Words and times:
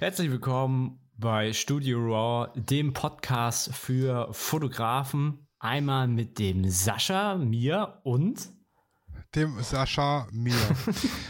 Herzlich 0.00 0.30
willkommen 0.30 0.98
bei 1.18 1.52
Studio 1.52 1.98
Raw, 1.98 2.50
dem 2.58 2.94
Podcast 2.94 3.74
für 3.74 4.32
Fotografen. 4.32 5.46
Einmal 5.58 6.08
mit 6.08 6.38
dem 6.38 6.66
Sascha, 6.70 7.34
mir 7.34 8.00
und 8.02 8.48
dem 9.34 9.60
Sascha, 9.60 10.26
mir. 10.32 10.54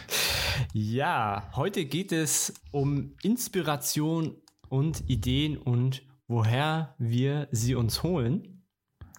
ja, 0.72 1.50
heute 1.56 1.84
geht 1.84 2.12
es 2.12 2.62
um 2.70 3.16
Inspiration 3.24 4.40
und 4.68 5.02
Ideen 5.10 5.56
und 5.58 6.04
woher 6.28 6.94
wir 6.96 7.48
sie 7.50 7.74
uns 7.74 8.04
holen. 8.04 8.64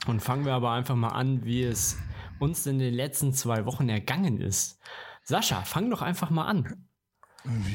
Und 0.08 0.22
fangen 0.22 0.46
wir 0.46 0.54
aber 0.54 0.72
einfach 0.72 0.96
mal 0.96 1.10
an, 1.10 1.44
wie 1.44 1.64
es 1.64 1.98
uns 2.40 2.66
in 2.68 2.80
den 2.80 2.94
letzten 2.94 3.34
zwei 3.34 3.66
Wochen 3.66 3.90
ergangen 3.90 4.40
ist. 4.40 4.80
Sascha, 5.24 5.64
fang 5.64 5.90
doch 5.90 6.02
einfach 6.02 6.30
mal 6.30 6.46
an. 6.46 6.88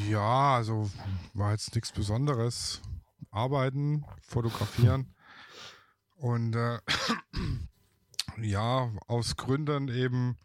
Ja, 0.09 0.57
also 0.57 0.91
war 1.35 1.53
jetzt 1.53 1.75
nichts 1.75 1.93
Besonderes. 1.93 2.81
Arbeiten, 3.31 4.05
fotografieren 4.23 5.15
und 6.17 6.57
äh, 6.57 6.79
ja, 8.41 8.91
aus 9.07 9.37
Gründen 9.37 9.89
eben 9.89 10.39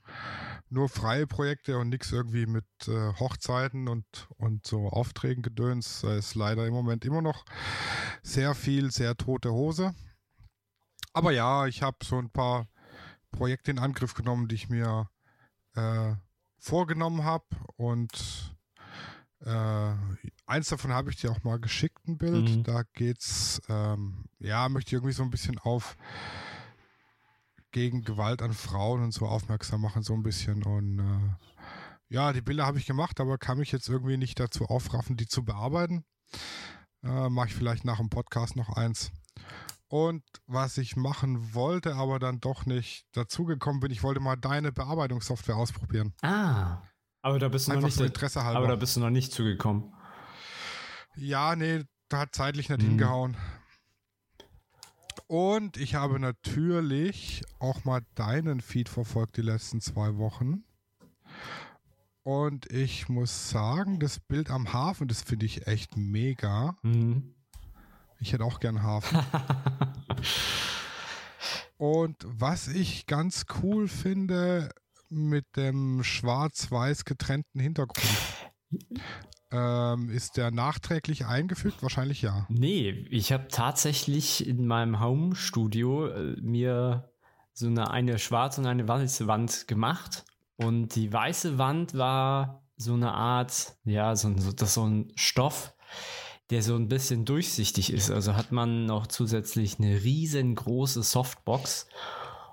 nur 0.70 0.90
freie 0.90 1.28
Projekte 1.28 1.78
und 1.78 1.90
nichts 1.90 2.12
irgendwie 2.12 2.46
mit 2.46 2.66
äh, 2.88 3.14
Hochzeiten 3.20 3.88
und, 3.88 4.28
und 4.38 4.66
so 4.66 4.90
Aufträgen 4.90 5.44
gedöns. 5.44 6.02
Da 6.02 6.16
ist 6.16 6.36
leider 6.36 6.66
im 6.66 6.74
Moment 6.74 7.06
immer 7.06 7.22
noch 7.22 7.46
sehr 8.24 8.56
viel, 8.56 8.92
sehr 8.92 9.16
tote 9.18 9.52
Hose. 9.52 9.94
Aber 11.14 11.32
ja, 11.32 11.68
ich 11.68 11.82
habe 11.82 11.98
so 12.04 12.18
ein 12.18 12.30
paar 12.30 12.68
Projekte 13.32 13.72
in 13.72 13.80
Angriff 13.80 14.14
genommen, 14.14 14.48
die 14.48 14.56
ich 14.56 14.70
mir 14.70 15.10
äh, 15.76 16.14
vorgenommen 16.58 17.24
habe 17.24 17.46
und 17.76 18.51
äh, 19.46 19.94
eins 20.46 20.70
davon 20.70 20.94
habe 20.94 21.10
ich 21.10 21.18
dir 21.18 21.32
auch 21.32 21.44
mal 21.44 21.60
geschickt, 21.60 22.08
ein 22.08 22.18
Bild. 22.18 22.50
Mhm. 22.50 22.64
Da 22.64 22.84
geht's, 22.94 23.62
ähm, 23.70 24.26
ja, 24.40 24.70
möchte 24.70 24.90
ich 24.90 24.94
irgendwie 24.94 25.14
so 25.14 25.24
ein 25.24 25.32
bisschen 25.32 25.58
auf 25.60 25.98
gegen 27.72 28.04
Gewalt 28.04 28.42
an 28.42 28.54
Frauen 28.54 29.02
und 29.04 29.14
so 29.14 29.26
aufmerksam 29.26 29.82
machen, 29.82 30.04
so 30.04 30.14
ein 30.14 30.24
bisschen. 30.24 30.64
Und 30.64 31.00
äh, 31.00 31.54
ja, 32.10 32.34
die 32.34 32.42
Bilder 32.42 32.66
habe 32.66 32.78
ich 32.78 32.86
gemacht, 32.86 33.20
aber 33.20 33.38
kann 33.38 33.58
mich 33.58 33.72
jetzt 33.72 33.90
irgendwie 33.90 34.18
nicht 34.18 34.40
dazu 34.40 34.66
aufraffen, 34.66 35.18
die 35.18 35.28
zu 35.28 35.44
bearbeiten. 35.44 36.04
Äh, 37.04 37.30
Mache 37.30 37.48
ich 37.48 37.56
vielleicht 37.56 37.86
nach 37.86 37.98
dem 37.98 38.10
Podcast 38.10 38.56
noch 38.56 38.70
eins. 38.70 39.12
Und 39.88 40.24
was 40.46 40.78
ich 40.78 40.96
machen 40.96 41.54
wollte, 41.54 41.96
aber 41.96 42.20
dann 42.20 42.40
doch 42.40 42.66
nicht 42.66 43.06
dazugekommen 43.14 43.82
bin, 43.82 43.92
ich 43.92 44.04
wollte 44.04 44.22
mal 44.22 44.38
deine 44.38 44.72
Bearbeitungssoftware 44.72 45.58
ausprobieren. 45.58 46.14
Ah. 46.22 46.82
Aber 47.22 47.40
da 47.40 47.50
bist 47.50 47.68
du 47.68 47.72
Einfach 47.72 47.90
noch 47.90 47.96
nicht 47.96 48.06
Interesse 48.06 48.44
halber. 48.44 48.60
Aber 48.60 48.68
da 48.68 48.76
bist 48.76 48.96
du 48.96 49.00
noch 49.00 49.10
nicht 49.10 49.32
zugekommen. 49.32 49.94
Ja, 51.16 51.56
nee, 51.56 51.84
da 52.10 52.20
hat 52.20 52.36
zeitlich 52.36 52.70
nicht 52.70 52.82
mhm. 52.82 52.90
hingehauen. 52.90 53.38
Und 55.28 55.78
ich 55.78 55.96
habe 55.96 56.20
natürlich 56.20 57.42
auch 57.60 57.86
mal 57.86 58.02
deinen 58.16 58.60
Feed 58.60 58.90
verfolgt 58.90 59.38
die 59.38 59.42
letzten 59.42 59.80
zwei 59.80 60.18
Wochen. 60.18 60.64
Und 62.24 62.72
ich 62.72 63.10
muss 63.10 63.50
sagen, 63.50 64.00
das 64.00 64.20
Bild 64.20 64.52
am 64.52 64.74
Hafen, 64.74 65.08
das 65.08 65.22
finde 65.22 65.46
ich 65.46 65.68
echt 65.68 65.98
mega. 65.98 66.78
Mhm. 66.84 67.34
Ich 68.20 68.34
hätte 68.34 68.44
auch 68.44 68.60
gern 68.60 68.84
Hafen. 68.84 69.20
Und 71.78 72.18
was 72.28 72.68
ich 72.68 73.08
ganz 73.08 73.46
cool 73.64 73.88
finde, 73.88 74.70
mit 75.12 75.46
dem 75.56 76.04
schwarz-weiß 76.04 77.06
getrennten 77.06 77.60
Hintergrund. 77.60 78.08
Ähm, 79.52 80.10
ist 80.10 80.38
der 80.38 80.50
nachträglich 80.52 81.26
eingefügt? 81.26 81.84
Wahrscheinlich 81.84 82.22
ja. 82.22 82.46
Nee, 82.50 82.90
ich 83.10 83.34
habe 83.34 83.50
tatsächlich 83.50 84.48
in 84.48 84.66
meinem 84.66 85.02
Home-Studio 85.02 86.08
äh, 86.08 86.38
mir 86.42 87.12
so 87.54 87.68
eine, 87.68 87.92
eine 87.92 88.18
schwarze 88.18 88.62
und 88.62 88.68
eine 88.68 88.88
weiße 88.88 89.28
Wand 89.28 89.68
gemacht. 89.68 90.24
Und 90.56 90.96
die 90.96 91.12
weiße 91.12 91.58
Wand 91.58 91.98
war 91.98 92.64
so 92.78 92.94
eine 92.94 93.12
Art, 93.12 93.76
ja, 93.84 94.16
so, 94.16 94.34
so, 94.38 94.54
das 94.54 94.74
so 94.74 94.86
ein 94.86 95.12
Stoff, 95.16 95.74
der 96.50 96.64
so 96.64 96.76
ein 96.76 96.88
bisschen 96.88 97.26
durchsichtig 97.26 97.92
ist. 97.92 98.10
Also 98.10 98.36
hat 98.36 98.52
man 98.52 98.86
noch 98.86 99.08
zusätzlich 99.08 99.80
eine 99.80 100.02
riesengroße 100.04 101.04
Softbox. 101.04 101.88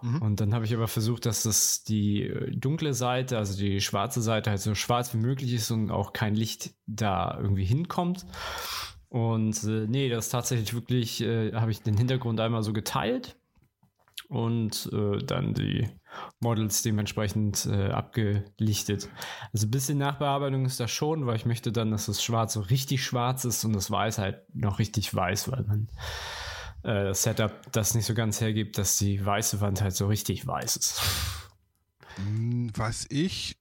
Mhm. 0.02 0.22
Und 0.22 0.40
dann 0.40 0.54
habe 0.54 0.64
ich 0.64 0.74
aber 0.74 0.88
versucht, 0.88 1.26
dass 1.26 1.42
das 1.42 1.82
die 1.84 2.24
äh, 2.24 2.56
dunkle 2.56 2.94
Seite, 2.94 3.38
also 3.38 3.58
die 3.58 3.80
schwarze 3.80 4.22
Seite 4.22 4.50
halt 4.50 4.60
so 4.60 4.74
schwarz 4.74 5.12
wie 5.14 5.18
möglich 5.18 5.52
ist 5.52 5.70
und 5.70 5.90
auch 5.90 6.12
kein 6.12 6.34
Licht 6.34 6.74
da 6.86 7.38
irgendwie 7.40 7.64
hinkommt. 7.64 8.26
Und 9.08 9.62
äh, 9.64 9.86
nee, 9.86 10.08
das 10.08 10.28
tatsächlich 10.28 10.74
wirklich, 10.74 11.20
äh, 11.22 11.52
habe 11.54 11.70
ich 11.70 11.82
den 11.82 11.96
Hintergrund 11.96 12.40
einmal 12.40 12.62
so 12.62 12.72
geteilt 12.72 13.36
und 14.28 14.90
äh, 14.92 15.18
dann 15.18 15.54
die 15.54 15.88
Models 16.40 16.82
dementsprechend 16.82 17.66
äh, 17.66 17.90
abgelichtet. 17.90 19.08
Also 19.52 19.66
ein 19.66 19.70
bisschen 19.70 19.98
Nachbearbeitung 19.98 20.66
ist 20.66 20.80
da 20.80 20.88
schon, 20.88 21.26
weil 21.26 21.36
ich 21.36 21.46
möchte 21.46 21.72
dann, 21.72 21.90
dass 21.90 22.06
das 22.06 22.22
Schwarz 22.22 22.52
so 22.52 22.60
richtig 22.60 23.04
schwarz 23.04 23.44
ist 23.44 23.64
und 23.64 23.72
das 23.72 23.90
Weiß 23.90 24.18
halt 24.18 24.42
noch 24.54 24.78
richtig 24.78 25.14
weiß, 25.14 25.50
weil 25.50 25.64
man 25.64 25.88
äh, 26.82 27.14
Setup 27.14 27.52
das 27.72 27.94
nicht 27.94 28.06
so 28.06 28.14
ganz 28.14 28.40
hergibt, 28.40 28.78
dass 28.78 28.98
die 28.98 29.24
weiße 29.24 29.60
Wand 29.60 29.82
halt 29.82 29.94
so 29.94 30.06
richtig 30.06 30.46
weiß 30.46 30.76
ist. 30.76 31.02
Hm, 32.16 32.70
was 32.76 33.06
ich 33.10 33.56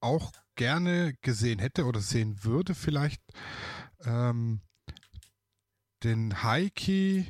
auch 0.00 0.32
gerne 0.54 1.14
gesehen 1.22 1.58
hätte 1.58 1.84
oder 1.84 2.00
sehen 2.00 2.42
würde, 2.44 2.74
vielleicht 2.74 3.20
ähm, 4.04 4.60
den 6.04 6.42
High-Key, 6.42 7.24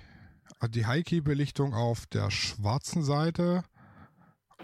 äh, 0.60 0.69
die 0.69 0.87
High-Key-Belichtung 0.87 1.75
auf 1.75 2.06
der 2.06 2.31
schwarzen 2.31 3.03
Seite 3.03 3.64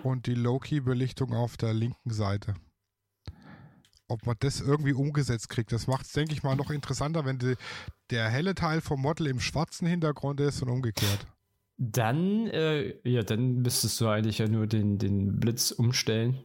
und 0.02 0.26
die 0.26 0.34
Low-Key-Belichtung 0.34 1.32
auf 1.32 1.56
der 1.56 1.74
linken 1.74 2.12
Seite 2.12 2.54
ob 4.12 4.26
man 4.26 4.36
das 4.40 4.60
irgendwie 4.60 4.92
umgesetzt 4.92 5.48
kriegt. 5.48 5.72
Das 5.72 5.86
macht 5.86 6.06
es, 6.06 6.12
denke 6.12 6.34
ich 6.34 6.42
mal, 6.42 6.54
noch 6.54 6.70
interessanter, 6.70 7.24
wenn 7.24 7.38
die, 7.38 7.54
der 8.12 8.28
helle 8.28 8.54
Teil 8.54 8.80
vom 8.80 9.00
Model 9.00 9.26
im 9.26 9.40
schwarzen 9.40 9.86
Hintergrund 9.86 10.38
ist 10.40 10.62
und 10.62 10.68
umgekehrt. 10.68 11.26
Dann, 11.78 12.46
äh, 12.48 12.94
ja, 13.08 13.22
dann 13.22 13.62
müsstest 13.62 14.00
du 14.00 14.06
eigentlich 14.06 14.38
ja 14.38 14.46
nur 14.46 14.66
den, 14.66 14.98
den 14.98 15.40
Blitz 15.40 15.72
umstellen. 15.72 16.44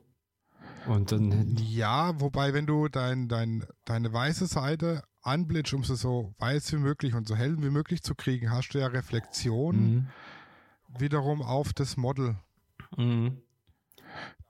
Und 0.88 1.11
dann. 1.11 1.57
Ja, 1.57 2.19
wobei, 2.19 2.53
wenn 2.53 2.66
du 2.66 2.88
dein, 2.88 3.28
dein, 3.28 3.66
deine 3.85 4.11
weiße 4.11 4.47
Seite 4.47 5.03
anblitzt, 5.22 5.73
um 5.73 5.83
sie 5.83 5.97
so 5.97 6.33
weiß 6.39 6.72
wie 6.73 6.78
möglich 6.78 7.13
und 7.13 7.28
so 7.28 7.35
hell 7.35 7.57
wie 7.61 7.69
möglich 7.69 8.01
zu 8.01 8.16
kriegen, 8.16 8.49
hast 8.49 8.69
du 8.69 8.79
ja 8.79 8.88
Reflexion 8.88 9.75
mhm. 9.75 10.07
wiederum 10.97 11.41
auf 11.41 11.73
das 11.73 11.97
Model. 11.97 12.38
Mhm. 12.95 13.41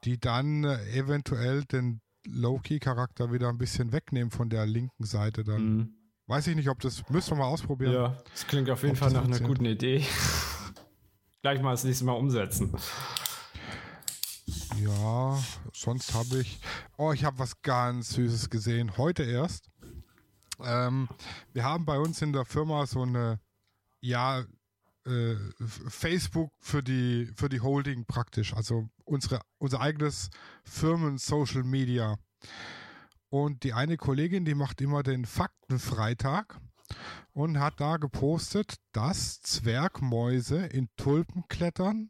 Die 0.04 0.20
dann 0.20 0.64
äh, 0.64 0.78
eventuell 0.92 1.66
den 1.66 2.02
Low-Key-Charakter 2.28 3.32
wieder 3.32 3.50
ein 3.50 3.58
bisschen 3.58 3.92
wegnehmen 3.92 4.30
von 4.30 4.50
der 4.50 4.68
linken 4.68 5.06
Seite 5.06 5.44
dann. 5.44 5.78
Mhm. 5.78 5.94
Weiß 6.28 6.46
ich 6.48 6.56
nicht, 6.58 6.70
ob 6.70 6.80
das, 6.82 7.10
müssen 7.10 7.32
wir 7.32 7.38
mal 7.38 7.46
ausprobieren. 7.46 7.94
Ja, 7.94 8.18
das 8.32 8.46
klingt 8.46 8.70
auf 8.70 8.84
jeden 8.84 8.98
Fall 8.98 9.12
nach 9.12 9.24
einer 9.24 9.40
guten 9.40 9.64
Idee. 9.64 10.06
Gleich 11.42 11.62
mal 11.62 11.72
das 11.72 11.86
nächste 11.86 12.04
Mal 12.04 12.14
umsetzen. 12.14 12.76
Ja, 14.76 15.42
sonst 15.74 16.14
habe 16.14 16.40
ich, 16.40 16.60
oh, 16.98 17.14
ich 17.14 17.24
habe 17.24 17.40
was 17.40 17.62
ganz 17.62 18.10
Süßes 18.10 18.50
gesehen, 18.50 18.98
heute 18.98 19.24
erst. 19.24 19.70
Ähm, 20.62 21.08
wir 21.54 21.64
haben 21.64 21.86
bei 21.86 21.98
uns 21.98 22.22
in 22.22 22.34
der 22.34 22.44
Firma 22.44 22.86
so 22.86 23.04
eine, 23.04 23.40
ja, 24.02 24.44
äh, 25.06 25.36
Facebook 25.88 26.52
für 26.60 26.84
die, 26.84 27.32
für 27.36 27.48
die 27.48 27.62
Holding 27.62 28.06
praktisch, 28.06 28.54
also 28.54 28.90
unsere, 29.06 29.40
unser 29.60 29.80
eigenes 29.80 30.30
Firmen-Social 30.66 31.64
Media. 31.64 32.18
Und 33.30 33.64
die 33.64 33.74
eine 33.74 33.98
Kollegin, 33.98 34.46
die 34.46 34.56
macht 34.56 34.82
immer 34.82 35.04
den 35.04 35.26
Faktenfreitag 35.26 36.60
und 37.34 37.60
hat 37.60 37.80
da 37.80 37.98
gepostet, 37.98 38.76
dass 38.94 39.42
Zwergmäuse 39.42 40.66
in 40.66 40.90
Tulpen 40.96 41.44
klettern, 41.50 42.10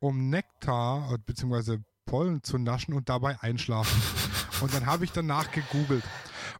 um 0.00 0.30
Nektar 0.30 1.12
äh, 1.12 1.18
bzw. 1.18 1.78
Pollen 2.04 2.42
zu 2.42 2.58
naschen 2.58 2.94
und 2.94 3.08
dabei 3.08 3.40
einschlafen. 3.40 4.02
und 4.60 4.74
dann 4.74 4.86
habe 4.86 5.04
ich 5.04 5.12
danach 5.12 5.50
gegoogelt. 5.52 6.04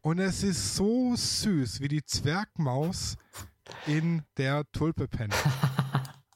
Und 0.02 0.18
es 0.18 0.42
ist 0.42 0.76
so 0.76 1.14
süß, 1.16 1.80
wie 1.80 1.88
die 1.88 2.04
Zwergmaus 2.04 3.16
in 3.86 4.22
der 4.36 4.70
Tulpe 4.72 5.08
pennt. 5.08 5.34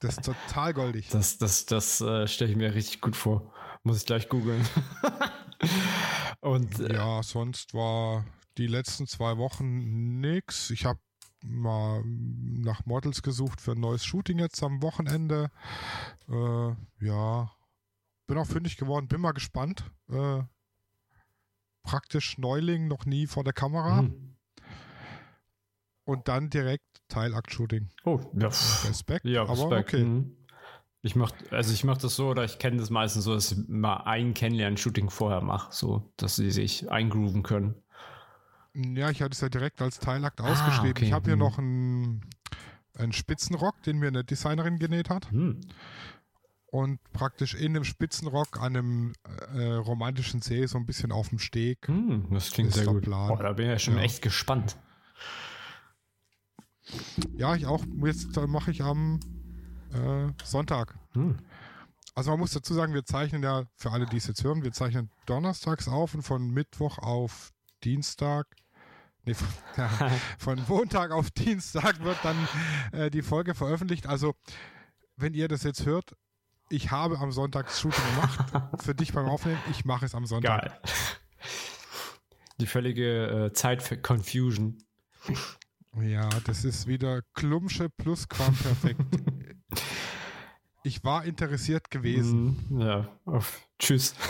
Das 0.01 0.17
ist 0.17 0.27
total 0.27 0.75
goldig. 0.75 1.09
Das, 1.09 1.39
das, 1.39 1.67
das 1.67 2.01
äh, 2.01 2.29
stelle 2.29 2.53
ich 2.53 2.57
mir 2.57 2.73
richtig 2.73 3.01
gut 3.01 3.17
vor. 3.17 3.53
Muss 3.83 3.97
ich 3.97 4.07
gleich 4.07 4.29
googeln. 4.29 4.65
Und 6.59 6.81
äh, 6.81 6.95
ja, 6.95 7.23
sonst 7.23 7.75
war 7.75 8.25
die 8.57 8.67
letzten 8.67 9.07
zwei 9.07 9.37
Wochen 9.39 10.21
nix. 10.21 10.71
Ich 10.71 10.85
habe 10.85 10.99
mal 11.45 12.03
nach 12.05 12.85
Models 12.85 13.23
gesucht 13.23 13.61
für 13.61 13.73
ein 13.73 13.81
neues 13.81 14.05
Shooting 14.05 14.39
jetzt 14.41 14.63
am 14.63 14.83
Wochenende. 14.83 15.51
Äh, 16.29 17.05
ja, 17.05 17.53
bin 18.27 18.39
auch 18.39 18.47
fündig 18.47 18.77
geworden, 18.77 19.07
bin 19.07 19.21
mal 19.21 19.33
gespannt. 19.33 19.85
Äh, 20.11 20.43
praktisch 21.83 22.39
Neuling, 22.39 22.89
noch 22.89 23.07
nie 23.07 23.27
vor 23.27 23.45
der 23.45 23.53
Kamera. 23.53 24.01
Hm. 24.01 24.35
und 26.05 26.27
dann 26.27 26.51
direkt 26.51 26.85
Teilakt-Shooting. 27.09 27.89
Oh, 28.05 28.21
ja. 28.35 28.49
Respekt, 28.49 29.25
Ja, 29.25 29.43
aber 29.43 29.53
Respekt. 29.53 29.95
okay. 29.95 30.05
Mhm. 30.05 30.38
Ich 31.09 31.17
mach, 31.17 31.33
also 31.51 31.73
ich 31.73 31.85
mache 31.85 32.03
das 32.03 32.17
so, 32.17 32.29
oder 32.29 32.45
ich 32.45 32.59
kenne 32.59 32.77
das 32.77 32.91
meistens 32.91 33.25
so, 33.25 33.33
dass 33.33 33.53
ich 33.53 33.67
mal 33.67 34.03
ein 34.05 34.35
Kennenlernen-Shooting 34.35 35.09
vorher 35.09 35.41
mache, 35.41 35.73
so, 35.75 36.13
dass 36.19 36.37
sie 36.37 36.51
sich 36.51 36.91
eingrooven 36.91 37.43
können. 37.43 37.77
Ja, 38.75 39.09
ich 39.09 39.23
hatte 39.23 39.33
es 39.33 39.41
ja 39.41 39.49
direkt 39.49 39.81
als 39.81 40.01
Teilakt 40.01 40.43
ausgeschrieben. 40.43 40.89
Ah, 40.89 40.91
okay. 40.91 41.05
Ich 41.07 41.13
habe 41.13 41.25
hier 41.25 41.33
Hm. 41.33 41.39
noch 41.39 41.57
einen, 41.57 42.21
einen 42.95 43.13
Spitzenrock, 43.15 43.83
den 43.85 43.99
mir 44.01 44.09
eine 44.09 44.23
Designerin 44.23 44.79
genäht 44.79 45.09
hat. 45.09 45.31
Hm. 45.31 45.63
Und 46.67 47.01
praktisch 47.15 47.55
in 47.55 47.73
dem 47.73 47.85
Spitzenrock 47.85 48.61
an 48.61 48.77
einem 48.77 49.13
äh, 49.55 49.63
romantischen 49.77 50.43
See, 50.43 50.67
so 50.67 50.77
ein 50.77 50.85
bisschen 50.85 51.11
auf 51.11 51.31
dem 51.31 51.39
Steg. 51.39 51.89
Hm, 51.89 52.27
das 52.31 52.51
klingt 52.51 52.75
sehr 52.75 52.85
gut. 52.85 53.05
Plan. 53.05 53.31
Oh, 53.31 53.37
da 53.43 53.55
bin 53.55 53.65
ich 53.65 53.73
ja 53.73 53.79
schon 53.79 53.97
Ja. 53.97 54.03
echt 54.03 54.21
gespannt. 54.21 54.77
Ja, 57.35 57.55
ich 57.55 57.65
auch. 57.65 57.83
Jetzt 58.05 58.37
äh, 58.37 58.47
mache 58.47 58.71
ich 58.73 58.83
am 58.83 59.19
äh, 59.95 60.33
Sonntag. 60.45 60.95
Hm. 61.13 61.39
Also 62.15 62.31
man 62.33 62.41
muss 62.41 62.53
dazu 62.53 62.75
sagen, 62.75 62.95
wir 62.95 63.05
zeichnen 63.05 63.43
ja, 63.43 63.65
für 63.77 63.93
alle, 63.93 64.07
die 64.07 64.17
es 64.17 64.27
jetzt 64.27 64.43
hören, 64.43 64.65
wir 64.65 64.73
zeichnen 64.73 65.11
donnerstags 65.27 65.87
auf 65.87 66.15
und 66.15 66.23
von 66.23 66.51
Mittwoch 66.51 66.99
auf 66.99 67.53
Dienstag, 67.85 68.47
nee, 69.25 69.35
von, 69.35 69.49
ja, 69.77 69.89
von 70.39 70.61
Montag 70.67 71.13
auf 71.13 71.31
Dienstag 71.31 72.03
wird 72.03 72.19
dann 72.25 72.49
äh, 72.93 73.11
die 73.11 73.23
Folge 73.23 73.55
veröffentlicht. 73.55 74.07
Also 74.07 74.35
wenn 75.17 75.35
ihr 75.35 75.49
das 75.49 75.63
jetzt 75.63 75.87
hört, 75.87 76.17
ich 76.71 76.91
habe 76.91 77.19
am 77.19 77.33
Sonntag 77.33 77.71
Shooting 77.71 78.05
gemacht. 78.15 78.83
für 78.83 78.95
dich 78.95 79.13
beim 79.13 79.27
Aufnehmen, 79.27 79.61
ich 79.71 79.85
mache 79.85 80.05
es 80.05 80.15
am 80.15 80.27
Sonntag. 80.27 80.63
Geil. 80.63 80.81
Die 82.61 82.67
völlige 82.67 83.47
äh, 83.47 83.53
Zeit-Confusion. 83.53 84.79
Ja, 86.01 86.29
das 86.45 86.65
ist 86.65 86.87
wieder 86.87 87.23
Klumsche 87.35 87.89
plus 87.91 88.29
Quamperfekt. 88.29 89.01
ich 90.85 91.03
war 91.05 91.25
interessiert 91.25 91.91
gewesen. 91.91 92.65
Mhm, 92.69 92.81
Ja, 92.81 93.09
auf, 93.25 93.67
tschüss. 93.79 94.15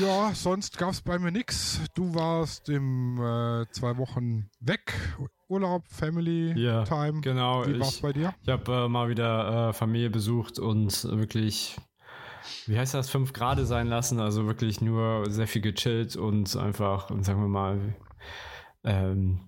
Ja, 0.00 0.32
sonst 0.32 0.78
gab 0.78 0.90
es 0.90 1.00
bei 1.00 1.18
mir 1.18 1.32
nichts. 1.32 1.80
Du 1.94 2.14
warst 2.14 2.68
im 2.68 3.16
äh, 3.16 3.66
zwei 3.72 3.96
Wochen 3.96 4.48
weg. 4.60 4.94
Urlaub, 5.48 5.82
Family, 5.88 6.52
Ja, 6.56 6.84
Time. 6.84 7.20
Genau, 7.20 7.66
Wie 7.66 7.80
war's 7.80 7.96
ich, 7.96 8.02
bei 8.02 8.12
dir? 8.12 8.32
ich 8.42 8.48
habe 8.48 8.84
äh, 8.84 8.88
mal 8.88 9.08
wieder 9.08 9.70
äh, 9.70 9.72
Familie 9.72 10.10
besucht 10.10 10.60
und 10.60 11.02
wirklich, 11.04 11.76
wie 12.66 12.78
heißt 12.78 12.94
das, 12.94 13.10
fünf 13.10 13.32
Grade 13.32 13.66
sein 13.66 13.88
lassen. 13.88 14.20
Also 14.20 14.46
wirklich 14.46 14.80
nur 14.80 15.28
sehr 15.30 15.48
viel 15.48 15.62
gechillt 15.62 16.14
und 16.14 16.54
einfach, 16.56 17.08
sagen 17.22 17.40
wir 17.40 17.48
mal, 17.48 17.96
ähm, 18.84 19.40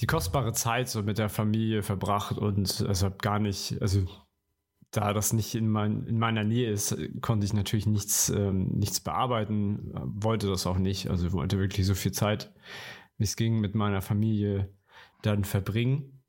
die 0.00 0.06
kostbare 0.06 0.52
Zeit 0.52 0.88
so 0.88 1.02
mit 1.02 1.18
der 1.18 1.28
Familie 1.28 1.82
verbracht 1.82 2.38
und 2.38 2.84
also 2.86 3.10
gar 3.10 3.38
nicht, 3.38 3.80
also 3.82 4.06
da 4.90 5.12
das 5.12 5.32
nicht 5.32 5.54
in, 5.54 5.68
mein, 5.68 6.06
in 6.06 6.18
meiner 6.18 6.42
Nähe 6.42 6.70
ist, 6.70 6.96
konnte 7.20 7.44
ich 7.44 7.52
natürlich 7.52 7.86
nichts, 7.86 8.28
ähm, 8.30 8.68
nichts 8.68 9.00
bearbeiten, 9.00 9.92
wollte 9.94 10.48
das 10.48 10.66
auch 10.66 10.78
nicht. 10.78 11.08
Also 11.08 11.32
wollte 11.32 11.58
wirklich 11.58 11.86
so 11.86 11.94
viel 11.94 12.12
Zeit, 12.12 12.52
wie 13.18 13.24
es 13.24 13.36
ging, 13.36 13.60
mit 13.60 13.74
meiner 13.74 14.00
Familie 14.00 14.74
dann 15.22 15.44
verbringen. 15.44 16.22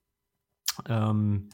Ähm, 0.88 1.50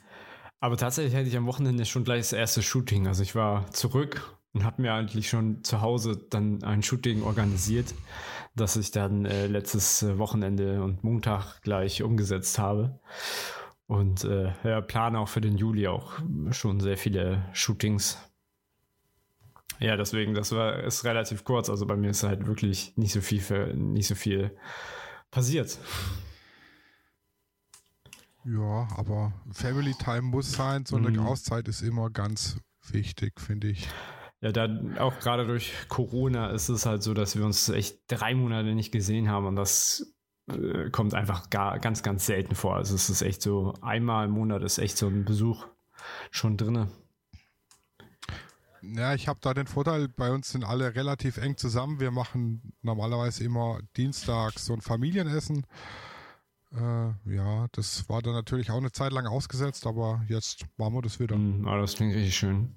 aber 0.59 0.75
tatsächlich 0.75 1.15
hatte 1.15 1.27
ich 1.27 1.37
am 1.37 1.45
Wochenende 1.45 1.85
schon 1.85 2.03
gleich 2.03 2.21
das 2.21 2.33
erste 2.33 2.61
Shooting. 2.61 3.07
Also 3.07 3.23
ich 3.23 3.35
war 3.35 3.71
zurück 3.71 4.37
und 4.57 4.63
habe 4.63 4.81
mir 4.81 4.91
eigentlich 4.91 5.29
schon 5.29 5.63
zu 5.63 5.81
Hause 5.81 6.17
dann 6.31 6.63
ein 6.63 6.81
Shooting 6.81 7.21
organisiert, 7.21 7.93
das 8.55 8.75
ich 8.75 8.89
dann 8.89 9.25
äh, 9.25 9.45
letztes 9.45 10.01
äh, 10.01 10.17
Wochenende 10.17 10.81
und 10.81 11.03
Montag 11.03 11.61
gleich 11.61 12.01
umgesetzt 12.01 12.57
habe. 12.57 12.99
Und 13.85 14.23
äh, 14.23 14.51
ja, 14.63 14.81
plane 14.81 15.19
auch 15.19 15.29
für 15.29 15.41
den 15.41 15.57
Juli 15.57 15.87
auch 15.87 16.13
schon 16.49 16.79
sehr 16.79 16.97
viele 16.97 17.47
Shootings. 17.53 18.17
Ja, 19.79 19.95
deswegen, 19.95 20.33
das 20.33 20.51
war 20.53 20.83
ist 20.83 21.03
relativ 21.03 21.43
kurz. 21.43 21.69
Also 21.69 21.85
bei 21.85 21.95
mir 21.95 22.09
ist 22.09 22.23
halt 22.23 22.47
wirklich 22.47 22.97
nicht 22.97 23.13
so 23.13 23.21
viel 23.21 23.41
für, 23.41 23.75
nicht 23.75 24.07
so 24.07 24.15
viel 24.15 24.57
passiert. 25.29 25.77
Ja, 28.43 28.87
aber 28.97 29.33
Family 29.51 29.93
Time 29.93 30.23
muss 30.23 30.51
sein. 30.53 30.83
So 30.87 30.95
eine 30.95 31.11
Mhm. 31.11 31.19
Auszeit 31.19 31.67
ist 31.67 31.83
immer 31.83 32.09
ganz 32.09 32.57
wichtig, 32.89 33.39
finde 33.39 33.67
ich. 33.67 33.87
Ja, 34.41 34.51
dann 34.51 34.97
auch 34.99 35.19
gerade 35.19 35.47
durch 35.47 35.73
Corona 35.89 36.51
ist 36.51 36.69
es 36.69 36.85
halt 36.85 37.01
so, 37.01 37.13
dass 37.13 37.35
wir 37.35 37.45
uns 37.45 37.69
echt 37.69 37.99
drei 38.07 38.35
Monate 38.35 38.75
nicht 38.75 38.91
gesehen 38.91 39.29
haben 39.29 39.47
und 39.47 39.55
das 39.55 40.13
äh, 40.47 40.89
kommt 40.91 41.13
einfach 41.15 41.49
gar, 41.49 41.79
ganz, 41.79 42.03
ganz 42.03 42.25
selten 42.25 42.53
vor. 42.53 42.75
Also 42.75 42.93
es 42.95 43.09
ist 43.09 43.23
echt 43.23 43.41
so, 43.41 43.73
einmal 43.81 44.25
im 44.25 44.31
Monat 44.31 44.61
ist 44.61 44.77
echt 44.77 44.97
so 44.97 45.07
ein 45.07 45.25
Besuch 45.25 45.65
schon 46.29 46.55
drinne. 46.55 46.89
Ja, 48.81 49.15
ich 49.15 49.27
habe 49.27 49.39
da 49.41 49.53
den 49.53 49.67
Vorteil, 49.67 50.07
bei 50.07 50.31
uns 50.31 50.49
sind 50.49 50.63
alle 50.63 50.95
relativ 50.95 51.37
eng 51.37 51.57
zusammen. 51.57 51.99
Wir 51.99 52.11
machen 52.11 52.73
normalerweise 52.81 53.43
immer 53.43 53.79
dienstags 53.97 54.65
so 54.65 54.73
ein 54.73 54.81
Familienessen. 54.81 55.65
Äh, 56.71 57.09
ja, 57.25 57.67
das 57.71 58.07
war 58.07 58.21
dann 58.21 58.33
natürlich 58.33 58.71
auch 58.71 58.77
eine 58.77 58.91
Zeit 58.91 59.11
lang 59.11 59.25
ausgesetzt, 59.25 59.87
aber 59.87 60.23
jetzt 60.27 60.65
machen 60.77 60.93
wir 60.93 61.01
das 61.01 61.19
wieder. 61.19 61.35
Mhm, 61.35 61.65
das 61.65 61.95
klingt 61.95 62.13
richtig 62.15 62.35
schön. 62.35 62.75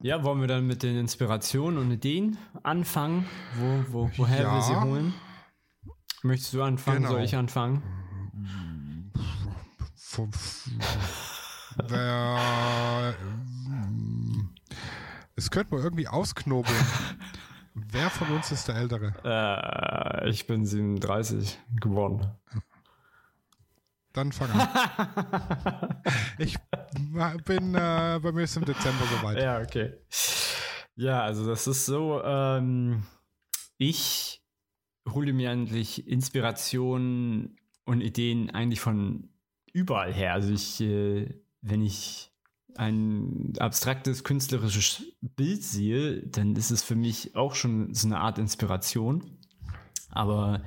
Ja, 0.00 0.22
wollen 0.22 0.40
wir 0.40 0.48
dann 0.48 0.66
mit 0.66 0.82
den 0.82 0.96
Inspirationen 0.98 1.78
und 1.78 1.90
Ideen 1.90 2.36
anfangen, 2.62 3.26
wo, 3.58 3.84
wo, 3.88 4.10
woher 4.16 4.42
Ja. 4.42 4.54
wir 4.54 4.62
sie 4.62 4.76
holen? 4.76 5.14
Möchtest 6.22 6.54
du 6.54 6.62
anfangen? 6.62 6.98
Genau. 6.98 7.10
Soll 7.10 7.22
ich 7.24 7.36
anfangen? 7.36 7.82
Wer, 11.88 13.14
es 15.36 15.50
könnte 15.50 15.74
man 15.74 15.82
irgendwie 15.82 16.06
ausknobeln. 16.08 16.76
Wer 17.74 18.08
von 18.10 18.28
uns 18.28 18.52
ist 18.52 18.68
der 18.68 18.76
Ältere? 18.76 19.12
Äh, 19.24 20.30
ich 20.30 20.46
bin 20.46 20.64
37 20.64 21.58
geworden. 21.80 22.30
Dann 24.14 24.30
fang 24.30 24.48
an. 24.52 25.96
ich 26.38 26.56
bin, 27.44 27.74
äh, 27.74 28.20
bei 28.22 28.32
mir 28.32 28.44
ist 28.44 28.56
im 28.56 28.64
Dezember 28.64 29.04
soweit. 29.06 29.38
Ja, 29.38 29.60
okay. 29.60 29.94
Ja, 30.94 31.22
also 31.24 31.44
das 31.46 31.66
ist 31.66 31.84
so, 31.84 32.22
ähm, 32.22 33.02
ich 33.76 34.40
hole 35.08 35.32
mir 35.32 35.50
eigentlich 35.50 36.06
Inspirationen 36.06 37.56
und 37.84 38.00
Ideen 38.00 38.50
eigentlich 38.50 38.80
von 38.80 39.30
überall 39.72 40.12
her. 40.12 40.32
Also 40.34 40.52
ich, 40.52 40.80
äh, 40.80 41.34
wenn 41.60 41.82
ich 41.82 42.30
ein 42.76 43.52
abstraktes 43.58 44.22
künstlerisches 44.22 45.02
Bild 45.22 45.64
sehe, 45.64 46.22
dann 46.28 46.54
ist 46.54 46.70
es 46.70 46.84
für 46.84 46.96
mich 46.96 47.34
auch 47.34 47.56
schon 47.56 47.92
so 47.94 48.06
eine 48.06 48.20
Art 48.20 48.38
Inspiration. 48.38 49.38
Aber 50.10 50.62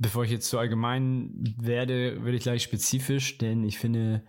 bevor 0.00 0.24
ich 0.24 0.30
jetzt 0.30 0.48
zu 0.48 0.58
allgemein 0.58 1.32
werde, 1.58 2.24
werde 2.24 2.36
ich 2.36 2.42
gleich 2.44 2.62
spezifisch, 2.62 3.38
denn 3.38 3.64
ich 3.64 3.78
finde, 3.78 4.24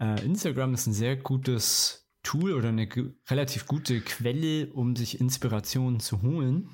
äh, 0.00 0.24
Instagram 0.24 0.74
ist 0.74 0.86
ein 0.86 0.92
sehr 0.92 1.16
gutes 1.16 2.08
Tool 2.22 2.54
oder 2.54 2.70
eine 2.70 2.88
relativ 3.30 3.66
gute 3.66 4.00
Quelle, 4.00 4.72
um 4.72 4.96
sich 4.96 5.20
Inspirationen 5.20 6.00
zu 6.00 6.22
holen. 6.22 6.70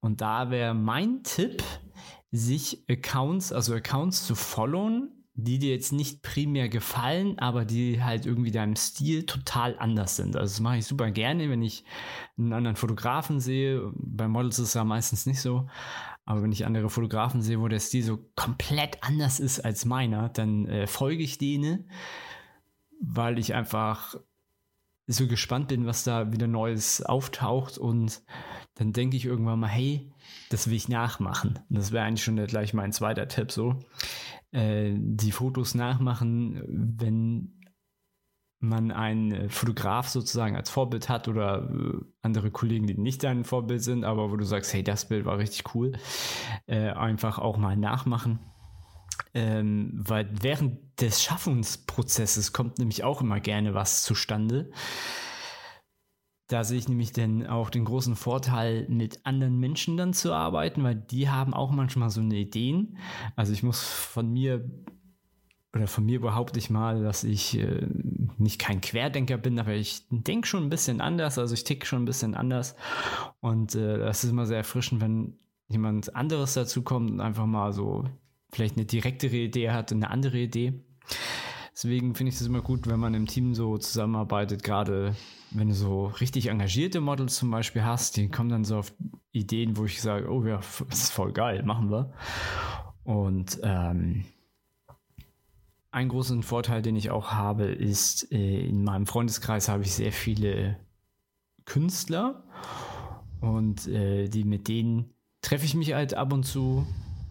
Und 0.00 0.20
da 0.20 0.50
wäre 0.50 0.74
mein 0.74 1.22
Tipp, 1.22 1.62
sich 2.30 2.84
Accounts, 2.88 3.52
also 3.52 3.74
Accounts 3.74 4.26
zu 4.26 4.34
followen, 4.34 5.24
die 5.34 5.58
dir 5.58 5.72
jetzt 5.72 5.92
nicht 5.92 6.22
primär 6.22 6.68
gefallen, 6.68 7.38
aber 7.38 7.64
die 7.64 8.02
halt 8.02 8.24
irgendwie 8.24 8.52
deinem 8.52 8.76
Stil 8.76 9.26
total 9.26 9.76
anders 9.78 10.16
sind. 10.16 10.36
Also 10.36 10.52
das 10.52 10.60
mache 10.60 10.78
ich 10.78 10.86
super 10.86 11.10
gerne, 11.10 11.50
wenn 11.50 11.62
ich 11.62 11.84
einen 12.38 12.52
anderen 12.52 12.76
Fotografen 12.76 13.40
sehe. 13.40 13.92
Bei 13.94 14.28
Models 14.28 14.58
ist 14.58 14.68
es 14.68 14.74
ja 14.74 14.84
meistens 14.84 15.26
nicht 15.26 15.40
so. 15.40 15.68
Aber 16.24 16.42
wenn 16.42 16.52
ich 16.52 16.64
andere 16.64 16.88
Fotografen 16.88 17.42
sehe, 17.42 17.60
wo 17.60 17.68
der 17.68 17.80
Stil 17.80 18.02
so 18.02 18.18
komplett 18.34 19.02
anders 19.02 19.40
ist 19.40 19.60
als 19.60 19.84
meiner, 19.84 20.30
dann 20.30 20.66
äh, 20.66 20.86
folge 20.86 21.22
ich 21.22 21.38
denen, 21.38 21.90
weil 23.00 23.38
ich 23.38 23.54
einfach 23.54 24.16
so 25.06 25.26
gespannt 25.28 25.68
bin, 25.68 25.86
was 25.86 26.04
da 26.04 26.32
wieder 26.32 26.46
Neues 26.46 27.02
auftaucht 27.02 27.76
und 27.76 28.22
dann 28.74 28.92
denke 28.92 29.16
ich 29.16 29.26
irgendwann 29.26 29.60
mal, 29.60 29.68
hey, 29.68 30.10
das 30.50 30.66
will 30.66 30.74
ich 30.74 30.88
nachmachen. 30.88 31.60
Und 31.68 31.78
das 31.78 31.92
wäre 31.92 32.04
eigentlich 32.04 32.24
schon 32.24 32.44
gleich 32.46 32.74
mein 32.74 32.92
zweiter 32.92 33.28
Tipp 33.28 33.52
so. 33.52 33.78
Äh, 34.50 34.94
die 34.96 35.30
Fotos 35.30 35.74
nachmachen, 35.74 36.62
wenn 36.66 37.60
man 38.68 38.90
einen 38.90 39.32
äh, 39.32 39.48
Fotograf 39.48 40.08
sozusagen 40.08 40.56
als 40.56 40.70
Vorbild 40.70 41.08
hat 41.08 41.28
oder 41.28 41.70
äh, 41.70 41.98
andere 42.22 42.50
Kollegen, 42.50 42.86
die 42.86 42.98
nicht 42.98 43.22
dein 43.22 43.44
Vorbild 43.44 43.82
sind, 43.82 44.04
aber 44.04 44.30
wo 44.30 44.36
du 44.36 44.44
sagst, 44.44 44.72
hey, 44.72 44.82
das 44.82 45.08
Bild 45.08 45.24
war 45.24 45.38
richtig 45.38 45.74
cool, 45.74 45.92
äh, 46.66 46.90
einfach 46.90 47.38
auch 47.38 47.56
mal 47.56 47.76
nachmachen. 47.76 48.38
Ähm, 49.32 49.90
weil 49.94 50.28
während 50.42 51.00
des 51.00 51.22
Schaffungsprozesses 51.22 52.52
kommt 52.52 52.78
nämlich 52.78 53.04
auch 53.04 53.20
immer 53.20 53.40
gerne 53.40 53.74
was 53.74 54.02
zustande. 54.02 54.70
da 56.48 56.62
sehe 56.62 56.78
ich 56.78 56.88
nämlich 56.88 57.12
dann 57.12 57.46
auch 57.46 57.70
den 57.70 57.84
großen 57.84 58.16
Vorteil, 58.16 58.86
mit 58.88 59.24
anderen 59.24 59.58
Menschen 59.58 59.96
dann 59.96 60.12
zu 60.12 60.32
arbeiten, 60.32 60.82
weil 60.84 60.94
die 60.94 61.28
haben 61.28 61.54
auch 61.54 61.70
manchmal 61.70 62.10
so 62.10 62.20
eine 62.20 62.36
Ideen. 62.36 62.98
Also 63.34 63.52
ich 63.52 63.62
muss 63.62 63.82
von 63.82 64.30
mir 64.32 64.68
oder 65.74 65.86
von 65.88 66.04
mir 66.04 66.20
behaupte 66.20 66.58
ich 66.58 66.70
mal, 66.70 67.02
dass 67.02 67.24
ich 67.24 67.58
äh, 67.58 67.86
nicht 68.38 68.60
kein 68.60 68.80
Querdenker 68.80 69.38
bin, 69.38 69.58
aber 69.58 69.72
ich 69.72 70.06
denke 70.10 70.46
schon 70.46 70.64
ein 70.64 70.70
bisschen 70.70 71.00
anders, 71.00 71.38
also 71.38 71.52
ich 71.54 71.64
ticke 71.64 71.86
schon 71.86 72.02
ein 72.02 72.06
bisschen 72.06 72.34
anders. 72.34 72.76
Und 73.40 73.74
äh, 73.74 73.98
das 73.98 74.22
ist 74.22 74.30
immer 74.30 74.46
sehr 74.46 74.58
erfrischend, 74.58 75.00
wenn 75.00 75.38
jemand 75.68 76.14
anderes 76.14 76.54
dazu 76.54 76.82
kommt 76.82 77.10
und 77.10 77.20
einfach 77.20 77.46
mal 77.46 77.72
so 77.72 78.04
vielleicht 78.52 78.76
eine 78.76 78.86
direktere 78.86 79.36
Idee 79.36 79.70
hat, 79.70 79.90
eine 79.90 80.10
andere 80.10 80.38
Idee. 80.38 80.84
Deswegen 81.72 82.14
finde 82.14 82.30
ich 82.30 82.40
es 82.40 82.46
immer 82.46 82.62
gut, 82.62 82.86
wenn 82.86 83.00
man 83.00 83.14
im 83.14 83.26
Team 83.26 83.54
so 83.54 83.76
zusammenarbeitet, 83.76 84.62
gerade 84.62 85.16
wenn 85.50 85.68
du 85.68 85.74
so 85.74 86.06
richtig 86.06 86.46
engagierte 86.46 87.00
Models 87.00 87.36
zum 87.36 87.50
Beispiel 87.50 87.82
hast, 87.82 88.16
die 88.16 88.28
kommen 88.28 88.48
dann 88.48 88.64
so 88.64 88.78
auf 88.78 88.94
Ideen, 89.32 89.76
wo 89.76 89.84
ich 89.84 90.00
sage, 90.00 90.30
oh 90.30 90.44
ja, 90.44 90.60
das 90.88 90.98
ist 91.02 91.12
voll 91.12 91.32
geil, 91.32 91.64
machen 91.64 91.90
wir. 91.90 92.12
Und 93.02 93.58
ähm, 93.64 94.24
ein 95.94 96.08
großen 96.08 96.42
Vorteil, 96.42 96.82
den 96.82 96.96
ich 96.96 97.10
auch 97.10 97.30
habe, 97.30 97.66
ist, 97.66 98.32
äh, 98.32 98.66
in 98.66 98.82
meinem 98.82 99.06
Freundeskreis 99.06 99.68
habe 99.68 99.84
ich 99.84 99.92
sehr 99.92 100.10
viele 100.10 100.76
Künstler 101.66 102.42
und 103.40 103.86
äh, 103.86 104.28
die 104.28 104.42
mit 104.42 104.66
denen 104.66 105.14
treffe 105.40 105.64
ich 105.64 105.74
mich 105.74 105.94
halt 105.94 106.14
ab 106.14 106.32
und 106.32 106.42
zu 106.42 106.84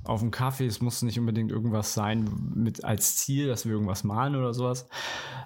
auf 0.05 0.21
dem 0.21 0.31
Kaffee. 0.31 0.65
Es 0.65 0.79
muss 0.79 1.01
nicht 1.01 1.19
unbedingt 1.19 1.51
irgendwas 1.51 1.93
sein 1.93 2.29
mit 2.55 2.85
als 2.85 3.17
Ziel, 3.17 3.47
dass 3.47 3.65
wir 3.65 3.73
irgendwas 3.73 4.05
malen 4.05 4.35
oder 4.35 4.53
sowas, 4.53 4.87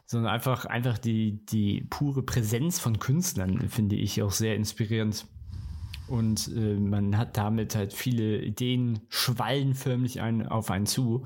sondern 0.05 0.31
einfach, 0.31 0.65
einfach 0.65 0.99
die, 0.99 1.43
die 1.45 1.87
pure 1.89 2.21
Präsenz 2.21 2.79
von 2.79 2.99
Künstlern 2.99 3.67
finde 3.67 3.95
ich 3.95 4.21
auch 4.21 4.31
sehr 4.31 4.55
inspirierend. 4.55 5.25
Und 6.07 6.51
äh, 6.55 6.75
man 6.75 7.17
hat 7.17 7.35
damit 7.35 7.75
halt 7.75 7.93
viele 7.93 8.41
Ideen, 8.41 8.99
schwallen 9.09 9.73
förmlich 9.73 10.21
ein, 10.21 10.47
auf 10.47 10.69
einen 10.69 10.85
zu. 10.85 11.25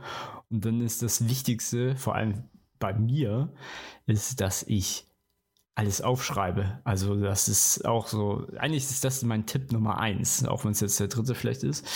Und 0.51 0.65
dann 0.65 0.81
ist 0.81 1.01
das 1.01 1.27
Wichtigste, 1.27 1.95
vor 1.95 2.15
allem 2.15 2.43
bei 2.79 2.93
mir, 2.93 3.53
ist, 4.05 4.41
dass 4.41 4.63
ich 4.63 5.07
alles 5.75 6.01
aufschreibe. 6.01 6.79
Also 6.83 7.15
das 7.15 7.47
ist 7.47 7.85
auch 7.85 8.07
so, 8.07 8.47
eigentlich 8.57 8.83
ist 8.83 9.03
das 9.03 9.23
mein 9.23 9.45
Tipp 9.45 9.71
Nummer 9.71 9.99
eins, 9.99 10.45
auch 10.45 10.65
wenn 10.65 10.71
es 10.71 10.81
jetzt 10.81 10.99
der 10.99 11.07
dritte 11.07 11.33
vielleicht 11.33 11.63
ist. 11.63 11.87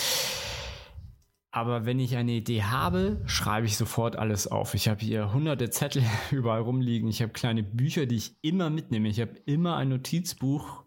Aber 1.52 1.86
wenn 1.86 2.00
ich 2.00 2.18
eine 2.18 2.34
Idee 2.34 2.64
habe, 2.64 3.22
schreibe 3.26 3.66
ich 3.66 3.78
sofort 3.78 4.18
alles 4.18 4.48
auf. 4.48 4.74
Ich 4.74 4.90
habe 4.90 5.00
hier 5.00 5.34
hunderte 5.34 5.70
Zettel 5.70 6.04
überall 6.32 6.62
rumliegen. 6.62 7.08
Ich 7.08 7.22
habe 7.22 7.32
kleine 7.32 7.64
Bücher, 7.64 8.06
die 8.06 8.18
ich 8.18 8.36
immer 8.42 8.70
mitnehme. 8.70 9.08
Ich 9.08 9.22
habe 9.22 9.36
immer 9.46 9.78
ein 9.78 9.90
Notizbuch 9.90 10.84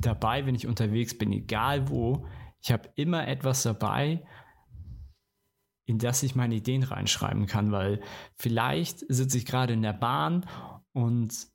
dabei, 0.00 0.46
wenn 0.46 0.54
ich 0.54 0.66
unterwegs 0.66 1.16
bin, 1.16 1.32
egal 1.32 1.88
wo. 1.88 2.26
Ich 2.62 2.72
habe 2.72 2.90
immer 2.94 3.26
etwas 3.26 3.62
dabei, 3.62 4.22
in 5.90 5.98
das 5.98 6.22
ich 6.22 6.36
meine 6.36 6.54
Ideen 6.54 6.84
reinschreiben 6.84 7.46
kann, 7.46 7.72
weil 7.72 8.00
vielleicht 8.36 9.00
sitze 9.08 9.36
ich 9.38 9.44
gerade 9.44 9.72
in 9.72 9.82
der 9.82 9.92
Bahn 9.92 10.46
und 10.92 11.48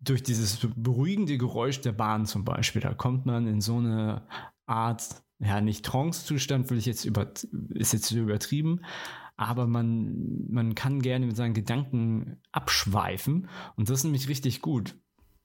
durch 0.00 0.22
dieses 0.22 0.66
beruhigende 0.76 1.38
Geräusch 1.38 1.80
der 1.80 1.92
Bahn 1.92 2.24
zum 2.24 2.44
Beispiel, 2.44 2.80
da 2.80 2.94
kommt 2.94 3.26
man 3.26 3.46
in 3.46 3.60
so 3.60 3.76
eine 3.76 4.26
Art, 4.66 5.22
ja, 5.38 5.60
nicht 5.60 5.84
Trance-Zustand, 5.84 6.70
will 6.70 6.78
ich 6.78 6.86
jetzt 6.86 7.04
über, 7.04 7.30
ist 7.74 7.92
jetzt 7.92 8.10
übertrieben, 8.10 8.80
aber 9.36 9.66
man, 9.66 10.46
man 10.48 10.74
kann 10.74 11.02
gerne 11.02 11.26
mit 11.26 11.36
seinen 11.36 11.54
Gedanken 11.54 12.40
abschweifen 12.50 13.48
und 13.76 13.90
das 13.90 13.98
ist 13.98 14.04
nämlich 14.04 14.28
richtig 14.28 14.62
gut. 14.62 14.96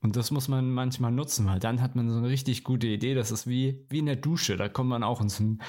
Und 0.01 0.17
das 0.17 0.31
muss 0.31 0.49
man 0.49 0.69
manchmal 0.71 1.11
nutzen, 1.11 1.45
weil 1.45 1.59
dann 1.59 1.81
hat 1.81 1.95
man 1.95 2.09
so 2.09 2.17
eine 2.17 2.27
richtig 2.27 2.65
gute 2.65 2.87
Idee. 2.87 3.13
Das 3.13 3.31
ist 3.31 3.47
wie, 3.47 3.85
wie 3.87 3.99
in 3.99 4.05
der 4.05 4.17
Dusche. 4.17 4.57
Da 4.57 4.67
kommt 4.67 4.89
man 4.89 5.01
auch 5.01 5.21
in 5.21 5.29
so 5.29 5.43
einen 5.43 5.61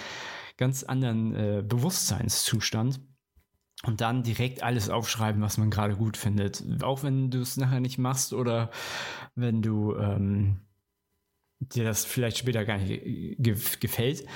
ganz 0.56 0.84
anderen 0.84 1.34
äh, 1.34 1.62
Bewusstseinszustand 1.66 3.00
und 3.84 4.00
dann 4.00 4.22
direkt 4.22 4.62
alles 4.62 4.88
aufschreiben, 4.88 5.42
was 5.42 5.58
man 5.58 5.70
gerade 5.70 5.96
gut 5.96 6.16
findet. 6.16 6.62
Auch 6.82 7.02
wenn 7.02 7.30
du 7.30 7.40
es 7.40 7.56
nachher 7.56 7.80
nicht 7.80 7.98
machst 7.98 8.32
oder 8.32 8.70
wenn 9.34 9.62
du 9.62 9.96
ähm, 9.96 10.60
dir 11.60 11.84
das 11.84 12.04
vielleicht 12.04 12.38
später 12.38 12.64
gar 12.64 12.78
nicht 12.78 13.02
ge 13.38 13.56
gefällt. 13.80 14.26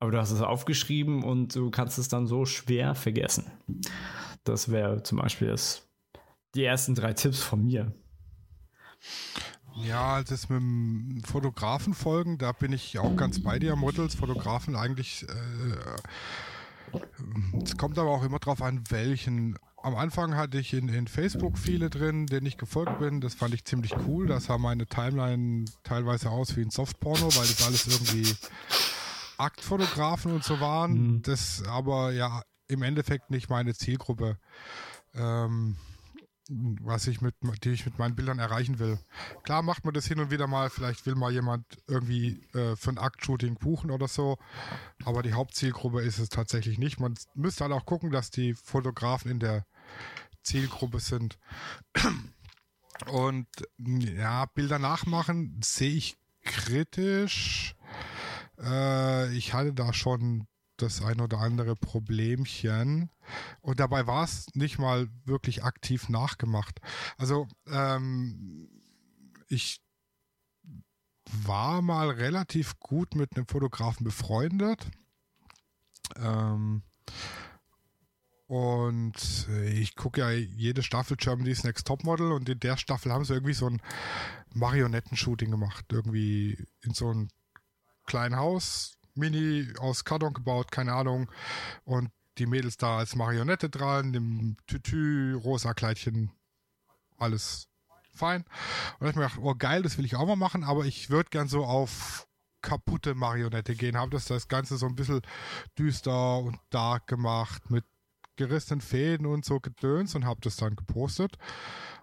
Aber 0.00 0.12
du 0.12 0.18
hast 0.18 0.30
es 0.30 0.42
aufgeschrieben 0.42 1.24
und 1.24 1.54
du 1.56 1.70
kannst 1.70 1.98
es 1.98 2.08
dann 2.08 2.26
so 2.26 2.44
schwer 2.44 2.94
vergessen. 2.94 3.50
Das 4.44 4.70
wäre 4.70 5.02
zum 5.02 5.18
Beispiel 5.18 5.48
das, 5.48 5.88
die 6.54 6.64
ersten 6.64 6.94
drei 6.94 7.12
Tipps 7.12 7.42
von 7.42 7.64
mir. 7.64 7.92
Ja, 9.84 10.22
das 10.22 10.48
mit 10.48 10.60
dem 10.60 11.22
Fotografen 11.24 11.94
folgen, 11.94 12.38
da 12.38 12.52
bin 12.52 12.72
ich 12.72 12.98
auch 12.98 13.16
ganz 13.16 13.42
bei 13.42 13.58
dir, 13.58 13.76
Models, 13.76 14.14
Fotografen 14.14 14.76
eigentlich. 14.76 15.26
Äh, 15.28 16.98
es 17.62 17.76
kommt 17.76 17.98
aber 17.98 18.10
auch 18.10 18.24
immer 18.24 18.38
drauf 18.38 18.62
an, 18.62 18.82
welchen. 18.90 19.58
Am 19.80 19.94
Anfang 19.94 20.34
hatte 20.34 20.58
ich 20.58 20.74
in, 20.74 20.88
in 20.88 21.06
Facebook 21.06 21.56
viele 21.56 21.88
drin, 21.88 22.26
denen 22.26 22.46
ich 22.46 22.56
gefolgt 22.56 22.98
bin. 22.98 23.20
Das 23.20 23.34
fand 23.34 23.54
ich 23.54 23.64
ziemlich 23.64 23.94
cool. 24.06 24.26
Das 24.26 24.46
sah 24.46 24.58
meine 24.58 24.86
Timeline 24.86 25.66
teilweise 25.84 26.30
aus 26.30 26.56
wie 26.56 26.62
ein 26.62 26.70
Softporno, 26.70 27.26
weil 27.36 27.46
das 27.46 27.64
alles 27.64 27.86
irgendwie 27.86 28.34
Aktfotografen 29.36 30.32
und 30.32 30.42
so 30.42 30.60
waren. 30.60 30.92
Mhm. 30.92 31.22
Das 31.22 31.62
aber 31.68 32.12
ja 32.12 32.42
im 32.66 32.82
Endeffekt 32.82 33.30
nicht 33.30 33.48
meine 33.48 33.74
Zielgruppe. 33.74 34.38
Ähm, 35.14 35.76
was 36.48 37.06
ich 37.06 37.20
mit, 37.20 37.34
die 37.62 37.70
ich 37.70 37.84
mit 37.84 37.98
meinen 37.98 38.16
Bildern 38.16 38.38
erreichen 38.38 38.78
will. 38.78 38.98
Klar 39.42 39.62
macht 39.62 39.84
man 39.84 39.92
das 39.92 40.06
hin 40.06 40.18
und 40.18 40.30
wieder 40.30 40.46
mal, 40.46 40.70
vielleicht 40.70 41.04
will 41.04 41.14
mal 41.14 41.32
jemand 41.32 41.64
irgendwie 41.86 42.42
äh, 42.54 42.74
für 42.74 42.90
ein 42.90 42.98
Aktshooting 42.98 43.56
buchen 43.56 43.90
oder 43.90 44.08
so, 44.08 44.38
aber 45.04 45.22
die 45.22 45.34
Hauptzielgruppe 45.34 46.00
ist 46.00 46.18
es 46.18 46.30
tatsächlich 46.30 46.78
nicht. 46.78 47.00
Man 47.00 47.14
müsste 47.34 47.64
halt 47.64 47.74
auch 47.74 47.84
gucken, 47.84 48.10
dass 48.10 48.30
die 48.30 48.54
Fotografen 48.54 49.30
in 49.30 49.40
der 49.40 49.66
Zielgruppe 50.42 51.00
sind. 51.00 51.38
Und 53.06 53.46
ja, 53.78 54.46
Bilder 54.46 54.78
nachmachen 54.78 55.60
sehe 55.62 55.92
ich 55.92 56.16
kritisch. 56.44 57.76
Äh, 58.58 59.32
ich 59.34 59.52
hatte 59.52 59.74
da 59.74 59.92
schon 59.92 60.46
das 60.78 61.02
ein 61.02 61.20
oder 61.20 61.38
andere 61.38 61.76
Problemchen. 61.76 63.10
Und 63.60 63.80
dabei 63.80 64.06
war 64.06 64.24
es 64.24 64.46
nicht 64.54 64.78
mal 64.78 65.08
wirklich 65.24 65.64
aktiv 65.64 66.08
nachgemacht. 66.08 66.80
Also 67.16 67.48
ähm, 67.66 68.68
ich 69.48 69.80
war 71.46 71.82
mal 71.82 72.10
relativ 72.10 72.78
gut 72.78 73.14
mit 73.14 73.36
einem 73.36 73.46
Fotografen 73.46 74.04
befreundet. 74.04 74.86
Ähm, 76.16 76.82
und 78.46 79.46
ich 79.66 79.94
gucke 79.94 80.20
ja 80.20 80.30
jede 80.30 80.82
Staffel 80.82 81.18
Germany's 81.18 81.64
Next 81.64 81.86
Topmodel 81.86 82.32
und 82.32 82.48
in 82.48 82.58
der 82.58 82.78
Staffel 82.78 83.12
haben 83.12 83.26
sie 83.26 83.34
irgendwie 83.34 83.52
so 83.52 83.68
ein 83.68 83.82
Marionettenshooting 84.54 85.50
gemacht. 85.50 85.84
Irgendwie 85.92 86.64
in 86.80 86.94
so 86.94 87.10
einem 87.10 87.28
kleinen 88.06 88.36
Haus, 88.36 88.96
Mini 89.14 89.68
aus 89.78 90.04
Karton 90.04 90.32
gebaut, 90.32 90.72
keine 90.72 90.94
Ahnung. 90.94 91.30
Und 91.84 92.08
die 92.38 92.46
Mädels 92.46 92.76
da 92.76 92.98
als 92.98 93.16
Marionette 93.16 93.68
dran, 93.68 94.12
dem 94.12 94.56
Tütü, 94.66 95.34
rosa 95.34 95.74
Kleidchen, 95.74 96.30
alles 97.16 97.68
fein. 98.12 98.44
Und 98.98 99.08
ich 99.08 99.14
mir 99.16 99.22
gedacht, 99.22 99.40
oh 99.42 99.54
geil, 99.54 99.82
das 99.82 99.98
will 99.98 100.04
ich 100.04 100.16
auch 100.16 100.26
mal 100.26 100.36
machen, 100.36 100.64
aber 100.64 100.84
ich 100.84 101.10
würde 101.10 101.30
gern 101.30 101.48
so 101.48 101.64
auf 101.64 102.26
kaputte 102.62 103.14
Marionette 103.14 103.74
gehen. 103.74 103.96
Habe 103.96 104.10
das 104.10 104.26
das 104.26 104.48
Ganze 104.48 104.76
so 104.76 104.86
ein 104.86 104.94
bisschen 104.96 105.22
düster 105.78 106.38
und 106.38 106.58
dark 106.70 107.06
gemacht 107.06 107.70
mit 107.70 107.84
gerissenen 108.36 108.80
Fäden 108.80 109.26
und 109.26 109.44
so 109.44 109.60
gedöns 109.60 110.14
und 110.14 110.24
habe 110.24 110.40
das 110.42 110.56
dann 110.56 110.76
gepostet. 110.76 111.36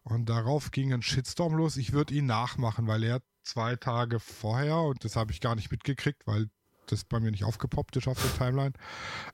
Und 0.03 0.29
darauf 0.29 0.71
ging 0.71 0.93
ein 0.93 1.01
Shitstorm 1.01 1.55
los. 1.55 1.77
Ich 1.77 1.93
würde 1.93 2.13
ihn 2.13 2.25
nachmachen, 2.25 2.87
weil 2.87 3.03
er 3.03 3.21
zwei 3.43 3.75
Tage 3.75 4.19
vorher, 4.19 4.79
und 4.79 5.03
das 5.03 5.15
habe 5.15 5.31
ich 5.31 5.41
gar 5.41 5.55
nicht 5.55 5.71
mitgekriegt, 5.71 6.27
weil 6.27 6.49
das 6.91 7.03
bei 7.03 7.19
mir 7.19 7.31
nicht 7.31 7.43
aufgepoppt 7.43 7.95
ist 7.97 8.07
auf 8.07 8.21
der 8.21 8.33
Timeline, 8.33 8.73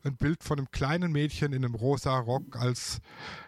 ein 0.03 0.15
Bild 0.15 0.43
von 0.43 0.59
einem 0.59 0.71
kleinen 0.71 1.11
Mädchen 1.11 1.53
in 1.53 1.63
einem 1.63 1.75
rosa 1.75 2.17
Rock 2.19 2.55
als 2.55 3.01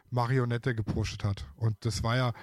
Marionette 0.10 0.76
gepostet 0.76 1.24
hat. 1.24 1.46
Und 1.56 1.76
das 1.82 2.04
war 2.04 2.16
ja, 2.16 2.34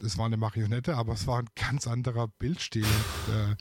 das 0.00 0.18
war 0.18 0.26
eine 0.26 0.36
Marionette, 0.36 0.96
aber 0.96 1.12
es 1.12 1.26
war 1.26 1.38
ein 1.38 1.48
ganz 1.54 1.86
anderer 1.86 2.28
Bildstil. 2.28 2.84
Und, 2.84 3.34
äh, 3.34 3.56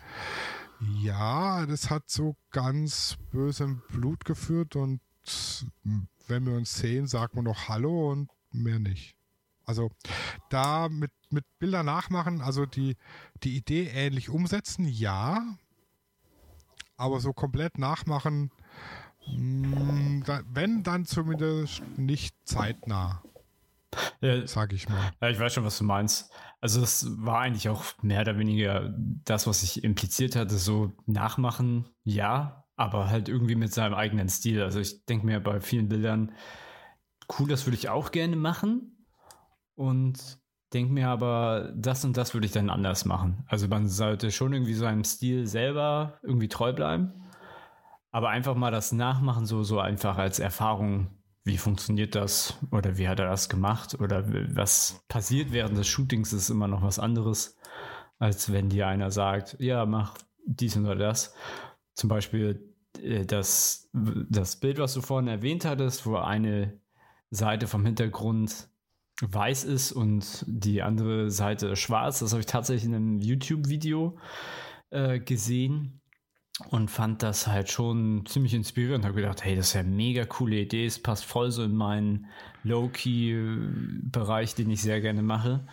ja, 1.02 1.66
das 1.66 1.90
hat 1.90 2.10
so 2.10 2.36
ganz 2.52 3.18
bösem 3.32 3.82
Blut 3.90 4.26
geführt 4.26 4.76
und 4.76 5.00
wenn 6.28 6.46
wir 6.46 6.54
uns 6.54 6.76
sehen, 6.76 7.08
sagt 7.08 7.36
man 7.36 7.46
noch 7.46 7.70
Hallo 7.70 8.12
und 8.12 8.30
mehr 8.52 8.80
nicht. 8.80 9.16
Also 9.66 9.92
da 10.50 10.90
mit, 10.90 11.12
mit 11.30 11.46
Bilder 11.60 11.84
nachmachen, 11.84 12.42
also 12.42 12.66
die, 12.66 12.98
die 13.44 13.56
Idee 13.56 13.88
ähnlich 13.88 14.30
umsetzen, 14.30 14.86
ja, 14.86 15.58
aber 17.04 17.20
so 17.20 17.34
komplett 17.34 17.78
nachmachen, 17.78 18.50
mm, 19.28 20.24
wenn, 20.54 20.84
dann 20.84 21.06
zumindest 21.06 21.84
nicht 21.98 22.36
zeitnah. 22.46 23.22
Ja, 24.22 24.48
sag 24.48 24.74
ich 24.74 24.90
mal. 24.90 25.12
Ja, 25.22 25.30
ich 25.30 25.40
weiß 25.40 25.54
schon, 25.54 25.66
was 25.66 25.78
du 25.78 25.84
meinst. 25.84 26.32
Also 26.62 26.80
das 26.82 27.06
war 27.20 27.40
eigentlich 27.40 27.70
auch 27.70 27.84
mehr 28.02 28.22
oder 28.22 28.40
weniger 28.40 28.94
das, 29.26 29.46
was 29.48 29.64
ich 29.64 29.84
impliziert 29.84 30.36
hatte, 30.36 30.58
so 30.58 30.94
nachmachen, 31.06 31.90
ja, 32.04 32.64
aber 32.76 33.10
halt 33.10 33.30
irgendwie 33.30 33.56
mit 33.56 33.74
seinem 33.74 33.94
eigenen 33.94 34.30
Stil. 34.30 34.64
Also 34.64 34.80
ich 34.80 35.06
denke 35.06 35.26
mir 35.26 35.40
bei 35.42 35.60
vielen 35.60 35.90
Bildern, 35.90 36.32
cool, 37.38 37.50
das 37.50 37.66
würde 37.66 37.76
ich 37.76 37.90
auch 37.90 38.12
gerne 38.12 38.36
machen 38.36 39.06
und 39.76 40.40
denke 40.74 40.94
mir 40.94 41.10
aber, 41.10 41.72
das 41.76 42.04
und 42.06 42.18
das 42.18 42.34
würde 42.34 42.48
ich 42.48 42.52
dann 42.52 42.70
anders 42.70 43.06
machen. 43.06 43.44
Also 43.48 43.68
man 43.68 43.88
sollte 43.88 44.32
schon 44.32 44.54
irgendwie 44.54 44.74
seinem 44.74 45.04
Stil 45.04 45.46
selber 45.48 46.20
irgendwie 46.24 46.48
treu 46.48 46.74
bleiben, 46.74 47.14
aber 48.12 48.30
einfach 48.30 48.56
mal 48.56 48.72
das 48.72 48.92
Nachmachen 48.92 49.46
so, 49.46 49.64
so 49.64 49.80
einfach 49.80 50.18
als 50.18 50.40
Erfahrung 50.40 51.10
wie 51.46 51.58
funktioniert 51.58 52.16
das 52.16 52.58
oder 52.72 52.98
wie 52.98 53.08
hat 53.08 53.20
er 53.20 53.28
das 53.28 53.50
gemacht 53.50 54.00
oder 54.00 54.24
was 54.56 55.04
passiert 55.10 55.52
während 55.52 55.78
des 55.78 55.88
Shootings 55.88 56.32
ist 56.32 56.50
immer 56.50 56.68
noch 56.68 56.82
was 56.82 57.00
anderes, 57.00 57.58
als 58.18 58.52
wenn 58.52 58.70
dir 58.70 58.88
einer 58.88 59.12
sagt, 59.12 59.58
ja, 59.60 59.86
mach 59.86 60.18
dies 60.46 60.78
oder 60.78 60.96
das. 60.96 61.36
Zum 61.94 62.10
Beispiel 62.10 62.74
äh, 63.02 63.26
das, 63.26 63.90
das 63.94 64.60
Bild, 64.60 64.80
was 64.80 64.94
du 64.94 65.02
vorhin 65.02 65.28
erwähnt 65.28 65.66
hattest, 65.66 66.06
wo 66.06 66.16
eine 66.16 66.80
Seite 67.30 67.68
vom 67.68 67.86
Hintergrund 67.86 68.70
weiß 69.22 69.64
ist 69.64 69.92
und 69.92 70.44
die 70.48 70.82
andere 70.82 71.30
Seite 71.30 71.76
schwarz, 71.76 72.20
das 72.20 72.32
habe 72.32 72.42
ich 72.42 72.46
tatsächlich 72.48 72.86
in 72.86 72.96
einem 72.96 73.20
YouTube-Video 73.20 74.18
äh, 74.90 75.20
gesehen 75.20 76.02
und 76.70 76.92
fand 76.92 77.24
das 77.24 77.48
halt 77.48 77.72
schon 77.72 78.26
ziemlich 78.26 78.54
inspirierend. 78.54 79.06
Habe 79.06 79.16
gedacht, 79.16 79.44
hey, 79.44 79.56
das 79.56 79.68
ist 79.68 79.74
ja 79.74 79.82
eine 79.82 79.90
mega 79.90 80.26
coole 80.26 80.58
Idee. 80.58 80.86
Es 80.86 81.02
passt 81.02 81.26
voll 81.26 81.52
so 81.52 81.64
in 81.64 81.76
meinen 81.76 82.28
Low-Key-Bereich, 82.64 84.56
den 84.56 84.70
ich 84.70 84.82
sehr 84.82 85.02
gerne 85.02 85.24
mache. 85.24 85.66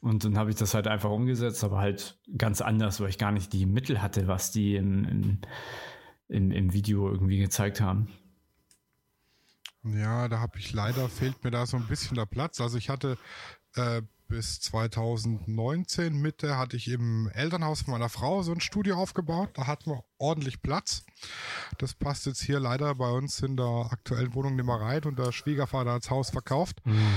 Und 0.00 0.24
dann 0.24 0.38
habe 0.38 0.50
ich 0.50 0.56
das 0.56 0.74
halt 0.74 0.86
einfach 0.86 1.10
umgesetzt, 1.10 1.64
aber 1.64 1.78
halt 1.78 2.18
ganz 2.36 2.60
anders, 2.60 3.00
weil 3.00 3.10
ich 3.10 3.18
gar 3.18 3.32
nicht 3.32 3.52
die 3.52 3.66
Mittel 3.66 4.00
hatte, 4.00 4.26
was 4.26 4.52
die 4.52 4.76
im, 4.76 5.04
im, 5.04 5.38
im, 6.28 6.50
im 6.50 6.72
Video 6.72 7.10
irgendwie 7.10 7.38
gezeigt 7.38 7.80
haben. 7.80 8.08
Ja, 9.94 10.28
da 10.28 10.40
habe 10.40 10.58
ich 10.58 10.72
leider, 10.72 11.08
fehlt 11.08 11.44
mir 11.44 11.50
da 11.50 11.66
so 11.66 11.76
ein 11.76 11.86
bisschen 11.86 12.16
der 12.16 12.26
Platz. 12.26 12.60
Also 12.60 12.78
ich 12.78 12.88
hatte 12.88 13.18
äh, 13.74 14.02
bis 14.28 14.60
2019 14.60 16.20
Mitte 16.20 16.58
hatte 16.58 16.76
ich 16.76 16.88
im 16.88 17.30
Elternhaus 17.32 17.86
meiner 17.86 18.08
Frau 18.08 18.42
so 18.42 18.52
ein 18.52 18.60
Studio 18.60 18.96
aufgebaut. 18.96 19.50
Da 19.54 19.66
hatten 19.66 19.90
wir 19.90 20.04
ordentlich 20.18 20.62
Platz. 20.62 21.04
Das 21.78 21.94
passt 21.94 22.26
jetzt 22.26 22.42
hier 22.42 22.58
leider 22.58 22.94
bei 22.96 23.10
uns 23.10 23.40
in 23.40 23.56
der 23.56 23.88
aktuellen 23.90 24.34
Wohnung 24.34 24.56
nicht 24.56 24.66
mehr 24.66 24.80
rein 24.80 25.04
und 25.04 25.18
der 25.18 25.32
Schwiegervater 25.32 25.92
hat 25.92 26.04
das 26.04 26.10
Haus 26.10 26.30
verkauft. 26.30 26.84
Mhm. 26.84 27.14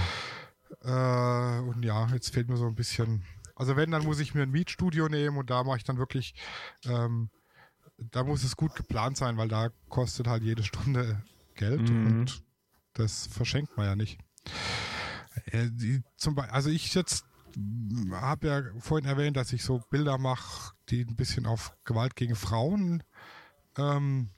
Äh, 0.84 1.60
und 1.62 1.84
ja, 1.84 2.08
jetzt 2.14 2.34
fehlt 2.34 2.50
mir 2.50 2.58
so 2.58 2.68
ein 2.68 2.76
bisschen. 2.76 3.26
Also 3.56 3.76
wenn, 3.76 3.92
dann 3.92 4.06
muss 4.06 4.20
ich 4.20 4.36
mir 4.36 4.44
ein 4.44 4.52
Mietstudio 4.52 5.10
nehmen 5.10 5.38
und 5.38 5.50
da 5.50 5.64
mache 5.64 5.78
ich 5.78 5.84
dann 5.84 5.98
wirklich, 5.98 6.34
ähm, 6.86 7.30
da 7.98 8.24
muss 8.24 8.44
es 8.44 8.56
gut 8.56 8.76
geplant 8.76 9.18
sein, 9.18 9.36
weil 9.36 9.50
da 9.50 9.70
kostet 9.90 10.28
halt 10.28 10.44
jede 10.44 10.64
Stunde 10.64 11.22
Geld 11.56 11.90
mhm. 11.90 12.06
und 12.06 12.44
das 13.00 13.28
verschenkt 13.28 13.76
man 13.78 13.86
ja 13.86 13.96
nicht. 13.96 14.20
Äh, 15.46 15.70
die, 15.72 16.04
zum 16.18 16.36
Beispiel, 16.36 16.54
also 16.54 16.70
ich 16.70 16.94
jetzt 16.94 17.26
habe 18.12 18.48
ja 18.48 18.64
vorhin 18.80 19.10
erwähnt, 19.10 19.38
dass 19.38 19.54
ich 19.54 19.64
so 19.64 19.82
Bilder 19.90 20.18
mache, 20.18 20.74
die 20.90 21.02
ein 21.02 21.16
bisschen 21.16 21.46
auf 21.46 21.74
Gewalt 21.84 22.16
gegen 22.16 22.36
Frauen 22.36 23.04
ähm, 23.78 24.30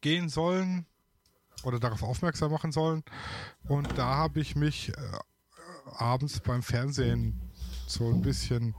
gehen 0.00 0.28
sollen 0.28 0.86
oder 1.64 1.78
darauf 1.78 2.02
aufmerksam 2.02 2.50
machen 2.50 2.72
sollen. 2.72 3.04
Und 3.64 3.98
da 3.98 4.16
habe 4.16 4.40
ich 4.40 4.56
mich 4.56 4.90
äh, 4.90 4.94
abends 5.84 6.40
beim 6.40 6.62
Fernsehen 6.62 7.40
so 7.86 8.08
ein 8.08 8.22
bisschen. 8.22 8.74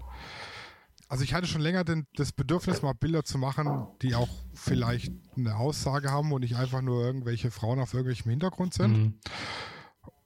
Also 1.12 1.26
ich 1.26 1.34
hatte 1.34 1.46
schon 1.46 1.60
länger 1.60 1.84
den, 1.84 2.08
das 2.16 2.32
Bedürfnis, 2.32 2.84
mal 2.84 2.94
Bilder 2.94 3.26
zu 3.26 3.38
machen, 3.38 3.86
die 4.02 4.16
auch 4.16 4.30
vielleicht 4.54 5.12
eine 5.36 5.58
Aussage 5.58 6.10
haben 6.10 6.32
und 6.32 6.40
nicht 6.40 6.56
einfach 6.56 6.82
nur 6.82 7.04
irgendwelche 7.04 7.52
Frauen 7.52 7.82
auf 7.82 7.94
irgendwelchem 7.94 8.30
Hintergrund 8.30 8.74
sind. 8.74 8.98
Mhm. 8.98 9.20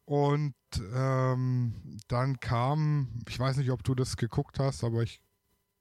Und 0.05 0.53
ähm, 0.93 1.97
dann 2.07 2.39
kam, 2.39 3.19
ich 3.27 3.39
weiß 3.39 3.57
nicht, 3.57 3.71
ob 3.71 3.83
du 3.83 3.95
das 3.95 4.15
geguckt 4.15 4.59
hast, 4.59 4.83
aber 4.83 5.01
ich 5.01 5.21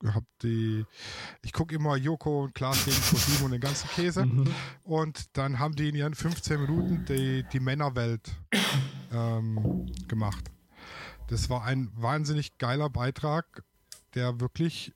habe 0.06 0.24
die, 0.40 0.86
ich 1.42 1.52
gucke 1.52 1.74
immer 1.74 1.96
Joko 1.96 2.44
und 2.44 2.54
Klaas 2.54 2.82
gegen 2.86 2.96
ProSieben 2.96 3.44
und 3.44 3.50
den 3.50 3.60
ganzen 3.60 3.90
Käse. 3.90 4.24
Mhm. 4.24 4.48
Und 4.84 5.36
dann 5.36 5.58
haben 5.58 5.76
die 5.76 5.90
in 5.90 5.96
ihren 5.96 6.14
15 6.14 6.62
Minuten 6.62 7.04
die, 7.04 7.44
die 7.52 7.60
Männerwelt 7.60 8.34
ähm, 9.12 9.84
gemacht. 10.08 10.50
Das 11.28 11.50
war 11.50 11.62
ein 11.64 11.90
wahnsinnig 11.94 12.56
geiler 12.56 12.88
Beitrag, 12.88 13.64
der 14.14 14.40
wirklich 14.40 14.92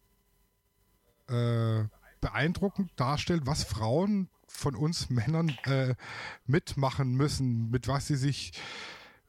äh, 1.28 1.84
beeindruckend 2.20 2.90
darstellt, 2.96 3.42
was 3.44 3.64
Frauen 3.64 4.28
von 4.46 4.74
uns 4.74 5.10
Männern 5.10 5.50
äh, 5.64 5.94
mitmachen 6.46 7.14
müssen, 7.14 7.70
mit 7.70 7.86
was 7.88 8.06
sie 8.06 8.16
sich 8.16 8.52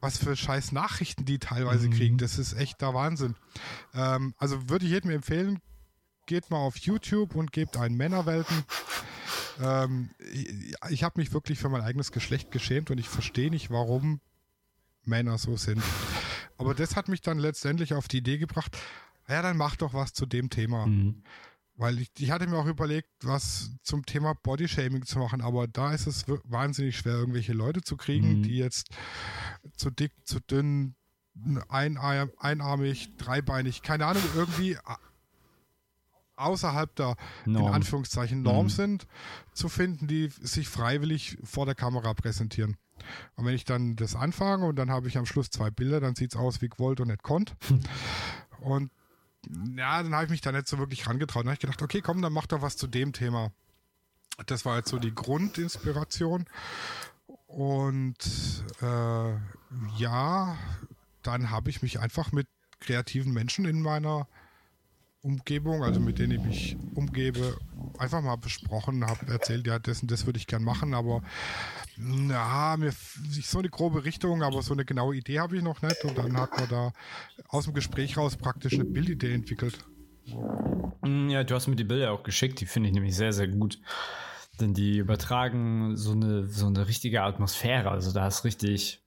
was 0.02 0.17
für 0.17 0.36
scheiß 0.36 0.71
Nachrichten 0.71 1.25
die 1.25 1.39
teilweise 1.39 1.88
mhm. 1.88 1.93
kriegen. 1.93 2.17
Das 2.17 2.39
ist 2.39 2.54
echt 2.54 2.82
der 2.82 2.93
Wahnsinn. 2.93 3.36
Ähm, 3.93 4.34
also 4.38 4.69
würde 4.69 4.86
ich 4.86 4.91
jedem 4.91 5.12
empfehlen, 5.12 5.60
geht 6.25 6.49
mal 6.49 6.58
auf 6.58 6.78
YouTube 6.78 7.36
und 7.36 7.52
gebt 7.52 7.75
einen 7.75 7.97
Männerwelten. 7.97 8.63
Ähm, 9.62 10.12
ich, 10.32 10.73
ich 10.89 11.04
habe 11.04 11.19
mich 11.19 11.34
wirklich 11.34 11.60
für 11.60 11.67
mein 11.67 11.82
eigenes 11.82 12.13
Geschlecht 12.13 12.49
geschämt 12.52 12.91
und 12.91 12.97
ich 12.97 13.10
verstehe 13.10 13.49
nicht, 13.49 13.69
warum 13.71 14.21
Männer 15.04 15.38
so 15.38 15.58
sind. 15.58 15.84
Aber 16.58 16.73
das 16.73 16.95
hat 16.95 17.10
mich 17.10 17.21
dann 17.21 17.39
letztendlich 17.39 17.93
auf 17.93 18.08
die 18.08 18.19
Idee 18.19 18.38
gebracht, 18.38 18.78
ja, 19.30 19.42
dann 19.42 19.58
mach 19.58 19.76
doch 19.76 19.94
was 19.94 20.13
zu 20.13 20.26
dem 20.26 20.50
Thema. 20.50 20.88
Mhm. 20.88 21.24
Weil 21.76 22.00
ich, 22.00 22.12
ich 22.18 22.32
hatte 22.32 22.48
mir 22.48 22.58
auch 22.58 22.65
überlegt, 22.65 23.10
was 23.22 23.72
zum 23.84 24.06
Thema 24.06 24.34
Bodyshaming 24.34 25.06
zu 25.06 25.18
machen, 25.18 25.42
aber 25.42 25.65
da 25.68 25.94
ist 25.94 26.08
es 26.08 26.26
wahnsinnig 26.44 26.98
schwer, 26.98 27.13
irgendwelche 27.13 27.54
Leute 27.54 27.82
zu 27.82 27.96
kriegen, 27.96 28.39
mhm. 28.39 28.44
die 28.44 28.58
jetzt 28.58 28.89
zu 29.78 29.89
dick, 29.89 30.12
zu 30.26 30.42
dünn, 30.42 30.96
einarm, 31.70 32.32
einarmig, 32.38 33.15
dreibeinig, 33.15 33.82
keine 33.82 34.08
Ahnung, 34.08 34.24
irgendwie 34.36 34.78
außerhalb 36.36 36.94
der 36.96 37.15
Norm. 37.46 37.68
in 37.68 37.74
Anführungszeichen 37.74 38.42
Norm 38.42 38.65
mhm. 38.65 38.70
sind, 38.70 39.08
zu 39.54 39.70
finden, 39.70 40.08
die 40.08 40.28
sich 40.28 40.68
freiwillig 40.68 41.38
vor 41.44 41.65
der 41.65 41.76
Kamera 41.76 42.13
präsentieren. 42.13 42.78
Und 43.36 43.46
wenn 43.46 43.56
ich 43.56 43.65
dann 43.65 43.96
das 43.96 44.15
anfange 44.15 44.65
und 44.65 44.76
dann 44.76 44.89
habe 44.89 45.08
ich 45.08 45.18
am 45.18 45.26
Schluss 45.26 45.50
zwei 45.50 45.70
Bilder, 45.70 46.00
dann 46.00 46.15
sieht 46.15 46.34
es 46.34 46.39
aus 46.39 46.62
wie 46.62 46.70
gewollt 46.70 47.00
und 47.00 47.08
nicht 47.08 47.24
konnt. 47.24 47.56
Und 48.62 48.92
ja, 49.50 50.04
dann 50.04 50.14
habe 50.14 50.26
ich 50.26 50.32
mich 50.32 50.42
da 50.42 50.52
nicht 50.52 50.68
so 50.68 50.78
wirklich 50.78 51.08
rangetraut. 51.08 51.44
Dann 51.44 51.50
habe 51.50 51.54
ich 51.56 51.60
gedacht, 51.60 51.82
okay, 51.82 52.02
komm, 52.02 52.22
dann 52.22 52.34
mach 52.34 52.48
doch 52.48 52.62
was 52.62 52.78
zu 52.78 52.88
dem 52.88 53.14
Thema. 53.14 53.52
Das 54.46 54.66
war 54.66 54.78
jetzt 54.78 54.90
so 54.90 55.00
die 55.00 55.14
Grundinspiration. 55.14 56.46
Und 57.48 58.64
äh, 58.82 59.34
ja, 59.98 60.58
dann 61.24 61.50
habe 61.50 61.70
ich 61.70 61.82
mich 61.82 62.00
einfach 62.00 62.32
mit 62.32 62.48
kreativen 62.80 63.34
Menschen 63.34 63.66
in 63.66 63.82
meiner 63.82 64.28
Umgebung, 65.22 65.84
also 65.84 66.00
mit 66.00 66.18
denen 66.18 66.40
ich 66.40 66.46
mich 66.46 66.78
umgebe, 66.96 67.58
einfach 67.98 68.22
mal 68.22 68.38
besprochen, 68.38 69.06
habe 69.06 69.32
erzählt, 69.32 69.68
ja, 69.68 69.78
das 69.78 70.02
und 70.02 70.10
das 70.12 70.26
würde 70.26 70.40
ich 70.40 70.48
gern 70.48 70.64
machen, 70.64 70.94
aber 70.94 71.22
na, 71.98 72.78
mir 72.78 72.94
so 73.42 73.60
eine 73.60 73.70
grobe 73.70 74.06
Richtung, 74.06 74.44
aber 74.44 74.62
so 74.62 74.74
eine 74.74 74.86
genaue 74.86 75.18
Idee 75.18 75.40
habe 75.40 75.58
ich 75.58 75.64
noch 75.64 75.82
nicht. 75.82 76.06
Und 76.06 76.18
dann 76.18 76.38
hat 76.38 76.58
man 76.58 76.70
da 76.70 76.94
aus 77.50 77.66
dem 77.66 77.74
Gespräch 77.74 78.16
raus 78.16 78.38
praktisch 78.38 78.76
eine 78.76 78.86
Bildidee 78.86 79.34
entwickelt. 79.34 79.80
Mm, 81.02 81.30
ja, 81.30 81.44
du 81.44 81.56
hast 81.56 81.68
mir 81.68 81.76
die 81.76 81.84
Bilder 81.84 82.14
auch 82.14 82.24
geschickt, 82.24 82.62
die 82.62 82.66
finde 82.66 82.88
ich 82.88 82.96
nämlich 82.96 83.16
sehr, 83.16 83.34
sehr 83.34 83.50
gut. 83.50 83.80
Denn 84.62 84.74
die 84.74 84.98
übertragen 84.98 85.98
so 85.98 86.12
eine, 86.12 86.48
so 86.48 86.68
eine 86.68 86.88
richtige 86.88 87.24
Atmosphäre. 87.24 87.92
Also 87.92 88.14
da 88.14 88.28
ist 88.28 88.46
richtig, 88.46 89.04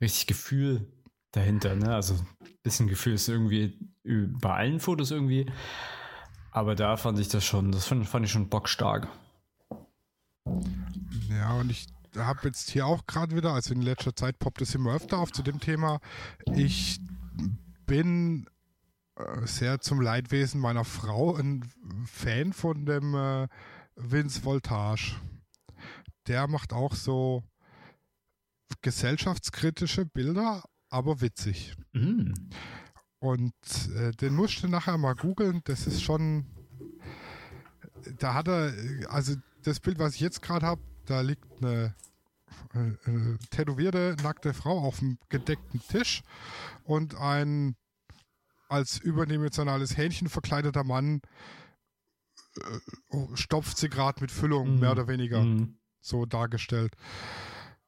richtig 0.00 0.26
Gefühl 0.26 0.86
dahinter, 1.32 1.74
ne? 1.74 1.94
Also 1.94 2.14
ein 2.14 2.26
bisschen 2.62 2.86
Gefühl 2.88 3.14
ist 3.14 3.28
irgendwie 3.28 3.76
bei 4.04 4.54
allen 4.54 4.80
Fotos 4.80 5.10
irgendwie. 5.10 5.50
Aber 6.50 6.74
da 6.74 6.96
fand 6.96 7.18
ich 7.18 7.28
das 7.28 7.44
schon, 7.44 7.72
das 7.72 7.86
fand, 7.86 8.06
fand 8.06 8.26
ich 8.26 8.32
schon 8.32 8.48
bockstark. 8.48 9.08
Ja, 11.30 11.54
und 11.54 11.70
ich 11.70 11.86
habe 12.16 12.40
jetzt 12.44 12.70
hier 12.70 12.86
auch 12.86 13.06
gerade 13.06 13.34
wieder, 13.34 13.52
also 13.52 13.72
in 13.72 13.82
letzter 13.82 14.14
Zeit 14.14 14.38
poppt 14.38 14.60
es 14.60 14.74
immer 14.74 14.94
öfter 14.94 15.18
auf 15.18 15.32
zu 15.32 15.42
dem 15.42 15.60
Thema. 15.60 16.00
Ich 16.54 17.00
bin 17.86 18.46
äh, 19.16 19.46
sehr 19.46 19.80
zum 19.80 20.00
Leidwesen 20.00 20.60
meiner 20.60 20.84
Frau 20.84 21.36
ein 21.36 21.64
Fan 22.04 22.52
von 22.52 22.84
dem 22.84 23.14
äh, 23.14 23.48
Vince 23.96 24.44
Voltage. 24.44 25.16
Der 26.26 26.46
macht 26.48 26.72
auch 26.72 26.94
so 26.94 27.42
gesellschaftskritische 28.82 30.04
Bilder, 30.04 30.62
aber 30.92 31.20
witzig. 31.20 31.74
Mm. 31.92 32.32
Und 33.18 33.54
äh, 33.96 34.10
den 34.12 34.34
musst 34.34 34.62
du 34.62 34.68
nachher 34.68 34.98
mal 34.98 35.14
googeln. 35.14 35.60
Das 35.64 35.86
ist 35.86 36.02
schon. 36.02 36.46
Da 38.18 38.34
hat 38.34 38.48
er, 38.48 38.72
also 39.08 39.34
das 39.62 39.80
Bild, 39.80 39.98
was 39.98 40.14
ich 40.16 40.20
jetzt 40.20 40.42
gerade 40.42 40.66
habe, 40.66 40.82
da 41.06 41.20
liegt 41.20 41.46
eine 41.62 41.94
äh, 42.74 42.88
äh, 43.10 43.38
tätowierte, 43.50 44.16
nackte 44.22 44.52
Frau 44.54 44.80
auf 44.80 44.98
dem 44.98 45.18
gedeckten 45.28 45.80
Tisch 45.88 46.22
und 46.84 47.14
ein 47.14 47.76
als 48.68 48.98
überdimensionales 48.98 49.96
Hähnchen 49.96 50.28
verkleideter 50.28 50.82
Mann 50.82 51.20
äh, 52.56 52.78
oh, 53.10 53.28
stopft 53.34 53.76
sie 53.78 53.88
gerade 53.88 54.20
mit 54.20 54.32
Füllung, 54.32 54.74
Mhm. 54.74 54.80
mehr 54.80 54.92
oder 54.92 55.06
weniger 55.06 55.42
Mhm. 55.42 55.78
so 56.00 56.26
dargestellt. 56.26 56.96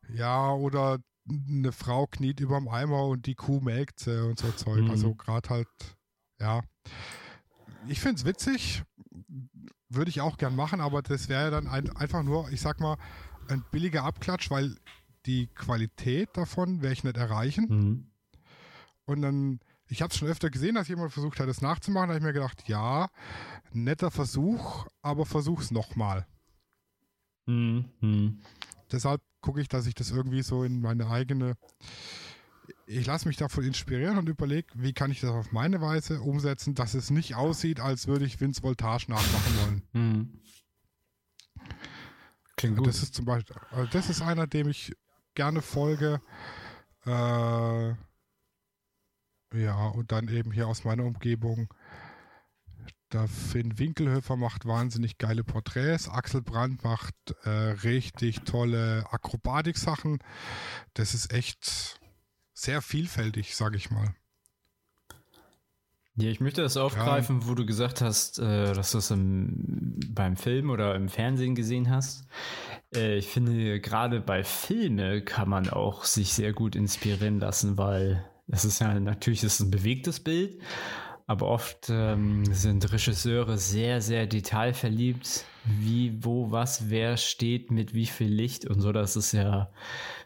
Ja, 0.08 0.50
oder 0.52 0.98
eine 1.28 1.72
Frau 1.72 2.06
kniet 2.06 2.40
überm 2.40 2.68
Eimer 2.68 3.06
und 3.06 3.26
die 3.26 3.34
Kuh 3.34 3.60
melkt 3.60 4.00
sie 4.00 4.26
und 4.26 4.38
so 4.38 4.50
Zeug. 4.52 4.82
Mhm. 4.82 4.90
Also 4.90 5.14
gerade 5.14 5.48
halt, 5.48 5.68
ja. 6.40 6.62
Ich 7.88 8.00
finde 8.00 8.16
es 8.16 8.24
witzig, 8.24 8.82
würde 9.88 10.10
ich 10.10 10.20
auch 10.20 10.36
gern 10.36 10.56
machen, 10.56 10.80
aber 10.80 11.02
das 11.02 11.28
wäre 11.28 11.44
ja 11.44 11.50
dann 11.50 11.66
ein, 11.66 11.94
einfach 11.96 12.22
nur, 12.22 12.50
ich 12.50 12.60
sag 12.60 12.80
mal, 12.80 12.96
ein 13.48 13.64
billiger 13.70 14.04
Abklatsch, 14.04 14.50
weil 14.50 14.76
die 15.26 15.46
Qualität 15.48 16.30
davon 16.34 16.82
werde 16.82 16.92
ich 16.92 17.04
nicht 17.04 17.16
erreichen. 17.16 17.66
Mhm. 17.68 18.10
Und 19.06 19.22
dann, 19.22 19.60
ich 19.88 20.02
habe 20.02 20.10
es 20.10 20.18
schon 20.18 20.28
öfter 20.28 20.50
gesehen, 20.50 20.74
dass 20.74 20.88
jemand 20.88 21.12
versucht 21.12 21.40
hat, 21.40 21.48
es 21.48 21.60
nachzumachen. 21.60 22.08
Da 22.08 22.14
habe 22.14 22.18
ich 22.18 22.26
mir 22.26 22.32
gedacht, 22.32 22.68
ja, 22.68 23.10
netter 23.72 24.10
Versuch, 24.10 24.86
aber 25.02 25.26
versuch's 25.26 25.70
nochmal. 25.70 26.26
Mhm. 27.46 28.40
Deshalb 28.94 29.20
gucke 29.40 29.60
ich, 29.60 29.68
dass 29.68 29.86
ich 29.86 29.94
das 29.94 30.12
irgendwie 30.12 30.42
so 30.42 30.62
in 30.62 30.80
meine 30.80 31.08
eigene. 31.10 31.56
Ich 32.86 33.06
lasse 33.06 33.26
mich 33.26 33.36
davon 33.36 33.64
inspirieren 33.64 34.18
und 34.18 34.28
überlege, 34.28 34.68
wie 34.74 34.92
kann 34.92 35.10
ich 35.10 35.20
das 35.20 35.30
auf 35.30 35.50
meine 35.50 35.80
Weise 35.80 36.20
umsetzen, 36.20 36.76
dass 36.76 36.94
es 36.94 37.10
nicht 37.10 37.34
aussieht, 37.34 37.80
als 37.80 38.06
würde 38.06 38.24
ich 38.24 38.40
Vince 38.40 38.62
Voltage 38.62 39.06
nachmachen 39.08 39.56
wollen. 39.60 39.82
Mhm. 39.92 40.40
Klingt 42.56 42.76
gut. 42.76 42.86
Das 42.86 43.02
ist 43.02 43.14
zum 43.14 43.24
Beispiel, 43.24 43.56
also 43.70 43.90
das 43.90 44.10
ist 44.10 44.22
einer, 44.22 44.46
dem 44.46 44.68
ich 44.68 44.94
gerne 45.34 45.60
folge. 45.60 46.20
Äh, 47.04 47.94
ja, 49.54 49.88
und 49.88 50.12
dann 50.12 50.28
eben 50.28 50.52
hier 50.52 50.68
aus 50.68 50.84
meiner 50.84 51.04
Umgebung. 51.04 51.68
Der 53.12 53.28
Finn 53.28 53.78
Winkelhöfer 53.78 54.36
macht 54.36 54.66
wahnsinnig 54.66 55.18
geile 55.18 55.44
Porträts. 55.44 56.08
Axel 56.08 56.42
Brandt 56.42 56.82
macht 56.82 57.14
äh, 57.44 57.50
richtig 57.50 58.40
tolle 58.40 59.06
Akrobatik-Sachen. 59.10 60.18
Das 60.94 61.14
ist 61.14 61.32
echt 61.32 62.00
sehr 62.54 62.82
vielfältig, 62.82 63.54
sag 63.54 63.76
ich 63.76 63.90
mal. 63.90 64.14
Ja, 66.16 66.30
ich 66.30 66.40
möchte 66.40 66.62
das 66.62 66.76
aufgreifen, 66.76 67.48
wo 67.48 67.54
du 67.54 67.66
gesagt 67.66 68.00
hast, 68.00 68.38
äh, 68.38 68.72
dass 68.72 68.92
du 68.92 68.98
es 68.98 69.10
im, 69.10 69.98
beim 70.10 70.36
Film 70.36 70.70
oder 70.70 70.94
im 70.94 71.08
Fernsehen 71.08 71.56
gesehen 71.56 71.90
hast. 71.90 72.24
Äh, 72.94 73.16
ich 73.16 73.26
finde, 73.26 73.80
gerade 73.80 74.20
bei 74.20 74.44
Filme 74.44 75.22
kann 75.22 75.48
man 75.48 75.68
auch 75.68 76.04
sich 76.04 76.32
sehr 76.32 76.52
gut 76.52 76.76
inspirieren 76.76 77.40
lassen, 77.40 77.78
weil 77.78 78.24
es 78.46 78.64
ist 78.64 78.78
ja 78.78 78.98
natürlich 79.00 79.42
ist 79.42 79.58
ein 79.58 79.72
bewegtes 79.72 80.20
Bild, 80.20 80.60
aber 81.26 81.46
oft 81.46 81.88
ähm, 81.90 82.44
sind 82.44 82.92
Regisseure 82.92 83.56
sehr, 83.56 84.00
sehr 84.02 84.26
detailverliebt, 84.26 85.44
wie, 85.64 86.22
wo, 86.22 86.50
was, 86.50 86.90
wer 86.90 87.16
steht 87.16 87.70
mit 87.70 87.94
wie 87.94 88.06
viel 88.06 88.28
Licht 88.28 88.66
und 88.66 88.80
so. 88.80 88.92
Das 88.92 89.16
ist 89.16 89.32
ja 89.32 89.70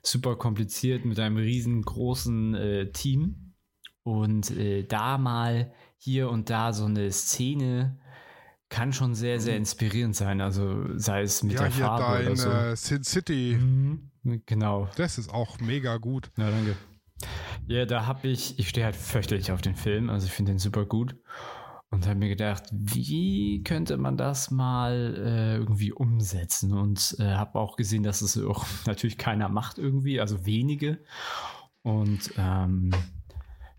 super 0.03 0.37
kompliziert 0.37 1.05
mit 1.05 1.21
einem 1.21 1.37
riesengroßen 1.37 2.55
äh, 2.55 2.91
Team. 2.93 3.55
Und 4.03 4.51
äh, 4.51 4.85
da 4.85 5.19
mal 5.19 5.73
hier 5.97 6.31
und 6.31 6.51
da 6.51 6.73
so 6.73 6.87
eine 6.87 7.13
Szene 7.13 7.99
kann 8.69 8.93
schon 8.93 9.15
sehr, 9.15 9.41
sehr 9.41 9.57
inspirierend 9.57 10.17
sein. 10.17 10.41
Also 10.41 10.85
sei 10.99 11.23
es 11.23 11.43
mit 11.43 11.55
ja, 11.55 11.61
der 11.63 11.71
hier 11.71 11.85
Farbe 11.85 12.19
dein 12.25 12.27
oder 12.33 12.37
so. 12.37 12.51
äh, 12.51 12.77
Sin 12.77 13.05
City, 13.05 13.57
Mhm. 13.59 14.11
Genau. 14.47 14.89
das 14.97 15.17
ist 15.17 15.33
auch 15.33 15.59
mega 15.61 15.97
gut. 15.97 16.31
Ja, 16.37 16.51
danke. 16.51 16.77
Ja, 17.69 17.85
da 17.85 18.07
habe 18.07 18.29
ich, 18.29 18.59
ich 18.59 18.71
stehe 18.71 18.87
halt 18.87 18.97
fürchterlich 18.97 19.53
auf 19.53 19.61
den 19.61 19.77
Film, 19.77 20.09
also 20.09 20.27
ich 20.27 20.33
finde 20.33 20.53
den 20.53 20.59
super 20.59 20.87
gut. 20.87 21.15
Und 21.91 22.07
habe 22.07 22.19
mir 22.19 22.29
gedacht, 22.29 22.65
wie 22.73 23.63
könnte 23.63 23.99
man 23.99 24.17
das 24.17 24.51
mal 24.51 25.15
äh, 25.17 25.57
irgendwie 25.57 25.93
umsetzen? 25.93 26.73
Und 26.73 27.17
äh, 27.19 27.25
habe 27.25 27.59
auch 27.59 27.77
gesehen, 27.77 28.03
dass 28.03 28.23
es 28.23 28.43
auch 28.43 28.67
natürlich 28.87 29.19
keiner 29.19 29.51
macht 29.51 29.79
irgendwie, 29.79 30.19
also 30.19 30.47
wenige. 30.47 30.99
Und 31.83 32.33
ähm, 32.39 32.91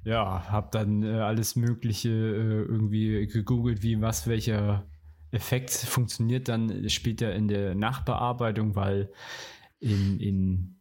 ja, 0.03 0.49
habe 0.49 0.69
dann 0.71 1.03
äh, 1.03 1.19
alles 1.19 1.55
Mögliche 1.55 2.09
äh, 2.09 2.61
irgendwie 2.61 3.25
gegoogelt, 3.27 3.81
wie 3.81 4.01
was, 4.01 4.27
welcher 4.27 4.87
Effekt 5.31 5.71
funktioniert 5.71 6.47
dann 6.47 6.89
später 6.89 7.33
in 7.33 7.47
der 7.47 7.73
Nachbearbeitung, 7.73 8.75
weil 8.75 9.11
in, 9.79 10.19
in 10.19 10.75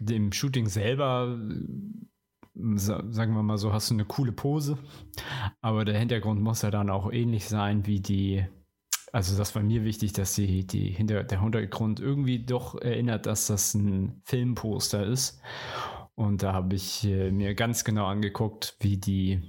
dem 0.00 0.32
Shooting 0.32 0.68
selber, 0.68 1.38
äh, 1.40 2.06
sagen 2.54 3.34
wir 3.34 3.42
mal 3.42 3.58
so, 3.58 3.72
hast 3.72 3.90
du 3.90 3.94
eine 3.94 4.04
coole 4.04 4.32
Pose, 4.32 4.78
aber 5.60 5.84
der 5.84 5.98
Hintergrund 5.98 6.40
muss 6.40 6.62
ja 6.62 6.70
dann 6.70 6.90
auch 6.90 7.10
ähnlich 7.12 7.48
sein 7.48 7.86
wie 7.86 8.00
die, 8.00 8.44
also 9.12 9.36
das 9.36 9.54
war 9.54 9.62
mir 9.62 9.84
wichtig, 9.84 10.12
dass 10.12 10.34
die, 10.34 10.66
die 10.66 10.90
hinter, 10.90 11.24
der 11.24 11.40
Hintergrund 11.40 12.00
irgendwie 12.00 12.44
doch 12.44 12.80
erinnert, 12.80 13.26
dass 13.26 13.46
das 13.46 13.74
ein 13.74 14.20
Filmposter 14.24 15.06
ist. 15.06 15.40
Und 16.14 16.42
da 16.42 16.52
habe 16.52 16.74
ich 16.74 17.04
äh, 17.04 17.30
mir 17.30 17.54
ganz 17.54 17.84
genau 17.84 18.06
angeguckt, 18.06 18.76
wie 18.80 18.98
die 18.98 19.40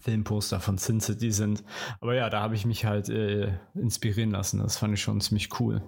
Filmposter 0.00 0.60
von 0.60 0.78
Sin 0.78 1.00
City 1.00 1.32
sind. 1.32 1.64
Aber 2.00 2.14
ja, 2.14 2.30
da 2.30 2.40
habe 2.40 2.54
ich 2.54 2.64
mich 2.64 2.84
halt 2.84 3.08
äh, 3.08 3.58
inspirieren 3.74 4.30
lassen. 4.30 4.58
Das 4.58 4.76
fand 4.76 4.94
ich 4.94 5.02
schon 5.02 5.20
ziemlich 5.20 5.60
cool. 5.60 5.82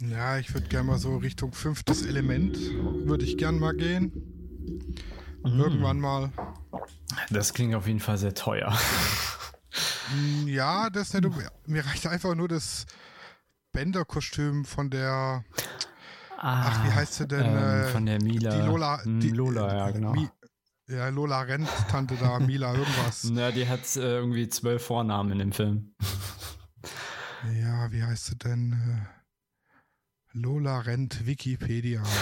Ja, 0.00 0.38
ich 0.38 0.52
würde 0.52 0.68
gerne 0.68 0.88
mal 0.88 0.98
so 0.98 1.16
Richtung 1.16 1.52
fünftes 1.52 2.04
Element, 2.04 2.58
würde 3.06 3.24
ich 3.24 3.36
gern 3.36 3.58
mal 3.58 3.74
gehen. 3.74 4.31
Mhm. 5.44 5.60
Irgendwann 5.60 5.98
mal. 6.00 6.32
Das 7.30 7.52
klingt 7.52 7.74
auf 7.74 7.86
jeden 7.86 8.00
Fall 8.00 8.16
sehr 8.18 8.34
teuer. 8.34 8.72
Mm, 10.14 10.46
Ja, 10.48 10.88
das 10.90 11.12
nicht. 11.14 11.28
Mir 11.66 11.84
reicht 11.86 12.06
einfach 12.06 12.34
nur 12.34 12.48
das 12.48 12.86
Bender-Kostüm 13.72 14.64
von 14.64 14.90
der, 14.90 15.44
ach, 16.36 16.84
wie 16.84 16.90
heißt 16.92 17.14
sie 17.14 17.26
denn? 17.26 17.46
Ähm, 17.46 17.56
äh, 17.56 17.84
von 17.88 18.06
der 18.06 18.22
Mila. 18.22 18.50
die 18.54 18.66
Lola, 18.66 19.02
Hm, 19.04 19.20
die, 19.20 19.30
Lola, 19.30 19.74
ja, 19.76 19.90
genau. 19.90 20.12
Mi, 20.12 20.28
ja, 20.88 21.08
Lola 21.08 21.40
Rent, 21.42 21.68
Tante 21.90 22.16
da, 22.16 22.38
Mila, 22.40 22.74
irgendwas. 22.74 23.24
Na, 23.24 23.50
die 23.50 23.66
hat 23.68 23.96
äh, 23.96 24.00
irgendwie 24.16 24.48
zwölf 24.48 24.84
Vornamen 24.84 25.32
in 25.32 25.38
dem 25.38 25.52
Film. 25.52 25.94
Ja, 27.54 27.90
wie 27.90 28.02
heißt 28.02 28.26
sie 28.26 28.36
denn? 28.36 28.72
Äh, 28.72 30.38
Lola 30.38 30.80
Rent, 30.80 31.26
Wikipedia. 31.26 32.02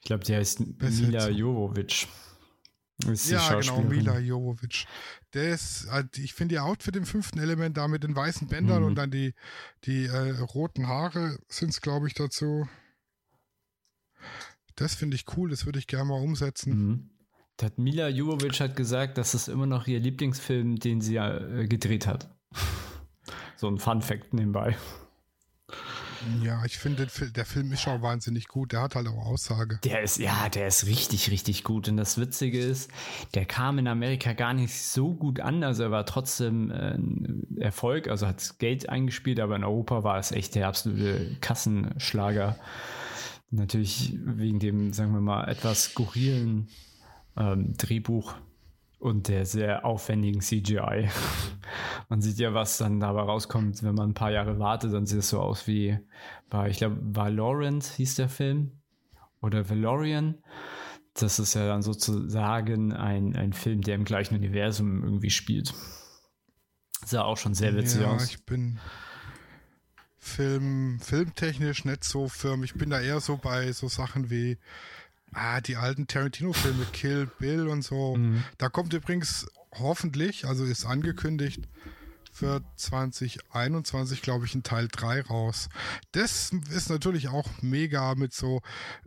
Ich 0.00 0.06
glaube, 0.06 0.24
die 0.24 0.34
heißt 0.34 0.78
Besser 0.78 1.02
Mila 1.06 1.28
jetzt. 1.28 1.38
Jovovic. 1.38 2.06
Ja, 3.28 3.60
genau. 3.60 3.80
Mila 3.82 4.18
Jovovic. 4.18 4.86
Der 5.32 5.54
ist, 5.54 5.86
äh, 5.92 6.04
ich 6.16 6.34
finde 6.34 6.56
ihr 6.56 6.64
Outfit 6.64 6.96
im 6.96 7.06
fünften 7.06 7.38
Element 7.38 7.76
da 7.76 7.88
mit 7.88 8.02
den 8.02 8.14
weißen 8.16 8.48
Bändern 8.48 8.82
Mhm. 8.82 8.88
und 8.88 8.94
dann 8.96 9.10
die, 9.10 9.34
die 9.84 10.04
äh, 10.06 10.30
roten 10.40 10.86
Haare 10.88 11.38
sind 11.48 11.70
es, 11.70 11.80
glaube 11.80 12.08
ich, 12.08 12.14
dazu. 12.14 12.68
Das 14.76 14.94
finde 14.94 15.14
ich 15.16 15.24
cool, 15.36 15.50
das 15.50 15.66
würde 15.66 15.78
ich 15.78 15.86
gerne 15.86 16.06
mal 16.06 16.20
umsetzen. 16.20 16.72
Mhm. 16.88 17.10
Hat 17.60 17.78
Mila 17.78 18.08
Jovovic 18.08 18.58
hat 18.60 18.74
gesagt, 18.76 19.18
das 19.18 19.34
ist 19.34 19.48
immer 19.48 19.66
noch 19.66 19.86
ihr 19.86 20.00
Lieblingsfilm, 20.00 20.76
den 20.78 21.00
sie 21.02 21.16
äh, 21.16 21.66
gedreht 21.66 22.06
hat. 22.06 22.34
So 23.56 23.68
ein 23.68 23.76
Fun 23.78 24.00
Fact 24.00 24.32
nebenbei. 24.32 24.74
Ja, 26.42 26.62
ich 26.64 26.78
finde, 26.78 27.06
der 27.06 27.44
Film 27.44 27.72
ist 27.72 27.80
schon 27.80 28.02
wahnsinnig 28.02 28.48
gut. 28.48 28.72
Der 28.72 28.82
hat 28.82 28.94
halt 28.94 29.08
auch 29.08 29.26
Aussage. 29.26 29.78
Der 29.84 30.02
ist, 30.02 30.18
ja, 30.18 30.48
der 30.48 30.68
ist 30.68 30.86
richtig, 30.86 31.30
richtig 31.30 31.64
gut. 31.64 31.88
Und 31.88 31.96
das 31.96 32.18
Witzige 32.18 32.58
ist, 32.58 32.90
der 33.34 33.44
kam 33.46 33.78
in 33.78 33.88
Amerika 33.88 34.32
gar 34.32 34.52
nicht 34.52 34.74
so 34.74 35.14
gut 35.14 35.40
an. 35.40 35.64
Also 35.64 35.84
er 35.84 35.90
war 35.90 36.06
trotzdem 36.06 36.70
äh, 36.70 36.94
ein 36.94 37.46
Erfolg, 37.58 38.08
also 38.08 38.26
hat 38.26 38.58
Geld 38.58 38.88
eingespielt, 38.88 39.40
aber 39.40 39.56
in 39.56 39.64
Europa 39.64 40.04
war 40.04 40.18
es 40.18 40.32
echt 40.32 40.54
der 40.54 40.68
absolute 40.68 41.36
Kassenschlager. 41.40 42.56
Natürlich 43.50 44.14
wegen 44.24 44.58
dem, 44.58 44.92
sagen 44.92 45.12
wir 45.12 45.20
mal, 45.20 45.48
etwas 45.48 45.84
skurrilen 45.84 46.68
ähm, 47.36 47.74
Drehbuch 47.76 48.34
und 49.00 49.28
der 49.28 49.46
sehr 49.46 49.84
aufwendigen 49.84 50.40
CGI. 50.40 51.08
man 52.08 52.20
sieht 52.20 52.38
ja, 52.38 52.54
was 52.54 52.78
dann 52.78 53.00
dabei 53.00 53.22
rauskommt, 53.22 53.82
wenn 53.82 53.94
man 53.94 54.10
ein 54.10 54.14
paar 54.14 54.30
Jahre 54.30 54.58
wartet, 54.58 54.92
dann 54.92 55.06
sieht 55.06 55.20
es 55.20 55.30
so 55.30 55.40
aus 55.40 55.66
wie 55.66 55.98
bei, 56.50 56.68
ich 56.68 56.76
glaube, 56.76 56.98
Valorant 57.00 57.84
hieß 57.84 58.16
der 58.16 58.28
Film 58.28 58.72
oder 59.40 59.68
Valorian. 59.68 60.36
Das 61.14 61.38
ist 61.38 61.54
ja 61.54 61.66
dann 61.66 61.82
sozusagen 61.82 62.92
ein, 62.92 63.34
ein 63.34 63.52
Film, 63.52 63.80
der 63.80 63.96
im 63.96 64.04
gleichen 64.04 64.36
Universum 64.36 65.02
irgendwie 65.02 65.30
spielt. 65.30 65.74
Sah 67.04 67.24
auch 67.24 67.38
schon 67.38 67.54
sehr 67.54 67.74
witzig 67.74 68.02
ja, 68.02 68.08
aus. 68.08 68.26
ich 68.26 68.44
bin 68.44 68.78
Film, 70.18 71.00
filmtechnisch 71.00 71.86
nicht 71.86 72.04
so 72.04 72.28
firm. 72.28 72.62
Ich 72.62 72.74
bin 72.74 72.90
da 72.90 73.00
eher 73.00 73.20
so 73.20 73.38
bei 73.38 73.72
so 73.72 73.88
Sachen 73.88 74.28
wie 74.28 74.58
ah, 75.32 75.60
die 75.60 75.76
alten 75.76 76.06
Tarantino-Filme, 76.06 76.86
Kill 76.92 77.26
Bill 77.38 77.68
und 77.68 77.82
so. 77.82 78.16
Mhm. 78.16 78.44
Da 78.58 78.68
kommt 78.68 78.92
übrigens 78.92 79.46
hoffentlich, 79.78 80.46
also 80.46 80.64
ist 80.64 80.84
angekündigt, 80.84 81.68
für 82.32 82.62
2021, 82.76 84.22
glaube 84.22 84.46
ich, 84.46 84.54
ein 84.54 84.62
Teil 84.62 84.88
3 84.90 85.22
raus. 85.22 85.68
Das 86.12 86.52
ist 86.70 86.88
natürlich 86.88 87.28
auch 87.28 87.46
mega 87.60 88.14
mit 88.14 88.32
so 88.32 88.60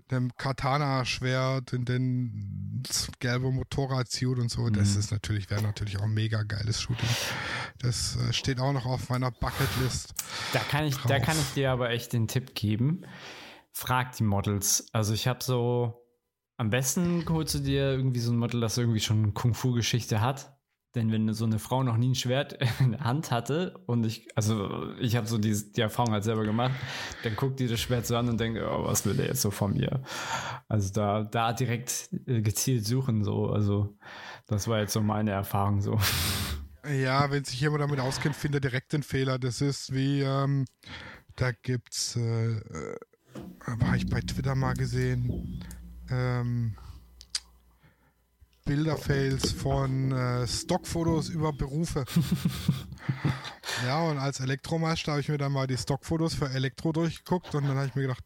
einem 0.10 0.36
Katana-Schwert 0.38 1.74
in 1.74 1.86
den 1.86 2.84
gelbe 3.20 3.52
Motorradsuit 3.52 4.40
und 4.40 4.50
so. 4.50 4.64
Mhm. 4.64 4.74
Das 4.74 4.96
ist 4.96 5.12
natürlich, 5.12 5.50
wäre 5.50 5.64
natürlich 5.64 5.98
auch 5.98 6.04
ein 6.04 6.14
mega 6.14 6.44
geiles 6.44 6.82
Shooting. 6.82 7.10
Das 7.80 8.18
äh, 8.18 8.34
steht 8.34 8.60
auch 8.60 8.74
noch 8.74 8.86
auf 8.86 9.10
meiner 9.10 9.32
Bucketlist. 9.32 10.14
Da 10.52 10.60
kann 10.60 10.86
ich, 10.86 10.98
da 10.98 11.20
kann 11.20 11.38
ich 11.38 11.54
dir 11.54 11.72
aber 11.72 11.90
echt 11.90 12.14
den 12.14 12.28
Tipp 12.28 12.54
geben. 12.56 13.06
Frag 13.72 14.16
die 14.18 14.24
Models. 14.24 14.86
Also 14.92 15.14
ich 15.14 15.28
habe 15.28 15.44
so 15.44 16.03
am 16.58 16.70
besten 16.70 17.26
holst 17.30 17.56
du 17.56 17.60
dir 17.60 17.92
irgendwie 17.92 18.20
so 18.20 18.32
ein 18.32 18.38
Model, 18.38 18.62
das 18.62 18.78
irgendwie 18.78 19.00
schon 19.00 19.34
Kung-Fu-Geschichte 19.34 20.22
hat. 20.22 20.58
Denn 20.96 21.12
wenn 21.12 21.34
so 21.34 21.46
eine 21.46 21.58
Frau 21.58 21.82
noch 21.82 21.98
nie 21.98 22.10
ein 22.10 22.16
Schwert 22.16 22.60
in 22.80 22.92
der 22.92 23.04
Hand 23.04 23.32
hatte 23.32 23.80
und 23.88 24.06
ich, 24.06 24.28
also 24.36 24.94
ich 25.00 25.16
habe 25.16 25.26
so 25.26 25.40
die, 25.40 25.56
die 25.74 25.82
Erfahrung 25.82 26.14
halt 26.14 26.24
selber 26.24 26.44
gemacht, 26.44 26.74
dann 27.24 27.36
guckt 27.36 27.60
die 27.60 27.68
das 27.68 27.80
Schwert 27.80 28.06
so 28.06 28.16
an 28.16 28.30
und 28.30 28.40
denkt, 28.40 28.62
oh, 28.62 28.86
was 28.86 29.06
will 29.06 29.16
der 29.16 29.26
jetzt 29.26 29.42
so 29.42 29.50
von 29.50 29.74
mir? 29.74 30.04
Also 30.68 30.94
da, 30.94 31.24
da 31.24 31.54
direkt 31.54 32.10
äh, 32.28 32.42
gezielt 32.42 32.86
suchen, 32.86 33.24
so, 33.24 33.48
also 33.48 33.98
das 34.46 34.68
war 34.68 34.80
jetzt 34.80 34.94
so 34.94 35.02
meine 35.02 35.32
Erfahrung 35.32 35.82
so. 35.82 36.00
Ja, 36.86 37.32
wenn 37.32 37.44
sich 37.44 37.60
jemand 37.62 37.82
damit 37.82 38.00
auskennt, 38.00 38.36
findet 38.36 38.66
er 38.66 38.70
direkt 38.70 38.94
den 38.94 39.04
Fehler. 39.04 39.40
Das 39.40 39.62
ist 39.62 39.94
wie, 39.94 40.22
ähm, 40.22 40.66
da 41.38 41.52
gibt's, 41.54 42.18
äh, 42.18 42.52
äh, 42.52 42.98
habe 43.66 43.98
ich 43.98 44.08
bei 44.10 44.20
Twitter 44.20 44.54
mal 44.54 44.74
gesehen, 44.74 45.64
ähm, 46.10 46.76
Bilderfails 48.66 49.52
von 49.52 50.12
äh, 50.12 50.48
Stockfotos 50.48 51.30
über 51.30 51.52
Berufe. 51.52 52.06
ja, 53.86 54.02
und 54.04 54.18
als 54.18 54.40
Elektromeister 54.40 55.12
habe 55.12 55.22
ich 55.22 55.28
mir 55.28 55.38
dann 55.38 55.52
mal 55.52 55.68
die 55.68 55.78
Stockfotos 55.78 56.34
für 56.36 56.50
Elektro 56.50 56.94
durchgeguckt 56.94 57.54
und 57.56 57.68
dann 57.68 57.76
habe 57.76 57.88
ich 57.88 57.96
mir 57.96 58.04
gedacht, 58.04 58.24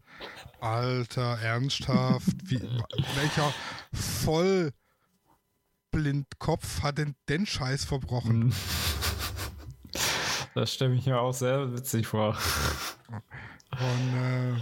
Alter, 0.59 1.39
ernsthaft, 1.39 2.35
wie, 2.43 2.61
welcher 3.15 3.53
Vollblindkopf 5.91 6.83
hat 6.83 6.99
denn 6.99 7.15
den 7.29 7.45
Scheiß 7.45 7.85
verbrochen? 7.85 8.41
Hm. 8.43 8.53
Das 10.53 10.73
stelle 10.73 10.95
ich 10.95 11.05
mir 11.05 11.19
auch 11.19 11.33
sehr 11.33 11.71
witzig 11.73 12.07
vor. 12.07 12.35
Und, 13.71 14.15
äh, 14.15 14.55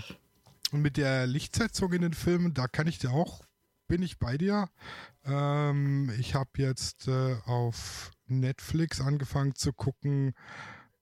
und 0.76 0.82
mit 0.82 0.98
der 0.98 1.26
Lichtsetzung 1.26 1.94
in 1.94 2.02
den 2.02 2.14
Filmen, 2.14 2.54
da 2.54 2.68
kann 2.68 2.86
ich 2.86 3.00
dir 3.00 3.12
auch, 3.12 3.46
bin 3.88 4.04
ich 4.04 4.20
bei 4.20 4.38
dir. 4.38 4.68
Ähm, 5.24 6.12
ich 6.20 6.36
habe 6.36 6.50
jetzt 6.58 7.08
äh, 7.08 7.38
auf 7.46 8.12
Netflix 8.28 9.00
angefangen 9.00 9.56
zu 9.56 9.72
gucken. 9.72 10.34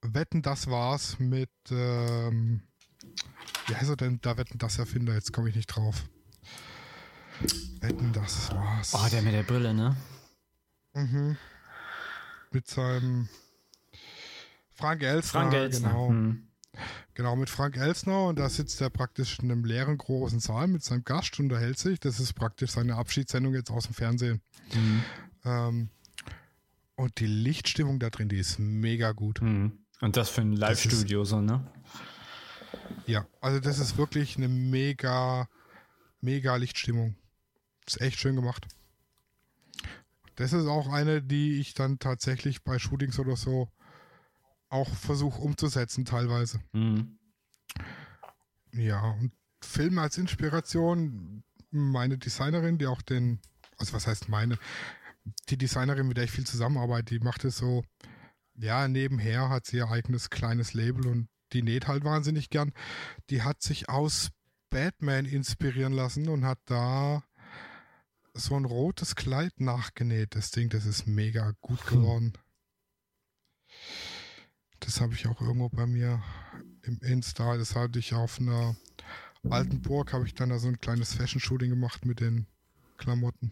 Wetten, 0.04 0.44
das 0.44 0.70
war's 0.70 1.18
mit, 1.18 1.50
ähm, 1.72 2.62
wie 3.66 3.76
heißt 3.76 3.90
er 3.90 3.96
denn? 3.96 4.20
Da 4.22 4.38
Wetten, 4.38 4.60
das 4.60 4.78
Erfinder. 4.78 5.16
Jetzt 5.16 5.34
komme 5.34 5.50
ich 5.50 5.56
nicht 5.56 5.68
drauf. 5.68 6.04
Wetten, 7.80 8.14
das 8.14 8.52
war's. 8.52 8.94
Oh, 8.94 9.10
der 9.10 9.24
mit 9.24 9.34
der 9.34 9.42
Brille, 9.42 9.74
ne? 9.74 9.98
Mhm. 10.94 11.36
Mit 12.52 12.68
seinem 12.68 13.28
Frank 14.76 15.02
Elsner. 15.02 15.42
Frank 15.42 15.54
Elsner. 15.56 15.90
Genau. 15.90 16.10
Hm. 16.10 16.48
Genau, 17.14 17.36
mit 17.36 17.50
Frank 17.50 17.78
Elsner 17.78 18.26
und 18.26 18.40
da 18.40 18.50
sitzt 18.50 18.82
er 18.82 18.90
praktisch 18.90 19.40
in 19.40 19.52
einem 19.52 19.64
leeren 19.64 19.98
großen 19.98 20.40
Saal 20.40 20.68
mit 20.68 20.84
seinem 20.84 21.04
Gast 21.04 21.40
und 21.40 21.46
unterhält 21.46 21.78
sich. 21.78 22.00
Das 22.00 22.20
ist 22.20 22.34
praktisch 22.34 22.72
seine 22.72 22.96
Abschiedssendung 22.96 23.54
jetzt 23.54 23.70
aus 23.70 23.86
dem 23.86 23.94
Fernsehen. 23.94 24.42
Mhm. 24.74 25.04
Ähm, 25.46 25.90
und 26.96 27.20
die 27.20 27.28
Lichtstimmung 27.28 28.00
da 28.00 28.10
drin, 28.10 28.30
die 28.30 28.40
ist 28.40 28.60
mega 28.60 29.12
gut. 29.12 29.42
Mhm. 29.42 29.80
Und 30.02 30.18
das 30.18 30.30
für 30.30 30.42
ein 30.42 30.54
Live-Studio 30.54 31.24
so, 31.24 31.42
ne? 31.42 31.66
Ja, 33.06 33.28
also 33.42 33.60
das 33.60 33.80
ist 33.80 33.98
wirklich 33.98 34.38
eine 34.38 34.48
mega, 34.48 35.48
mega 36.22 36.56
Lichtstimmung. 36.56 37.16
Ist 37.86 38.02
echt 38.02 38.20
schön 38.20 38.36
gemacht. 38.36 38.68
Das 40.36 40.54
ist 40.54 40.66
auch 40.66 40.88
eine, 40.88 41.22
die 41.22 41.60
ich 41.60 41.74
dann 41.74 42.00
tatsächlich 42.00 42.64
bei 42.64 42.80
Shootings 42.80 43.20
oder 43.20 43.36
so 43.36 43.70
auch 44.74 44.90
versuche 44.96 45.42
umzusetzen 45.42 46.04
teilweise. 46.04 46.60
Mhm. 46.74 47.20
Ja, 48.74 49.12
und 49.12 49.32
Filme 49.64 50.02
als 50.02 50.18
Inspiration, 50.18 51.44
meine 51.70 52.18
Designerin, 52.18 52.78
die 52.78 52.88
auch 52.88 53.02
den, 53.02 53.40
also 53.78 53.94
was 53.94 54.08
heißt 54.08 54.30
meine, 54.30 54.58
die 55.50 55.58
Designerin, 55.58 56.08
mit 56.08 56.18
der 56.18 56.26
ich 56.26 56.32
viel 56.32 56.46
zusammenarbeite, 56.46 57.18
die 57.18 57.24
macht 57.24 57.46
es 57.46 57.58
so, 57.58 57.84
ja, 58.56 58.88
nebenher 58.88 59.50
hat 59.50 59.66
sie 59.66 59.78
ihr 59.78 59.90
eigenes 59.90 60.30
kleines 60.30 60.74
Label 60.74 61.08
und 61.08 61.30
die 61.54 61.62
näht 61.62 61.88
halt 61.88 62.04
wahnsinnig 62.04 62.50
gern. 62.50 62.74
Die 63.30 63.44
hat 63.44 63.62
sich 63.62 63.90
aus 63.90 64.32
Batman 64.70 65.26
inspirieren 65.26 65.94
lassen 65.94 66.28
und 66.30 66.46
hat 66.46 66.60
da 66.66 67.24
so 68.34 68.56
ein 68.56 68.66
rotes 68.66 69.16
Kleid 69.16 69.60
nachgenäht. 69.60 70.36
Das 70.36 70.50
Ding, 70.50 70.70
das 70.70 70.86
ist 70.86 71.06
mega 71.06 71.54
gut 71.62 71.86
geworden. 71.86 72.34
Das 74.86 75.00
habe 75.00 75.14
ich 75.14 75.28
auch 75.28 75.40
irgendwo 75.42 75.70
bei 75.70 75.86
mir 75.86 76.22
im 76.84 77.00
Insta. 77.00 77.58
Das 77.58 77.76
hatte 77.76 78.00
ich 78.00 78.14
auf 78.14 78.40
einer 78.40 78.76
alten 79.50 79.82
Burg, 79.82 80.14
habe 80.14 80.26
ich 80.26 80.34
dann 80.34 80.50
da 80.50 80.60
so 80.60 80.68
ein 80.68 80.80
kleines 80.80 81.14
Fashion-Shooting 81.14 81.70
gemacht 81.70 82.06
mit 82.06 82.20
den 82.20 82.48
Klamotten. 82.98 83.52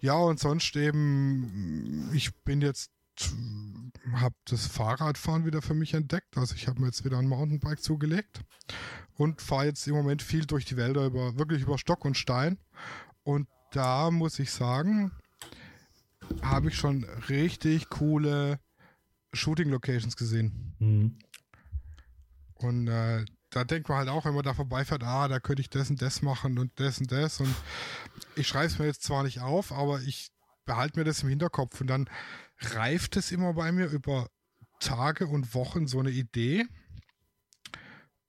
Ja, 0.00 0.14
und 0.14 0.38
sonst 0.38 0.76
eben, 0.76 2.10
ich 2.12 2.34
bin 2.44 2.60
jetzt, 2.60 2.90
habe 4.12 4.34
das 4.44 4.66
Fahrradfahren 4.66 5.44
wieder 5.44 5.60
für 5.60 5.74
mich 5.74 5.94
entdeckt. 5.94 6.36
Also 6.36 6.54
ich 6.54 6.68
habe 6.68 6.80
mir 6.80 6.86
jetzt 6.86 7.04
wieder 7.04 7.18
ein 7.18 7.28
Mountainbike 7.28 7.82
zugelegt 7.82 8.40
und 9.16 9.42
fahre 9.42 9.66
jetzt 9.66 9.86
im 9.88 9.94
Moment 9.94 10.22
viel 10.22 10.46
durch 10.46 10.64
die 10.64 10.76
Wälder 10.76 11.04
über, 11.04 11.36
wirklich 11.36 11.62
über 11.62 11.78
Stock 11.78 12.04
und 12.04 12.16
Stein. 12.16 12.58
Und 13.24 13.48
da 13.72 14.10
muss 14.10 14.38
ich 14.38 14.52
sagen, 14.52 15.12
habe 16.42 16.68
ich 16.68 16.76
schon 16.76 17.04
richtig 17.28 17.88
coole 17.88 18.60
Shooting-Locations 19.32 20.16
gesehen. 20.16 20.74
Mhm. 20.78 21.18
Und 22.54 22.88
äh, 22.88 23.24
da 23.50 23.64
denkt 23.64 23.88
man 23.88 23.98
halt 23.98 24.08
auch, 24.08 24.24
wenn 24.24 24.34
man 24.34 24.42
da 24.42 24.54
vorbeifährt, 24.54 25.02
ah, 25.02 25.28
da 25.28 25.40
könnte 25.40 25.62
ich 25.62 25.70
das 25.70 25.90
und 25.90 26.02
das 26.02 26.22
machen 26.22 26.58
und 26.58 26.78
das 26.80 26.98
und 26.98 27.10
das. 27.10 27.40
Und 27.40 27.54
ich 28.36 28.46
schreibe 28.46 28.66
es 28.66 28.78
mir 28.78 28.86
jetzt 28.86 29.02
zwar 29.02 29.22
nicht 29.22 29.40
auf, 29.40 29.72
aber 29.72 30.00
ich 30.02 30.30
behalte 30.64 30.98
mir 30.98 31.04
das 31.04 31.22
im 31.22 31.28
Hinterkopf. 31.28 31.80
Und 31.80 31.86
dann 31.86 32.10
reift 32.60 33.16
es 33.16 33.32
immer 33.32 33.54
bei 33.54 33.72
mir 33.72 33.86
über 33.86 34.28
Tage 34.80 35.26
und 35.26 35.54
Wochen 35.54 35.86
so 35.86 36.00
eine 36.00 36.10
Idee. 36.10 36.66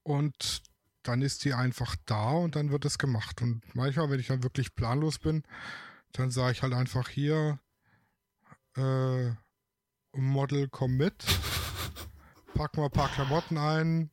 Und 0.03 0.63
dann 1.03 1.21
ist 1.21 1.43
die 1.43 1.53
einfach 1.53 1.95
da 2.05 2.31
und 2.31 2.55
dann 2.55 2.71
wird 2.71 2.85
es 2.85 2.97
gemacht. 2.97 3.41
Und 3.41 3.63
manchmal, 3.75 4.09
wenn 4.09 4.19
ich 4.19 4.27
dann 4.27 4.43
wirklich 4.43 4.75
planlos 4.75 5.19
bin, 5.19 5.43
dann 6.13 6.31
sage 6.31 6.53
ich 6.53 6.63
halt 6.63 6.73
einfach 6.73 7.09
hier, 7.09 7.59
äh, 8.75 9.31
Model, 10.13 10.67
komm 10.69 10.97
mit. 10.97 11.25
Pack 12.53 12.77
mal 12.77 12.85
ein 12.85 12.91
paar 12.91 13.09
Klamotten 13.09 13.57
ein. 13.57 14.09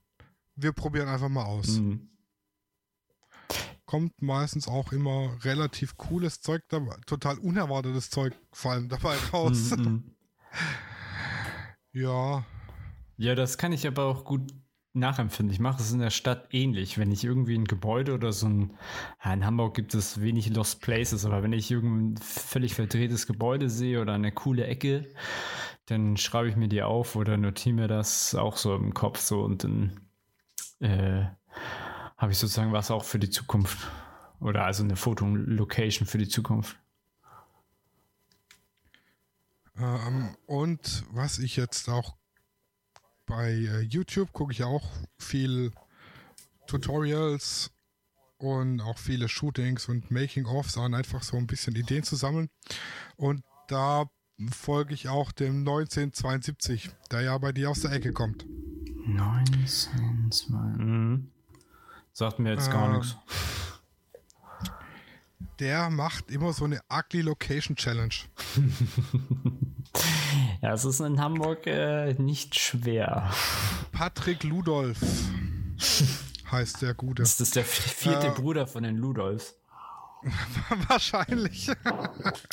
Wir 0.54 0.72
probieren 0.72 1.08
einfach 1.08 1.28
mal 1.28 1.44
aus. 1.44 1.78
Mhm. 1.78 2.08
Kommt 3.84 4.20
meistens 4.20 4.66
auch 4.66 4.92
immer 4.92 5.36
relativ 5.44 5.96
cooles 5.96 6.40
Zeug 6.40 6.62
dabei, 6.68 6.96
total 7.06 7.38
unerwartetes 7.38 8.10
Zeug 8.10 8.34
vor 8.52 8.72
allem 8.72 8.88
dabei 8.88 9.16
raus. 9.32 9.70
Mhm. 9.76 10.16
ja. 11.92 12.44
Ja, 13.16 13.34
das 13.34 13.58
kann 13.58 13.72
ich 13.72 13.86
aber 13.86 14.04
auch 14.04 14.24
gut 14.24 14.52
nachempfinden. 14.96 15.52
Ich 15.52 15.60
mache 15.60 15.82
es 15.82 15.92
in 15.92 16.00
der 16.00 16.10
Stadt 16.10 16.48
ähnlich. 16.52 16.98
Wenn 16.98 17.12
ich 17.12 17.22
irgendwie 17.24 17.56
ein 17.56 17.66
Gebäude 17.66 18.14
oder 18.14 18.32
so 18.32 18.48
ein, 18.48 18.74
ja, 19.24 19.32
in 19.32 19.44
Hamburg 19.44 19.74
gibt 19.74 19.94
es 19.94 20.20
wenig 20.20 20.54
Lost 20.54 20.80
Places, 20.80 21.24
aber 21.24 21.42
wenn 21.42 21.52
ich 21.52 21.70
irgendein 21.70 22.22
völlig 22.22 22.74
verdrehtes 22.74 23.26
Gebäude 23.26 23.70
sehe 23.70 24.00
oder 24.00 24.14
eine 24.14 24.32
coole 24.32 24.66
Ecke, 24.66 25.06
dann 25.86 26.16
schreibe 26.16 26.48
ich 26.48 26.56
mir 26.56 26.68
die 26.68 26.82
auf 26.82 27.16
oder 27.16 27.36
notiere 27.36 27.74
mir 27.74 27.88
das 27.88 28.34
auch 28.34 28.56
so 28.56 28.74
im 28.74 28.92
Kopf 28.94 29.20
so 29.20 29.42
und 29.42 29.64
dann 29.64 30.00
äh, 30.80 31.24
habe 32.16 32.32
ich 32.32 32.38
sozusagen 32.38 32.72
was 32.72 32.90
auch 32.90 33.04
für 33.04 33.18
die 33.18 33.30
Zukunft 33.30 33.78
oder 34.40 34.64
also 34.64 34.82
eine 34.82 34.96
Fotolocation 34.96 36.06
für 36.06 36.18
die 36.18 36.28
Zukunft. 36.28 36.76
Ähm, 39.78 40.36
und 40.46 41.04
was 41.10 41.38
ich 41.38 41.56
jetzt 41.56 41.88
auch 41.88 42.16
bei 43.26 43.50
äh, 43.50 43.80
YouTube 43.80 44.32
gucke 44.32 44.52
ich 44.52 44.64
auch 44.64 44.88
viel 45.18 45.72
Tutorials 46.66 47.70
und 48.38 48.80
auch 48.80 48.98
viele 48.98 49.28
Shootings 49.28 49.88
und 49.88 50.10
Making-ofs 50.10 50.78
an, 50.78 50.94
einfach 50.94 51.22
so 51.22 51.36
ein 51.36 51.46
bisschen 51.46 51.74
Ideen 51.76 52.02
zu 52.02 52.16
sammeln. 52.16 52.50
Und 53.16 53.42
da 53.68 54.10
folge 54.50 54.94
ich 54.94 55.08
auch 55.08 55.32
dem 55.32 55.60
1972, 55.60 56.90
der 57.10 57.22
ja 57.22 57.38
bei 57.38 57.52
dir 57.52 57.70
aus 57.70 57.80
der 57.80 57.92
Ecke 57.92 58.12
kommt. 58.12 58.44
1972. 59.06 60.78
Mhm. 60.78 61.30
Sagt 62.12 62.38
mir 62.38 62.50
jetzt 62.50 62.70
gar 62.70 62.90
äh, 62.90 62.96
nichts. 62.96 63.16
Der 65.58 65.90
macht 65.90 66.30
immer 66.30 66.52
so 66.52 66.64
eine 66.64 66.80
Ugly 66.90 67.22
Location 67.22 67.76
Challenge. 67.76 68.14
ja, 70.62 70.74
es 70.74 70.84
ist 70.84 71.00
in 71.00 71.20
Hamburg 71.20 71.66
äh, 71.66 72.12
nicht 72.14 72.58
schwer. 72.58 73.30
Patrick 73.92 74.44
Ludolf 74.44 74.98
heißt 76.50 76.82
der 76.82 76.94
Gute. 76.94 77.22
Das 77.22 77.40
ist 77.40 77.56
der 77.56 77.64
vierte 77.64 78.28
äh, 78.28 78.30
Bruder 78.30 78.66
von 78.66 78.82
den 78.82 78.96
Ludolfs. 78.96 79.54
Wahrscheinlich. 80.88 81.70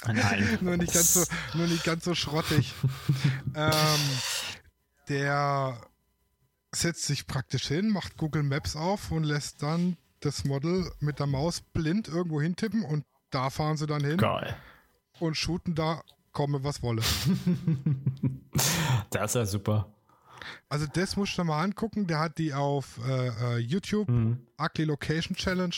Nein. 0.05 0.57
nur, 0.61 0.77
nicht 0.77 0.93
ganz 0.93 1.13
so, 1.13 1.23
nur 1.53 1.67
nicht 1.67 1.83
ganz 1.83 2.05
so 2.05 2.15
schrottig. 2.15 2.73
ähm, 3.55 3.99
der 5.09 5.81
setzt 6.73 7.05
sich 7.05 7.27
praktisch 7.27 7.67
hin, 7.67 7.89
macht 7.89 8.17
Google 8.17 8.43
Maps 8.43 8.75
auf 8.75 9.11
und 9.11 9.23
lässt 9.23 9.61
dann 9.61 9.97
das 10.21 10.45
Model 10.45 10.91
mit 10.99 11.19
der 11.19 11.27
Maus 11.27 11.61
blind 11.61 12.07
irgendwo 12.07 12.41
hintippen 12.41 12.83
und 12.83 13.05
da 13.29 13.49
fahren 13.49 13.77
sie 13.77 13.87
dann 13.87 14.03
hin. 14.03 14.17
Geil. 14.17 14.55
Und 15.19 15.35
shooten 15.35 15.75
da, 15.75 16.01
komme 16.31 16.63
was 16.63 16.81
wolle. 16.81 17.01
das 19.09 19.31
ist 19.31 19.35
ja 19.35 19.45
super. 19.45 19.93
Also 20.69 20.87
das 20.91 21.15
musst 21.15 21.37
du 21.37 21.43
mal 21.43 21.63
angucken. 21.63 22.07
Der 22.07 22.19
hat 22.19 22.37
die 22.37 22.53
auf 22.53 22.99
äh, 23.07 23.27
äh, 23.27 23.57
YouTube, 23.57 24.09
mhm. 24.09 24.45
Ugly 24.59 24.85
Location 24.85 25.35
Challenge. 25.35 25.75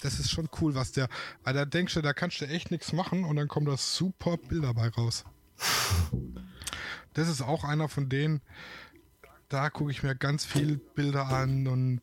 Das 0.00 0.18
ist 0.18 0.30
schon 0.30 0.48
cool, 0.60 0.74
was 0.74 0.92
der. 0.92 1.08
Also 1.42 1.60
da 1.60 1.64
denkst 1.64 1.94
du, 1.94 2.02
da 2.02 2.12
kannst 2.12 2.40
du 2.40 2.46
echt 2.46 2.70
nichts 2.70 2.92
machen 2.92 3.24
und 3.24 3.36
dann 3.36 3.48
kommen 3.48 3.66
da 3.66 3.76
super 3.76 4.36
Bilder 4.36 4.74
bei 4.74 4.88
raus. 4.88 5.24
Das 7.14 7.28
ist 7.28 7.42
auch 7.42 7.64
einer 7.64 7.88
von 7.88 8.08
denen, 8.08 8.40
da 9.48 9.70
gucke 9.70 9.90
ich 9.90 10.02
mir 10.02 10.14
ganz 10.14 10.44
viel 10.44 10.78
Bilder 10.78 11.26
an 11.26 11.66
und 11.66 12.00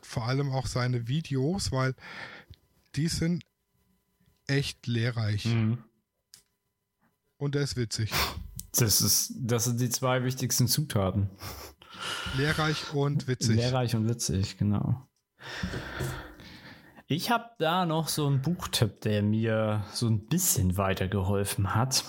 vor 0.00 0.26
allem 0.26 0.50
auch 0.50 0.66
seine 0.66 1.06
Videos, 1.06 1.72
weil 1.72 1.94
die 2.94 3.08
sind 3.08 3.44
echt 4.46 4.86
lehrreich. 4.86 5.44
Mhm. 5.44 5.84
Und 7.36 7.54
er 7.54 7.62
ist 7.62 7.76
witzig. 7.76 8.10
Das, 8.72 9.00
ist, 9.00 9.32
das 9.36 9.64
sind 9.64 9.80
die 9.80 9.90
zwei 9.90 10.24
wichtigsten 10.24 10.68
Zutaten. 10.68 11.30
Lehrreich 12.36 12.92
und 12.94 13.28
witzig. 13.28 13.56
Lehrreich 13.56 13.94
und 13.94 14.08
witzig, 14.08 14.56
genau. 14.56 15.06
Ich 17.10 17.30
habe 17.30 17.48
da 17.56 17.86
noch 17.86 18.08
so 18.08 18.26
einen 18.26 18.42
Buchtipp, 18.42 19.00
der 19.00 19.22
mir 19.22 19.82
so 19.94 20.08
ein 20.08 20.26
bisschen 20.26 20.76
weitergeholfen 20.76 21.74
hat. 21.74 22.04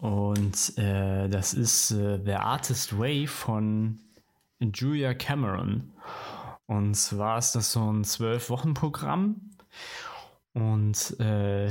Und 0.00 0.76
äh, 0.76 1.30
das 1.30 1.54
ist 1.54 1.92
äh, 1.92 2.20
The 2.22 2.34
Artist 2.34 2.98
Way 2.98 3.26
von 3.26 3.98
Julia 4.60 5.14
Cameron. 5.14 5.94
Und 6.66 6.94
zwar 6.94 7.38
ist 7.38 7.52
das 7.52 7.72
so 7.72 7.90
ein 7.90 8.04
Zwölf-Wochen-Programm. 8.04 9.40
Und 10.52 11.18
äh, 11.18 11.68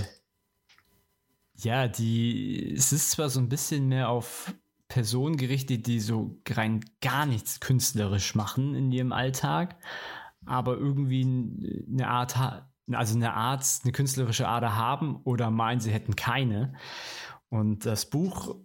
ja, 1.58 1.88
die, 1.88 2.74
es 2.76 2.92
ist 2.92 3.12
zwar 3.12 3.30
so 3.30 3.40
ein 3.40 3.50
bisschen 3.50 3.88
mehr 3.88 4.10
auf 4.10 4.52
Personen 4.88 5.38
gerichtet, 5.38 5.86
die 5.86 6.00
so 6.00 6.36
rein 6.50 6.84
gar 7.02 7.28
nichts 7.28 7.60
künstlerisch 7.60 8.34
machen 8.34 8.74
in 8.74 8.92
ihrem 8.92 9.12
Alltag, 9.12 9.76
aber 10.46 10.78
irgendwie 10.78 11.86
eine 11.92 12.08
Art, 12.08 12.36
also 12.92 13.16
eine 13.16 13.34
Art, 13.34 13.66
eine 13.84 13.92
künstlerische 13.92 14.48
Ader 14.48 14.76
haben 14.76 15.18
oder 15.24 15.52
meinen, 15.52 15.80
sie 15.80 15.92
hätten 15.92 16.16
keine. 16.16 16.74
Und 17.50 17.86
das 17.86 18.10
Buch 18.10 18.56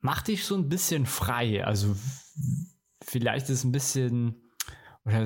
macht 0.00 0.28
dich 0.28 0.44
so 0.44 0.56
ein 0.56 0.68
bisschen 0.68 1.06
frei. 1.06 1.64
Also 1.64 1.94
vielleicht 3.02 3.48
ist 3.48 3.58
es 3.58 3.64
ein 3.64 3.72
bisschen, 3.72 4.42
oder 5.04 5.18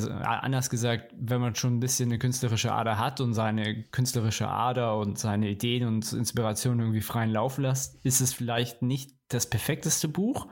anders 0.43 0.71
gesagt, 0.71 1.15
wenn 1.17 1.41
man 1.41 1.55
schon 1.55 1.77
ein 1.77 1.81
bisschen 1.81 2.09
eine 2.09 2.19
künstlerische 2.19 2.73
Ader 2.73 2.99
hat 2.99 3.21
und 3.21 3.35
seine 3.35 3.85
künstlerische 3.85 4.49
Ader 4.49 4.99
und 4.99 5.19
seine 5.19 5.51
Ideen 5.51 5.87
und 5.87 6.13
Inspirationen 6.13 6.81
irgendwie 6.81 7.01
freien 7.01 7.31
Lauf 7.31 7.59
lässt, 7.59 8.05
ist 8.05 8.21
es 8.21 8.33
vielleicht 8.33 8.83
nicht 8.83 9.17
das 9.29 9.49
perfekteste 9.49 10.09
Buch. 10.09 10.49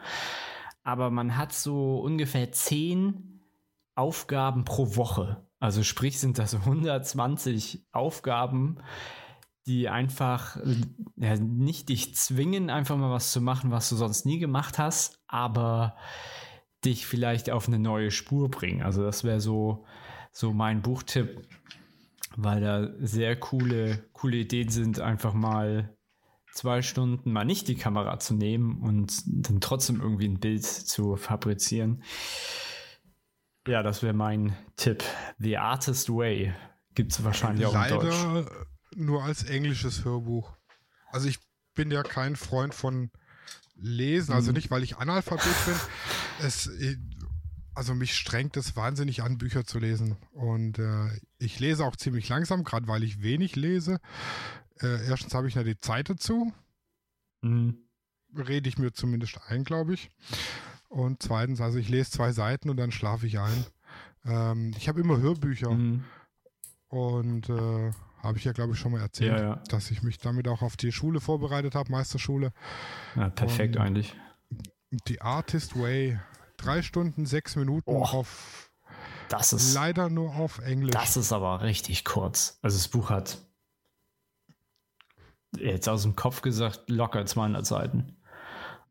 Aber 0.84 1.10
man 1.10 1.36
hat 1.36 1.52
so 1.52 2.00
ungefähr 2.00 2.50
zehn 2.52 3.31
Aufgaben 3.94 4.64
pro 4.64 4.96
Woche. 4.96 5.46
Also 5.58 5.82
sprich 5.82 6.18
sind 6.18 6.38
das 6.38 6.54
120 6.66 7.86
Aufgaben, 7.92 8.78
die 9.66 9.88
einfach 9.88 10.56
ja, 11.16 11.36
nicht 11.36 11.88
dich 11.88 12.16
zwingen, 12.16 12.70
einfach 12.70 12.96
mal 12.96 13.12
was 13.12 13.32
zu 13.32 13.40
machen, 13.40 13.70
was 13.70 13.88
du 13.88 13.96
sonst 13.96 14.26
nie 14.26 14.38
gemacht 14.38 14.78
hast, 14.78 15.22
aber 15.28 15.96
dich 16.84 17.06
vielleicht 17.06 17.50
auf 17.50 17.68
eine 17.68 17.78
neue 17.78 18.10
Spur 18.10 18.50
bringen. 18.50 18.82
Also 18.82 19.04
das 19.04 19.22
wäre 19.22 19.40
so, 19.40 19.84
so 20.32 20.52
mein 20.52 20.82
Buchtipp, 20.82 21.46
weil 22.36 22.60
da 22.60 22.88
sehr 22.98 23.36
coole, 23.36 24.04
coole 24.12 24.38
Ideen 24.38 24.68
sind, 24.68 24.98
einfach 24.98 25.32
mal 25.32 25.96
zwei 26.52 26.82
Stunden 26.82 27.32
mal 27.32 27.44
nicht 27.44 27.68
die 27.68 27.76
Kamera 27.76 28.18
zu 28.18 28.34
nehmen 28.34 28.80
und 28.82 29.22
dann 29.26 29.60
trotzdem 29.60 30.00
irgendwie 30.00 30.28
ein 30.28 30.40
Bild 30.40 30.64
zu 30.64 31.16
fabrizieren. 31.16 32.02
Ja, 33.66 33.82
das 33.82 34.02
wäre 34.02 34.12
mein 34.12 34.56
Tipp. 34.76 35.04
The 35.38 35.58
Artist 35.58 36.08
Way 36.08 36.52
gibt 36.94 37.12
es 37.12 37.24
wahrscheinlich 37.24 37.66
auch 37.66 37.72
Leider 37.72 38.02
in 38.02 38.08
Deutsch. 38.08 38.50
nur 38.96 39.22
als 39.22 39.44
englisches 39.44 40.04
Hörbuch. 40.04 40.52
Also 41.10 41.28
ich 41.28 41.38
bin 41.74 41.90
ja 41.90 42.02
kein 42.02 42.36
Freund 42.36 42.74
von 42.74 43.10
Lesen, 43.76 44.32
also 44.32 44.50
mhm. 44.50 44.56
nicht, 44.56 44.70
weil 44.70 44.82
ich 44.82 44.96
Analphabet 44.96 45.44
bin. 45.66 45.74
Es, 46.40 46.70
also 47.74 47.94
mich 47.94 48.14
strengt 48.14 48.56
es 48.56 48.76
wahnsinnig 48.76 49.22
an, 49.22 49.38
Bücher 49.38 49.64
zu 49.64 49.78
lesen. 49.78 50.16
Und 50.32 50.78
äh, 50.78 51.08
ich 51.38 51.58
lese 51.60 51.84
auch 51.84 51.96
ziemlich 51.96 52.28
langsam, 52.28 52.64
gerade 52.64 52.88
weil 52.88 53.02
ich 53.02 53.22
wenig 53.22 53.56
lese. 53.56 53.98
Äh, 54.80 55.06
erstens 55.06 55.34
habe 55.34 55.48
ich 55.48 55.54
ja 55.54 55.62
die 55.62 55.78
Zeit 55.78 56.10
dazu. 56.10 56.52
Mhm. 57.42 57.78
Rede 58.36 58.68
ich 58.68 58.78
mir 58.78 58.92
zumindest 58.92 59.40
ein, 59.48 59.64
glaube 59.64 59.94
ich. 59.94 60.10
Und 60.92 61.22
zweitens, 61.22 61.62
also 61.62 61.78
ich 61.78 61.88
lese 61.88 62.10
zwei 62.10 62.32
Seiten 62.32 62.68
und 62.68 62.76
dann 62.76 62.92
schlafe 62.92 63.26
ich 63.26 63.38
ein. 63.38 63.64
Ähm, 64.26 64.74
ich 64.76 64.88
habe 64.88 65.00
immer 65.00 65.16
Hörbücher. 65.16 65.70
Mhm. 65.70 66.04
Und 66.88 67.48
äh, 67.48 67.92
habe 68.22 68.36
ich 68.36 68.44
ja, 68.44 68.52
glaube 68.52 68.74
ich, 68.74 68.78
schon 68.78 68.92
mal 68.92 69.00
erzählt, 69.00 69.40
ja, 69.40 69.42
ja. 69.42 69.62
dass 69.68 69.90
ich 69.90 70.02
mich 70.02 70.18
damit 70.18 70.48
auch 70.48 70.60
auf 70.60 70.76
die 70.76 70.92
Schule 70.92 71.20
vorbereitet 71.20 71.74
habe, 71.74 71.90
Meisterschule. 71.90 72.52
Ja, 73.16 73.30
perfekt 73.30 73.76
und 73.76 73.82
eigentlich. 73.82 74.14
Die 75.08 75.22
Artist 75.22 75.80
Way. 75.80 76.20
Drei 76.58 76.82
Stunden, 76.82 77.24
sechs 77.24 77.56
Minuten 77.56 77.90
oh, 77.90 78.02
auf. 78.02 78.70
Das 79.30 79.54
ist. 79.54 79.72
Leider 79.72 80.10
nur 80.10 80.36
auf 80.36 80.58
Englisch. 80.58 80.92
Das 80.92 81.16
ist 81.16 81.32
aber 81.32 81.62
richtig 81.62 82.04
kurz. 82.04 82.58
Also, 82.60 82.76
das 82.76 82.88
Buch 82.88 83.08
hat. 83.08 83.38
Jetzt 85.56 85.88
aus 85.88 86.02
dem 86.02 86.16
Kopf 86.16 86.42
gesagt, 86.42 86.82
locker 86.90 87.24
200 87.24 87.64
Seiten. 87.64 88.18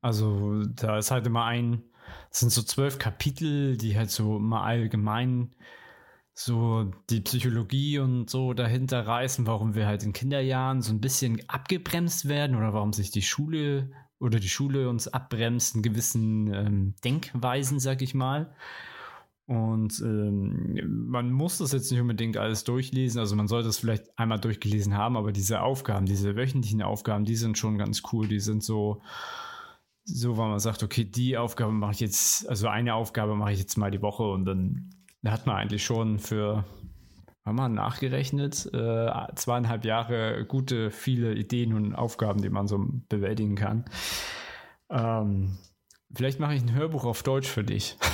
Also, 0.02 0.66
da 0.66 0.98
ist 0.98 1.12
halt 1.12 1.28
immer 1.28 1.46
ein. 1.46 1.84
Es 2.32 2.40
sind 2.40 2.52
so 2.52 2.62
zwölf 2.62 3.00
Kapitel, 3.00 3.78
die 3.78 3.98
halt 3.98 4.12
so 4.12 4.40
mal 4.40 4.64
allgemein 4.64 5.52
so 6.34 6.92
die 7.10 7.22
Psychologie 7.22 8.00
und 8.00 8.30
so 8.30 8.54
dahinter 8.54 9.06
reißen, 9.06 9.46
warum 9.46 9.76
wir 9.76 9.86
halt 9.86 10.04
in 10.04 10.14
Kinderjahren 10.14 10.82
so 10.82 10.94
ein 10.94 11.02
bisschen 11.02 11.42
abgebremst 11.50 12.28
werden 12.28 12.56
oder 12.56 12.74
warum 12.74 12.94
sich 12.94 13.12
die 13.12 13.22
Schule 13.22 13.92
oder 14.20 14.40
die 14.40 14.50
Schule 14.50 14.90
uns 14.90 15.08
abbremst 15.08 15.76
in 15.76 15.82
gewissen 15.82 16.54
ähm, 16.54 16.96
Denkweisen, 17.04 17.80
sag 17.80 18.02
ich 18.02 18.14
mal. 18.14 18.54
Und 19.48 20.00
ähm, 20.00 21.08
man 21.10 21.32
muss 21.32 21.58
das 21.58 21.74
jetzt 21.74 21.92
nicht 21.92 22.00
unbedingt 22.00 22.38
alles 22.38 22.64
durchlesen, 22.64 23.20
also 23.20 23.36
man 23.36 23.50
sollte 23.50 23.68
es 23.68 23.80
vielleicht 23.80 24.18
einmal 24.18 24.40
durchgelesen 24.40 24.96
haben, 24.96 25.18
aber 25.18 25.34
diese 25.34 25.62
Aufgaben, 25.62 26.06
diese 26.06 26.36
wöchentlichen 26.38 26.82
Aufgaben, 26.82 27.26
die 27.26 27.36
sind 27.36 27.58
schon 27.58 27.78
ganz 27.78 28.02
cool. 28.14 28.28
Die 28.28 28.40
sind 28.40 28.64
so, 28.64 29.02
so, 30.04 30.38
weil 30.38 30.50
man 30.50 30.60
sagt, 30.60 30.84
okay, 30.84 31.06
die 31.06 31.38
Aufgabe 31.38 31.72
mache 31.72 31.92
ich 31.94 32.00
jetzt, 32.00 32.50
also 32.50 32.68
eine 32.68 32.96
Aufgabe 32.96 33.36
mache 33.36 33.52
ich 33.54 33.60
jetzt 33.60 33.78
mal 33.78 33.92
die 33.92 34.02
Woche 34.02 34.24
und 34.24 34.46
dann 34.46 34.90
da 35.22 35.32
hat 35.32 35.46
man 35.46 35.56
eigentlich 35.56 35.86
schon 35.86 36.20
für, 36.20 36.66
haben 37.46 37.56
wir 37.56 37.70
nachgerechnet, 37.70 38.66
äh, 38.74 39.12
zweieinhalb 39.36 39.86
Jahre 39.86 40.46
gute, 40.46 40.90
viele 40.90 41.36
Ideen 41.36 41.74
und 41.74 41.94
Aufgaben, 41.94 42.42
die 42.42 42.50
man 42.50 42.68
so 42.68 42.84
bewältigen 43.08 43.56
kann. 43.56 43.86
Ähm, 44.90 45.58
vielleicht 46.14 46.40
mache 46.40 46.56
ich 46.56 46.64
ein 46.64 46.74
Hörbuch 46.74 47.06
auf 47.06 47.24
Deutsch 47.24 47.48
für 47.48 47.64
dich. 47.64 47.98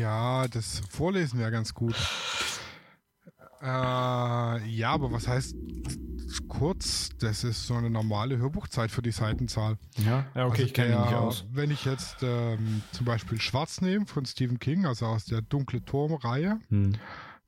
Ja, 0.00 0.46
das 0.48 0.82
Vorlesen 0.90 1.38
wäre 1.38 1.50
ganz 1.50 1.72
gut. 1.72 1.94
Äh, 3.62 3.66
ja, 3.66 4.90
aber 4.90 5.10
was 5.12 5.26
heißt 5.26 5.56
kurz? 6.58 7.10
Das 7.18 7.44
ist 7.44 7.66
so 7.66 7.74
eine 7.74 7.90
normale 7.90 8.38
Hörbuchzeit 8.38 8.90
für 8.90 9.02
die 9.02 9.10
Seitenzahl. 9.10 9.78
Ja, 9.98 10.26
ja 10.34 10.46
okay, 10.46 10.50
also 10.50 10.62
ich 10.62 10.74
kenne 10.74 10.98
mich 11.00 11.14
aus. 11.14 11.44
Wenn 11.50 11.70
ich 11.70 11.84
jetzt 11.84 12.22
ähm, 12.22 12.82
zum 12.92 13.06
Beispiel 13.06 13.40
Schwarz 13.40 13.80
nehme 13.80 14.06
von 14.06 14.24
Stephen 14.24 14.58
King, 14.58 14.86
also 14.86 15.06
aus 15.06 15.26
der 15.26 15.42
Dunkle 15.42 15.84
Turm-Reihe, 15.84 16.58
hm. 16.68 16.94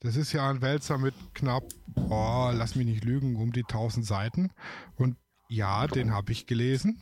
das 0.00 0.16
ist 0.16 0.32
ja 0.32 0.48
ein 0.48 0.62
Wälzer 0.62 0.98
mit 0.98 1.14
knapp, 1.34 1.64
oh, 1.94 2.50
lass 2.52 2.74
mich 2.74 2.86
nicht 2.86 3.04
lügen, 3.04 3.36
um 3.36 3.52
die 3.52 3.62
1000 3.62 4.04
Seiten. 4.04 4.50
Und 4.96 5.16
ja, 5.48 5.86
den 5.86 6.12
habe 6.12 6.32
ich 6.32 6.46
gelesen. 6.46 7.00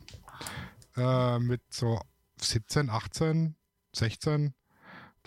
Äh, 0.96 1.38
mit 1.40 1.62
so 1.70 2.00
17, 2.40 2.88
18, 2.88 3.56
16 3.94 4.54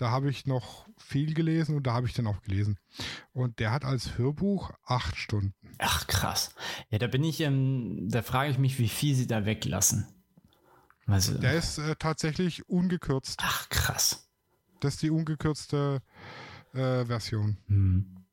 Da 0.00 0.10
habe 0.10 0.30
ich 0.30 0.46
noch 0.46 0.86
viel 0.96 1.34
gelesen 1.34 1.76
und 1.76 1.86
da 1.86 1.92
habe 1.92 2.06
ich 2.06 2.14
dann 2.14 2.26
auch 2.26 2.40
gelesen. 2.40 2.78
Und 3.34 3.58
der 3.58 3.70
hat 3.70 3.84
als 3.84 4.16
Hörbuch 4.16 4.70
acht 4.86 5.14
Stunden. 5.14 5.52
Ach, 5.76 6.06
krass. 6.06 6.54
Ja, 6.88 6.96
da 6.96 7.06
bin 7.06 7.22
ich, 7.22 7.40
ähm, 7.42 8.08
da 8.08 8.22
frage 8.22 8.50
ich 8.50 8.56
mich, 8.56 8.78
wie 8.78 8.88
viel 8.88 9.14
sie 9.14 9.26
da 9.26 9.44
weglassen. 9.44 10.06
Also, 11.06 11.36
der 11.36 11.52
ist 11.52 11.76
äh, 11.76 11.96
tatsächlich 11.98 12.66
ungekürzt. 12.66 13.40
Ach, 13.42 13.68
krass. 13.68 14.30
Das 14.80 14.94
ist 14.94 15.02
die 15.02 15.10
ungekürzte 15.10 16.00
äh, 16.72 17.04
Version. 17.04 17.58
Hm. 17.66 18.24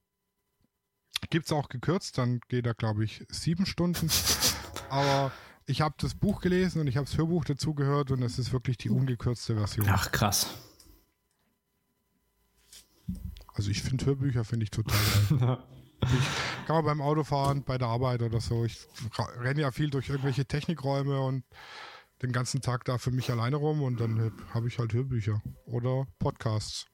Gibt 1.30 1.48
es 1.48 1.52
auch 1.52 1.68
gekürzt, 1.68 2.18
dann 2.18 2.40
geht 2.48 2.66
er, 2.66 2.76
glaube 2.76 3.04
ich, 3.04 3.26
sieben 3.28 3.66
Stunden. 3.66 4.10
Aber 4.90 5.34
ich 5.66 5.82
habe 5.82 5.96
das 5.98 6.16
Buch 6.16 6.40
gelesen 6.40 6.80
und 6.80 6.88
ich 6.88 6.96
habe 6.96 7.08
das 7.08 7.18
Hörbuch 7.18 7.44
dazu 7.44 7.74
gehört 7.74 8.12
und 8.12 8.24
es 8.24 8.40
ist 8.40 8.54
wirklich 8.54 8.78
die 8.78 8.90
ungekürzte 8.90 9.56
Version. 9.56 9.88
Ach, 9.90 10.14
krass. 10.14 10.48
Also 13.58 13.72
ich 13.72 13.82
finde 13.82 14.06
Hörbücher 14.06 14.44
finde 14.44 14.66
ich 14.66 14.70
total 14.70 15.00
geil. 15.30 15.58
ich 16.04 16.66
kann 16.68 16.76
man 16.76 16.86
beim 16.86 17.02
Autofahren, 17.02 17.64
bei 17.64 17.80
der 17.80 17.88
Arbeit 17.88 18.22
oder 18.22 18.40
so. 18.40 18.66
Ich 18.66 18.88
renne 19.40 19.62
ja 19.62 19.72
viel 19.72 19.90
durch 19.90 20.10
irgendwelche 20.10 20.46
Technikräume 20.46 21.20
und 21.20 21.44
den 22.22 22.32
ganzen 22.32 22.62
Tag 22.62 22.86
da 22.86 23.00
für 23.00 23.12
mich 23.12 23.32
alleine 23.32 23.56
rum 23.56 23.82
und 23.82 24.00
dann 24.00 24.32
habe 24.54 24.68
ich 24.68 24.78
halt 24.78 24.94
Hörbücher 24.94 25.42
oder 25.66 26.06
Podcasts. 26.20 26.86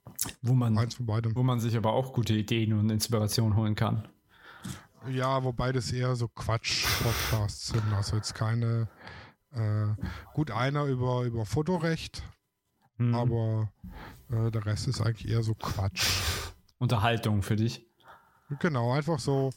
Wo 0.42 0.54
man, 0.54 0.78
Eins 0.78 0.96
von 0.96 1.06
beidem. 1.06 1.36
Wo 1.36 1.44
man 1.44 1.60
sich 1.60 1.76
aber 1.76 1.92
auch 1.94 2.14
gute 2.14 2.34
Ideen 2.34 2.74
und 2.74 2.90
Inspiration 2.90 3.56
holen 3.58 3.76
kann. 3.76 4.08
Ja, 5.10 5.44
wobei 5.44 5.74
das 5.74 5.92
eher 5.92 6.16
so 6.16 6.30
Quatsch-Podcasts 6.30 7.68
sind. 7.68 7.94
Also 7.94 8.16
jetzt 8.16 8.36
keine, 8.36 8.88
äh, 9.52 9.88
gut 10.34 10.50
einer 10.50 10.86
über, 10.86 11.24
über 11.24 11.46
Fotorecht, 11.46 12.24
hm. 12.98 13.14
aber 13.14 13.70
äh, 14.30 14.50
der 14.50 14.66
Rest 14.66 14.88
ist 14.88 15.02
eigentlich 15.02 15.30
eher 15.30 15.44
so 15.44 15.56
Quatsch. 15.56 16.08
Unterhaltung 16.84 17.42
für 17.42 17.56
dich? 17.56 17.86
Genau, 18.60 18.92
einfach 18.92 19.18
so 19.18 19.52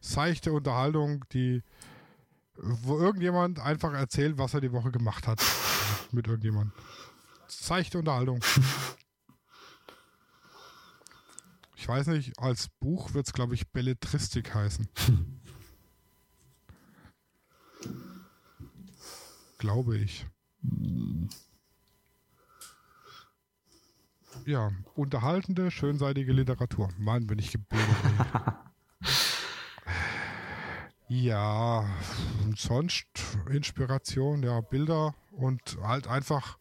seichte 0.00 0.52
Unterhaltung, 0.52 1.24
die 1.32 1.62
wo 2.56 2.98
irgendjemand 2.98 3.58
einfach 3.58 3.92
erzählt, 3.94 4.38
was 4.38 4.54
er 4.54 4.60
die 4.60 4.72
Woche 4.72 4.90
gemacht 4.90 5.26
hat. 5.26 5.40
mit 6.12 6.26
irgendjemand. 6.26 6.72
Seichte 7.48 7.98
Unterhaltung. 7.98 8.40
Ich 11.76 11.88
weiß 11.88 12.06
nicht, 12.06 12.38
als 12.38 12.68
Buch 12.80 13.12
wird 13.12 13.26
es, 13.26 13.32
glaube 13.34 13.54
ich, 13.54 13.68
Belletristik 13.68 14.54
heißen. 14.54 14.88
glaube 19.58 19.98
ich. 19.98 20.26
Ja, 24.46 24.72
unterhaltende, 24.94 25.70
schönseitige 25.70 26.32
Literatur. 26.32 26.90
Mann, 26.98 27.26
bin 27.26 27.38
ich 27.38 27.52
gebildet. 27.52 27.88
Ja, 31.06 31.86
sonst 32.56 33.06
Inspiration, 33.50 34.42
ja, 34.42 34.62
Bilder 34.62 35.14
und 35.32 35.76
halt 35.82 36.08
einfach, 36.08 36.58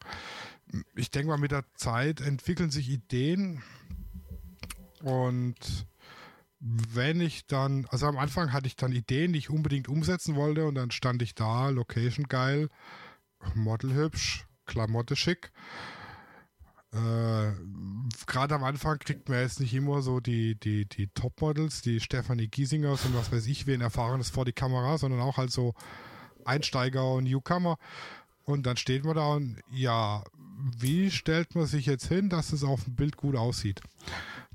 ich 0.95 1.11
denke 1.11 1.29
mal, 1.29 1.37
mit 1.37 1.51
der 1.51 1.63
Zeit 1.75 2.19
entwickeln 2.19 2.69
sich 2.69 2.89
Ideen 2.89 3.63
und 5.01 5.87
wenn 6.59 7.21
ich 7.21 7.47
dann, 7.47 7.87
also 7.89 8.05
am 8.05 8.17
Anfang 8.17 8.51
hatte 8.51 8.67
ich 8.67 8.75
dann 8.75 8.91
Ideen, 8.91 9.31
die 9.31 9.39
ich 9.39 9.49
unbedingt 9.49 9.87
umsetzen 9.87 10.35
wollte 10.35 10.65
und 10.65 10.75
dann 10.75 10.91
stand 10.91 11.21
ich 11.21 11.35
da, 11.35 11.69
Location 11.69 12.27
geil, 12.27 12.69
Model 13.55 13.93
hübsch, 13.93 14.45
Klamotte 14.65 15.15
schick 15.15 15.53
äh, 16.93 17.51
Gerade 18.27 18.55
am 18.55 18.63
Anfang 18.63 18.99
kriegt 18.99 19.29
man 19.29 19.39
jetzt 19.39 19.59
nicht 19.59 19.73
immer 19.73 20.01
so 20.01 20.19
die, 20.19 20.55
die, 20.55 20.85
die 20.85 21.07
Topmodels, 21.07 21.81
die 21.81 21.99
Stefanie 21.99 22.47
Giesingers 22.47 23.05
und 23.05 23.15
was 23.15 23.31
weiß 23.31 23.47
ich, 23.47 23.65
wen 23.65 23.81
Erfahrenes 23.81 24.29
vor 24.29 24.45
die 24.45 24.53
Kamera, 24.53 24.97
sondern 24.97 25.21
auch 25.21 25.37
halt 25.37 25.51
so 25.51 25.73
Einsteiger 26.45 27.13
und 27.13 27.25
Newcomer. 27.25 27.77
Und 28.45 28.65
dann 28.65 28.77
steht 28.77 29.05
man 29.05 29.15
da 29.15 29.33
und 29.33 29.61
ja, 29.71 30.23
wie 30.77 31.09
stellt 31.11 31.55
man 31.55 31.65
sich 31.65 31.85
jetzt 31.85 32.07
hin, 32.07 32.29
dass 32.29 32.53
es 32.53 32.63
auf 32.63 32.83
dem 32.83 32.95
Bild 32.95 33.17
gut 33.17 33.35
aussieht? 33.35 33.81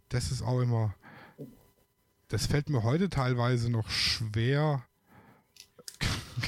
Das 0.09 0.30
ist 0.30 0.43
auch 0.43 0.61
immer, 0.61 0.95
das 2.28 2.47
fällt 2.47 2.68
mir 2.68 2.82
heute 2.82 3.09
teilweise 3.09 3.70
noch 3.70 3.91
schwer, 3.91 4.84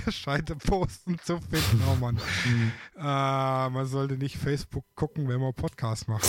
gescheite 0.04 0.56
Posten 0.56 1.18
zu 1.18 1.40
finden. 1.40 1.82
Oh 1.90 1.96
Mann. 1.96 2.16
Mhm. 2.44 2.72
Äh, 2.96 3.70
man 3.70 3.86
sollte 3.86 4.18
nicht 4.18 4.36
Facebook 4.36 4.84
gucken, 4.94 5.26
wenn 5.26 5.40
man 5.40 5.54
Podcast 5.54 6.06
macht. 6.06 6.28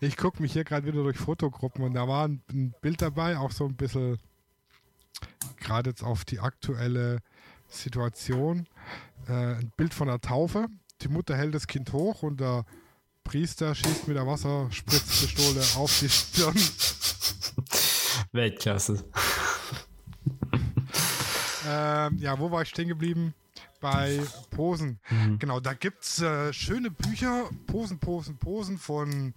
ich 0.00 0.16
gucke 0.16 0.40
mich 0.40 0.52
hier 0.52 0.62
gerade 0.62 0.86
wieder 0.86 1.02
durch 1.02 1.18
Fotogruppen 1.18 1.82
und 1.82 1.94
da 1.94 2.06
war 2.06 2.28
ein, 2.28 2.42
ein 2.52 2.74
Bild 2.80 3.02
dabei, 3.02 3.38
auch 3.38 3.50
so 3.50 3.66
ein 3.66 3.74
bisschen 3.74 4.18
gerade 5.56 5.90
jetzt 5.90 6.04
auf 6.04 6.24
die 6.24 6.38
aktuelle 6.38 7.18
Situation. 7.68 8.68
Äh, 9.28 9.56
ein 9.56 9.72
Bild 9.76 9.92
von 9.92 10.06
der 10.08 10.20
Taufe. 10.20 10.68
Die 11.02 11.08
Mutter 11.08 11.36
hält 11.36 11.54
das 11.54 11.66
Kind 11.66 11.92
hoch 11.92 12.22
und 12.22 12.40
der 12.40 12.64
Priester 13.24 13.74
schießt 13.74 14.06
mit 14.06 14.16
der 14.16 14.26
Wasserspritzpistole 14.26 15.60
auf 15.76 15.98
die 15.98 16.08
Stirn. 16.08 16.54
Weltklasse. 18.32 19.04
Ähm, 21.66 22.18
ja, 22.18 22.38
wo 22.38 22.50
war 22.50 22.62
ich 22.62 22.68
stehen 22.68 22.88
geblieben? 22.88 23.34
Bei 23.80 24.20
Posen. 24.50 24.98
Mhm. 25.10 25.38
Genau, 25.38 25.60
da 25.60 25.74
gibt 25.74 26.04
es 26.04 26.20
äh, 26.20 26.52
schöne 26.52 26.90
Bücher, 26.90 27.48
Posen, 27.66 27.98
Posen, 27.98 28.38
Posen 28.38 28.78
von 28.78 29.34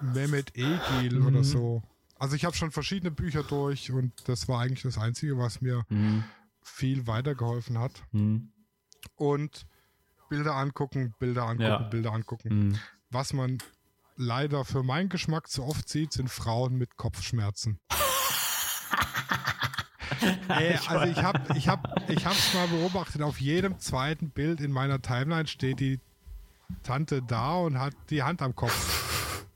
Mehmet 0.00 0.56
Egil 0.56 1.20
mhm. 1.20 1.26
oder 1.26 1.44
so. 1.44 1.82
Also 2.18 2.36
ich 2.36 2.44
habe 2.44 2.56
schon 2.56 2.70
verschiedene 2.70 3.10
Bücher 3.10 3.42
durch 3.42 3.90
und 3.90 4.12
das 4.28 4.48
war 4.48 4.60
eigentlich 4.60 4.82
das 4.82 4.98
Einzige, 4.98 5.38
was 5.38 5.60
mir 5.60 5.84
mhm. 5.88 6.24
viel 6.62 7.06
weitergeholfen 7.06 7.78
hat. 7.78 8.02
Mhm. 8.12 8.52
Und 9.16 9.66
Bilder 10.28 10.54
angucken, 10.54 11.14
Bilder 11.18 11.42
angucken, 11.42 11.62
ja. 11.62 11.78
Bilder 11.78 12.12
angucken. 12.12 12.68
Mhm. 12.68 12.78
Was 13.10 13.32
man 13.32 13.58
leider 14.16 14.64
für 14.64 14.82
meinen 14.82 15.08
Geschmack 15.08 15.48
zu 15.48 15.64
oft 15.64 15.88
sieht, 15.88 16.12
sind 16.12 16.30
Frauen 16.30 16.76
mit 16.76 16.96
Kopfschmerzen. 16.96 17.78
Ey, 20.48 20.78
also 20.86 21.04
ich 21.10 21.22
habe 21.22 21.40
ich 21.56 21.68
hab, 21.68 22.10
ich 22.10 22.24
hab's 22.24 22.54
mal 22.54 22.68
beobachtet, 22.68 23.22
auf 23.22 23.40
jedem 23.40 23.78
zweiten 23.78 24.30
Bild 24.30 24.60
in 24.60 24.72
meiner 24.72 25.00
Timeline 25.00 25.46
steht 25.46 25.80
die 25.80 26.00
Tante 26.82 27.22
da 27.22 27.56
und 27.56 27.78
hat 27.78 27.94
die 28.10 28.22
Hand 28.22 28.42
am 28.42 28.54
Kopf. 28.54 29.44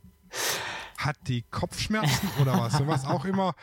Hat 0.98 1.16
die 1.28 1.42
Kopfschmerzen 1.42 2.28
oder 2.40 2.58
was? 2.58 2.80
Und 2.80 2.88
was 2.88 3.04
auch 3.04 3.24
immer, 3.26 3.54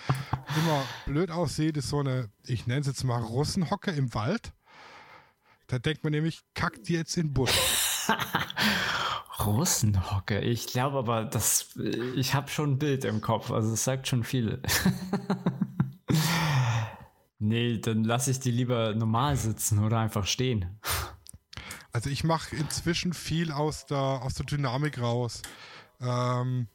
immer 0.55 0.83
blöd 1.05 1.29
aussieht, 1.29 1.75
ist 1.75 1.89
so 1.89 1.99
eine, 1.99 2.29
ich 2.45 2.67
nenne 2.67 2.81
es 2.81 2.87
jetzt 2.87 3.03
mal 3.03 3.21
Russenhocke 3.21 3.91
im 3.91 4.13
Wald. 4.13 4.53
Da 5.67 5.77
denkt 5.77 6.05
man 6.05 6.11
nämlich, 6.11 6.41
kackt 6.53 6.87
die 6.87 6.93
jetzt 6.93 7.17
in 7.17 7.33
Busch. 7.33 7.51
Russenhocke, 9.45 10.39
ich 10.39 10.67
glaube 10.67 10.99
aber, 10.99 11.25
das, 11.25 11.75
ich 12.15 12.33
habe 12.33 12.49
schon 12.49 12.73
ein 12.73 12.79
Bild 12.79 13.03
im 13.03 13.19
Kopf, 13.19 13.51
also 13.51 13.73
es 13.73 13.83
sagt 13.83 14.07
schon 14.07 14.23
viel. 14.23 14.61
Nee, 17.45 17.77
dann 17.79 18.05
lasse 18.05 18.31
ich 18.31 18.39
die 18.39 18.51
lieber 18.51 18.95
normal 18.95 19.35
sitzen 19.35 19.83
oder 19.83 19.99
einfach 19.99 20.25
stehen. 20.25 20.79
Also 21.95 22.09
ich 22.09 22.23
mache 22.23 22.55
inzwischen 22.55 23.13
viel 23.13 23.51
aus 23.51 23.85
der, 23.85 23.99
aus 23.99 24.33
der 24.33 24.47
Dynamik 24.47 24.99
raus. 24.99 25.43
Ähm, 26.01 26.65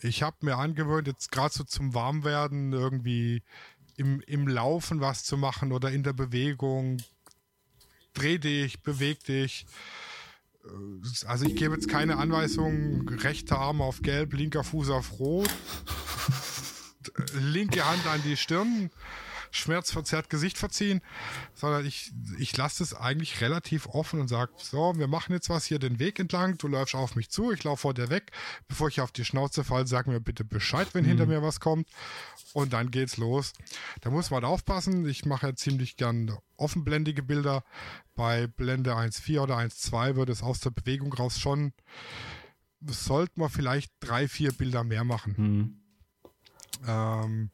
ich 0.00 0.22
habe 0.22 0.38
mir 0.40 0.56
angewöhnt, 0.56 1.06
jetzt 1.06 1.30
gerade 1.30 1.52
so 1.52 1.62
zum 1.62 1.92
Warmwerden 1.92 2.72
irgendwie 2.72 3.42
im, 3.98 4.22
im 4.22 4.48
Laufen 4.48 5.02
was 5.02 5.24
zu 5.24 5.36
machen 5.36 5.72
oder 5.72 5.90
in 5.90 6.02
der 6.02 6.14
Bewegung. 6.14 7.02
Dreh 8.14 8.38
dich, 8.38 8.80
beweg 8.80 9.22
dich. 9.24 9.66
Also 11.26 11.44
ich 11.44 11.54
gebe 11.54 11.74
jetzt 11.74 11.90
keine 11.90 12.16
Anweisung, 12.16 13.06
rechter 13.06 13.58
Arm 13.58 13.82
auf 13.82 14.00
gelb, 14.00 14.32
linker 14.32 14.64
Fuß 14.64 14.88
auf 14.88 15.18
rot 15.18 15.50
linke 17.34 17.84
Hand 17.84 18.06
an 18.06 18.22
die 18.22 18.36
Stirn, 18.36 18.90
schmerzverzerrt 19.52 20.30
Gesicht 20.30 20.58
verziehen, 20.58 21.02
sondern 21.54 21.84
ich, 21.84 22.10
ich 22.38 22.56
lasse 22.56 22.82
es 22.82 22.94
eigentlich 22.94 23.40
relativ 23.40 23.86
offen 23.86 24.20
und 24.20 24.28
sage, 24.28 24.52
so, 24.56 24.94
wir 24.96 25.06
machen 25.06 25.32
jetzt 25.32 25.50
was 25.50 25.66
hier 25.66 25.78
den 25.78 25.98
Weg 25.98 26.18
entlang, 26.18 26.56
du 26.56 26.68
läufst 26.68 26.94
auf 26.94 27.14
mich 27.14 27.30
zu, 27.30 27.52
ich 27.52 27.62
laufe 27.62 27.82
vor 27.82 27.94
dir 27.94 28.08
weg, 28.08 28.32
bevor 28.66 28.88
ich 28.88 29.00
auf 29.00 29.12
die 29.12 29.24
Schnauze 29.24 29.62
falle, 29.62 29.86
sag 29.86 30.06
mir 30.06 30.20
bitte 30.20 30.44
Bescheid, 30.44 30.88
wenn 30.94 31.04
mhm. 31.04 31.08
hinter 31.08 31.26
mir 31.26 31.42
was 31.42 31.60
kommt 31.60 31.86
und 32.54 32.72
dann 32.72 32.90
geht's 32.90 33.18
los. 33.18 33.52
Da 34.00 34.10
muss 34.10 34.30
man 34.30 34.44
aufpassen, 34.44 35.06
ich 35.06 35.26
mache 35.26 35.48
ja 35.48 35.54
ziemlich 35.54 35.96
gern 35.96 36.34
offenblendige 36.56 37.22
Bilder, 37.22 37.62
bei 38.14 38.46
Blende 38.46 38.94
1.4 38.94 39.40
oder 39.40 39.58
1.2 39.58 40.16
wird 40.16 40.30
es 40.30 40.42
aus 40.42 40.60
der 40.60 40.70
Bewegung 40.70 41.12
raus 41.12 41.38
schon, 41.38 41.72
sollte 42.80 43.38
man 43.38 43.50
vielleicht 43.50 43.92
drei, 44.00 44.28
vier 44.28 44.52
Bilder 44.52 44.82
mehr 44.82 45.04
machen. 45.04 45.34
Mhm 45.36 45.81
ähm, 46.86 47.50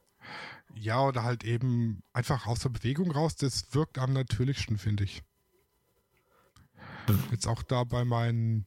ja, 0.74 1.00
oder 1.02 1.22
halt 1.22 1.44
eben 1.44 2.02
einfach 2.12 2.46
aus 2.46 2.60
der 2.60 2.68
Bewegung 2.70 3.10
raus, 3.10 3.36
das 3.36 3.74
wirkt 3.74 3.98
am 3.98 4.12
natürlichsten, 4.12 4.78
finde 4.78 5.04
ich. 5.04 5.22
Jetzt 7.30 7.46
auch 7.46 7.62
da 7.62 7.84
bei 7.84 8.04
meinen 8.04 8.66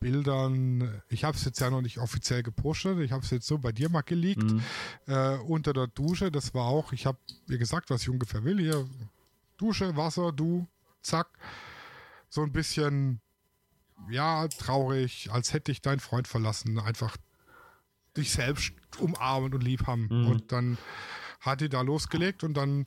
Bildern, 0.00 1.02
ich 1.08 1.24
habe 1.24 1.36
es 1.36 1.44
jetzt 1.44 1.60
ja 1.60 1.70
noch 1.70 1.82
nicht 1.82 1.98
offiziell 1.98 2.42
gepostet, 2.42 2.98
ich 2.98 3.12
habe 3.12 3.24
es 3.24 3.30
jetzt 3.30 3.46
so 3.46 3.58
bei 3.58 3.70
dir 3.70 3.88
mal 3.88 4.00
geleakt, 4.00 4.42
mhm. 4.42 4.62
äh, 5.06 5.36
unter 5.36 5.72
der 5.72 5.86
Dusche, 5.86 6.32
das 6.32 6.54
war 6.54 6.66
auch, 6.66 6.92
ich 6.92 7.06
habe 7.06 7.18
mir 7.46 7.58
gesagt, 7.58 7.90
was 7.90 8.02
ich 8.02 8.08
ungefähr 8.08 8.42
will, 8.42 8.58
hier 8.58 8.88
Dusche, 9.58 9.96
Wasser, 9.96 10.32
du, 10.32 10.66
zack, 11.02 11.28
so 12.28 12.42
ein 12.42 12.50
bisschen, 12.50 13.20
ja, 14.10 14.48
traurig, 14.48 15.30
als 15.30 15.52
hätte 15.52 15.70
ich 15.70 15.82
deinen 15.82 16.00
Freund 16.00 16.26
verlassen, 16.26 16.80
einfach 16.80 17.16
dich 18.16 18.32
selbst 18.32 18.72
umarmen 18.98 19.54
und 19.54 19.62
lieb 19.62 19.86
haben. 19.86 20.08
Mhm. 20.10 20.26
Und 20.26 20.52
dann 20.52 20.78
hat 21.40 21.60
die 21.60 21.68
da 21.68 21.80
losgelegt 21.80 22.44
und 22.44 22.54
dann, 22.54 22.84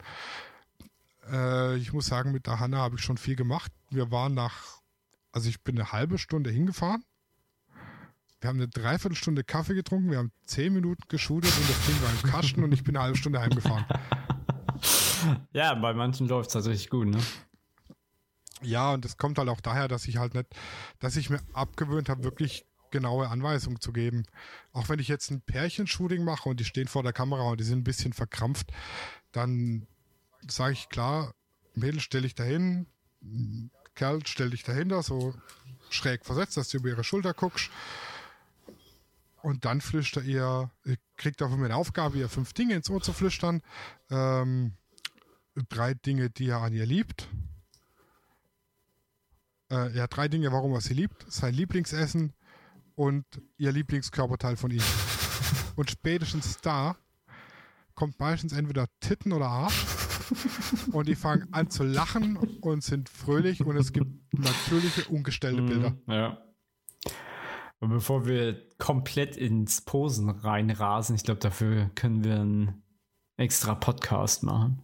äh, 1.31 1.75
ich 1.77 1.93
muss 1.93 2.05
sagen, 2.05 2.31
mit 2.31 2.47
der 2.47 2.59
Hanna 2.59 2.77
habe 2.77 2.95
ich 2.95 3.01
schon 3.01 3.17
viel 3.17 3.35
gemacht. 3.35 3.71
Wir 3.89 4.11
waren 4.11 4.33
nach, 4.33 4.81
also 5.31 5.49
ich 5.49 5.61
bin 5.63 5.77
eine 5.77 5.91
halbe 5.91 6.17
Stunde 6.17 6.49
hingefahren. 6.49 7.03
Wir 8.39 8.49
haben 8.49 8.57
eine 8.57 8.67
Dreiviertelstunde 8.67 9.43
Kaffee 9.43 9.73
getrunken, 9.73 10.11
wir 10.11 10.19
haben 10.19 10.31
zehn 10.45 10.73
Minuten 10.73 11.01
geschudert 11.07 11.51
und 11.57 11.69
das 11.69 11.85
Ding 11.85 12.01
war 12.01 12.11
im 12.11 12.29
Kasten 12.29 12.63
und 12.63 12.71
ich 12.73 12.83
bin 12.83 12.95
eine 12.95 13.03
halbe 13.03 13.17
Stunde 13.17 13.39
heimgefahren. 13.39 13.85
Ja, 15.53 15.73
bei 15.73 15.93
manchen 15.93 16.27
läuft 16.27 16.49
es 16.49 16.53
tatsächlich 16.53 16.89
gut, 16.89 17.07
ne? 17.07 17.17
Ja, 18.61 18.93
und 18.93 19.05
das 19.05 19.17
kommt 19.17 19.37
halt 19.37 19.49
auch 19.49 19.61
daher, 19.61 19.87
dass 19.87 20.05
ich 20.07 20.17
halt 20.17 20.33
nicht, 20.33 20.47
dass 20.99 21.15
ich 21.15 21.29
mir 21.29 21.39
abgewöhnt 21.53 22.09
habe, 22.09 22.23
wirklich 22.23 22.65
genaue 22.91 23.29
Anweisungen 23.29 23.79
zu 23.79 23.91
geben. 23.91 24.25
Auch 24.71 24.89
wenn 24.89 24.99
ich 24.99 25.07
jetzt 25.07 25.31
ein 25.31 25.41
Pärchenshooting 25.41 26.23
mache 26.23 26.49
und 26.49 26.59
die 26.59 26.65
stehen 26.65 26.87
vor 26.87 27.03
der 27.03 27.13
Kamera 27.13 27.43
und 27.43 27.59
die 27.59 27.63
sind 27.63 27.79
ein 27.79 27.83
bisschen 27.83 28.13
verkrampft, 28.13 28.71
dann 29.31 29.87
sage 30.47 30.73
ich 30.73 30.89
klar, 30.89 31.33
Mädel 31.73 31.99
stelle 31.99 32.27
ich 32.27 32.35
dahin, 32.35 32.87
Kerl 33.95 34.25
stell 34.25 34.49
dich 34.51 34.63
dahinter, 34.63 35.01
so 35.03 35.33
schräg 35.89 36.25
versetzt, 36.25 36.57
dass 36.57 36.69
du 36.69 36.77
über 36.77 36.89
ihre 36.89 37.03
Schulter 37.03 37.33
guckst. 37.33 37.69
Und 39.41 39.63
dann 39.65 39.79
flüstert 39.79 40.25
ihr, 40.25 40.71
kriegt 41.17 41.39
er 41.41 41.49
von 41.49 41.59
mir 41.59 41.65
eine 41.65 41.75
Aufgabe, 41.75 42.17
ihr 42.17 42.29
fünf 42.29 42.53
Dinge 42.53 42.73
ins 42.73 42.89
Ohr 42.89 43.01
zu 43.01 43.13
flüstern. 43.13 43.61
Ähm, 44.09 44.73
drei 45.69 45.93
Dinge, 45.93 46.29
die 46.29 46.49
er 46.49 46.61
an 46.61 46.73
ihr 46.73 46.85
liebt. 46.85 47.27
Äh, 49.69 49.95
ja, 49.95 50.07
drei 50.07 50.27
Dinge, 50.27 50.51
warum 50.51 50.73
er 50.73 50.81
sie 50.81 50.95
liebt. 50.95 51.31
Sein 51.31 51.53
Lieblingsessen 51.53 52.33
und 52.95 53.25
ihr 53.57 53.71
Lieblingskörperteil 53.71 54.55
von 54.55 54.71
ihm. 54.71 54.83
Und 55.75 55.91
spätestens 55.91 56.57
da 56.61 56.95
kommt 57.93 58.19
meistens 58.19 58.53
entweder 58.53 58.87
Titten 58.99 59.33
oder 59.33 59.47
Arsch. 59.47 59.85
und 60.91 61.07
die 61.07 61.15
fangen 61.15 61.53
an 61.53 61.69
zu 61.69 61.83
lachen 61.83 62.37
und 62.61 62.83
sind 62.83 63.09
fröhlich 63.09 63.63
und 63.63 63.77
es 63.77 63.93
gibt 63.93 64.11
natürliche, 64.33 65.05
ungestellte 65.09 65.61
mhm, 65.61 65.67
Bilder. 65.67 65.97
Ja. 66.07 66.41
Und 67.79 67.89
bevor 67.89 68.25
wir 68.25 68.67
komplett 68.77 69.37
ins 69.37 69.81
Posen 69.81 70.29
reinrasen, 70.29 71.15
ich 71.15 71.23
glaube, 71.23 71.39
dafür 71.39 71.91
können 71.95 72.23
wir 72.23 72.39
einen 72.39 72.83
extra 73.37 73.75
Podcast 73.75 74.43
machen. 74.43 74.81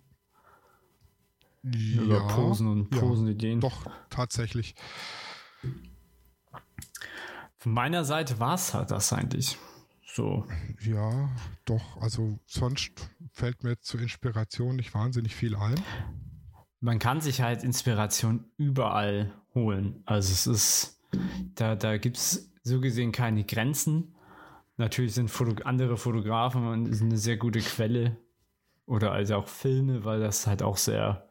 Ja, 1.63 2.01
Über 2.01 2.27
Posen 2.27 2.67
und 2.67 2.89
Posenideen. 2.89 3.61
Ja, 3.61 3.69
doch, 3.69 3.85
tatsächlich. 4.09 4.75
Von 7.61 7.73
meiner 7.73 8.03
Seite 8.05 8.39
war 8.39 8.55
es 8.55 8.73
halt 8.73 8.89
das 8.89 9.13
eigentlich. 9.13 9.55
So. 10.03 10.47
Ja, 10.79 11.29
doch. 11.65 12.01
Also 12.01 12.39
sonst 12.47 12.91
fällt 13.31 13.63
mir 13.63 13.79
zur 13.79 14.01
Inspiration 14.01 14.77
nicht 14.77 14.95
wahnsinnig 14.95 15.35
viel 15.35 15.55
ein. 15.55 15.79
Man 16.79 16.97
kann 16.97 17.21
sich 17.21 17.41
halt 17.41 17.63
Inspiration 17.63 18.45
überall 18.57 19.31
holen. 19.53 20.01
Also 20.07 20.31
es 20.33 20.47
ist, 20.47 21.03
da, 21.53 21.75
da 21.75 21.97
gibt 21.97 22.17
es 22.17 22.51
so 22.63 22.81
gesehen 22.81 23.11
keine 23.11 23.43
Grenzen. 23.43 24.15
Natürlich 24.77 25.13
sind 25.13 25.29
Foto 25.29 25.61
andere 25.63 25.97
Fotografen 25.97 26.65
eine 26.67 27.17
sehr 27.17 27.37
gute 27.37 27.59
Quelle. 27.59 28.17
Oder 28.87 29.11
also 29.11 29.35
auch 29.35 29.47
Filme, 29.47 30.03
weil 30.03 30.19
das 30.19 30.47
halt 30.47 30.63
auch 30.63 30.77
sehr 30.77 31.29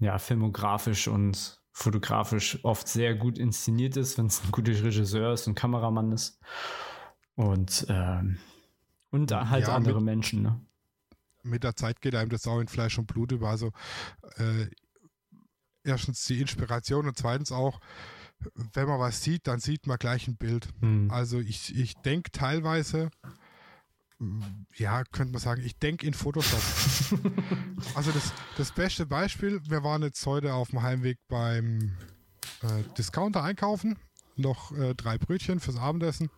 ja, 0.00 0.18
filmografisch 0.18 1.06
und 1.06 1.62
fotografisch 1.74 2.60
oft 2.62 2.86
sehr 2.86 3.16
gut 3.16 3.36
inszeniert 3.36 3.96
ist, 3.96 4.16
wenn 4.16 4.26
es 4.26 4.42
ein 4.44 4.52
guter 4.52 4.72
Regisseur 4.72 5.32
ist 5.32 5.48
und 5.48 5.56
Kameramann 5.56 6.12
ist. 6.12 6.38
Und, 7.34 7.84
ähm, 7.88 8.38
und 9.10 9.32
halt 9.32 9.66
ja, 9.66 9.74
andere 9.74 9.96
mit, 9.96 10.04
Menschen. 10.04 10.42
Ne? 10.42 10.60
Mit 11.42 11.64
der 11.64 11.74
Zeit 11.74 12.00
geht 12.00 12.14
einem 12.14 12.30
das 12.30 12.46
auch 12.46 12.60
in 12.60 12.68
Fleisch 12.68 12.96
und 12.96 13.08
Blut 13.08 13.32
über. 13.32 13.48
Also 13.48 13.72
äh, 14.36 14.68
erstens 15.82 16.24
die 16.26 16.40
Inspiration 16.40 17.08
und 17.08 17.18
zweitens 17.18 17.50
auch, 17.50 17.80
wenn 18.72 18.86
man 18.86 19.00
was 19.00 19.24
sieht, 19.24 19.48
dann 19.48 19.58
sieht 19.58 19.88
man 19.88 19.98
gleich 19.98 20.28
ein 20.28 20.36
Bild. 20.36 20.68
Hm. 20.78 21.10
Also 21.10 21.40
ich, 21.40 21.76
ich 21.76 21.94
denke 21.94 22.30
teilweise, 22.30 23.10
ja, 24.76 25.04
könnte 25.04 25.32
man 25.32 25.40
sagen, 25.40 25.62
ich 25.64 25.78
denke 25.78 26.06
in 26.06 26.14
Photoshop. 26.14 26.60
also 27.94 28.12
das, 28.12 28.32
das 28.56 28.72
beste 28.72 29.06
Beispiel, 29.06 29.60
wir 29.68 29.82
waren 29.82 30.02
jetzt 30.02 30.24
heute 30.26 30.54
auf 30.54 30.70
dem 30.70 30.82
Heimweg 30.82 31.18
beim 31.28 31.96
äh, 32.62 32.82
Discounter 32.96 33.42
einkaufen, 33.42 33.98
noch 34.36 34.72
äh, 34.72 34.94
drei 34.94 35.18
Brötchen 35.18 35.60
fürs 35.60 35.76
Abendessen 35.76 36.30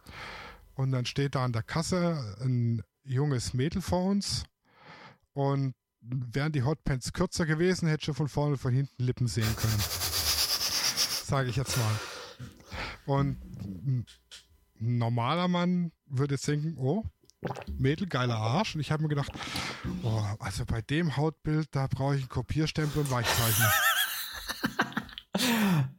und 0.75 0.93
dann 0.93 1.07
steht 1.07 1.35
da 1.35 1.45
an 1.45 1.53
der 1.53 1.63
Kasse 1.63 2.37
ein 2.41 2.83
junges 3.05 3.55
Mädel 3.55 3.83
vor 3.83 4.05
uns 4.05 4.45
und 5.33 5.75
wären 6.01 6.53
die 6.53 6.63
Hotpants 6.63 7.13
kürzer 7.13 7.47
gewesen, 7.47 7.89
hätte 7.89 8.07
schon 8.07 8.15
von 8.15 8.29
vorne 8.29 8.53
und 8.53 8.59
von 8.59 8.73
hinten 8.73 9.03
Lippen 9.03 9.27
sehen 9.27 9.57
können. 9.57 9.79
Sage 9.81 11.51
ich 11.51 11.57
jetzt 11.57 11.77
mal. 11.77 12.01
Und 13.07 13.39
ein 13.77 14.07
normaler 14.79 15.49
Mann 15.49 15.93
würde 16.07 16.35
jetzt 16.35 16.47
denken, 16.47 16.77
oh, 16.79 17.05
Mädel, 17.79 18.07
geiler 18.07 18.37
Arsch. 18.37 18.75
Und 18.75 18.81
ich 18.81 18.91
habe 18.91 19.03
mir 19.03 19.09
gedacht, 19.09 19.31
oh, 20.03 20.23
also 20.39 20.65
bei 20.65 20.83
dem 20.83 21.17
Hautbild, 21.17 21.69
da 21.73 21.87
brauche 21.87 22.17
ich 22.17 22.23
einen 22.23 22.29
Kopierstempel 22.29 23.03
und 23.03 23.11
Weichzeichner. 23.11 23.73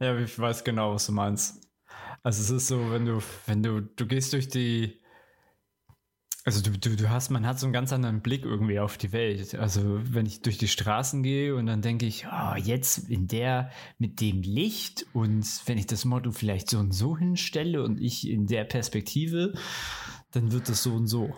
ja, 0.00 0.18
ich 0.18 0.38
weiß 0.38 0.64
genau, 0.64 0.94
was 0.94 1.06
du 1.06 1.12
meinst. 1.12 1.66
Also 2.22 2.42
es 2.42 2.50
ist 2.50 2.68
so, 2.68 2.90
wenn 2.90 3.04
du, 3.04 3.22
wenn 3.46 3.62
du, 3.62 3.80
du 3.80 4.06
gehst 4.06 4.32
durch 4.32 4.48
die, 4.48 5.00
also 6.44 6.62
du, 6.62 6.70
du, 6.78 6.96
du 6.96 7.10
hast, 7.10 7.30
man 7.30 7.46
hat 7.46 7.60
so 7.60 7.66
einen 7.66 7.72
ganz 7.72 7.92
anderen 7.92 8.22
Blick 8.22 8.44
irgendwie 8.44 8.80
auf 8.80 8.98
die 8.98 9.12
Welt. 9.12 9.54
Also 9.54 10.00
wenn 10.02 10.26
ich 10.26 10.42
durch 10.42 10.58
die 10.58 10.68
Straßen 10.68 11.22
gehe 11.22 11.54
und 11.54 11.66
dann 11.66 11.82
denke 11.82 12.06
ich, 12.06 12.26
oh, 12.26 12.56
jetzt 12.56 13.08
in 13.10 13.28
der, 13.28 13.70
mit 13.98 14.20
dem 14.20 14.42
Licht 14.42 15.06
und 15.12 15.46
wenn 15.66 15.78
ich 15.78 15.86
das 15.86 16.04
Motto 16.04 16.32
vielleicht 16.32 16.70
so 16.70 16.78
und 16.78 16.92
so 16.92 17.16
hinstelle 17.16 17.82
und 17.82 18.00
ich 18.00 18.28
in 18.28 18.46
der 18.46 18.64
Perspektive, 18.64 19.52
dann 20.32 20.52
wird 20.52 20.68
es 20.68 20.82
so 20.82 20.94
und 20.94 21.06
so. 21.06 21.34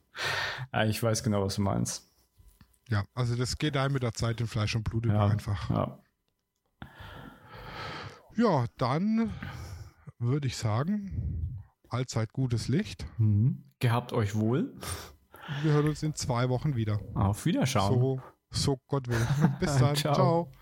ja, 0.72 0.84
ich 0.84 1.02
weiß 1.02 1.22
genau, 1.22 1.44
was 1.44 1.56
du 1.56 1.62
meinst. 1.62 2.08
Ja, 2.88 3.04
also 3.14 3.36
das 3.36 3.58
geht 3.58 3.76
einem 3.76 3.94
mit 3.94 4.02
der 4.02 4.12
Zeit 4.12 4.40
in 4.40 4.46
Fleisch 4.46 4.76
und 4.76 4.84
Blut 4.84 5.06
ja, 5.06 5.26
einfach. 5.26 5.70
Ja. 5.70 5.98
ja, 8.36 8.66
dann 8.76 9.32
würde 10.18 10.46
ich 10.46 10.56
sagen, 10.56 11.62
allzeit 11.88 12.32
gutes 12.32 12.68
Licht. 12.68 13.06
Mhm. 13.18 13.64
Gehabt 13.78 14.12
euch 14.12 14.34
wohl. 14.34 14.74
Wir 15.62 15.72
hören 15.72 15.88
uns 15.88 16.02
in 16.02 16.14
zwei 16.14 16.48
Wochen 16.48 16.76
wieder. 16.76 17.00
Auf 17.14 17.44
Wiederschauen. 17.46 17.98
So, 17.98 18.22
so 18.50 18.78
Gott 18.86 19.08
will. 19.08 19.26
Bis 19.60 19.76
dann. 19.76 19.96
Ciao. 19.96 20.14
Ciao. 20.14 20.52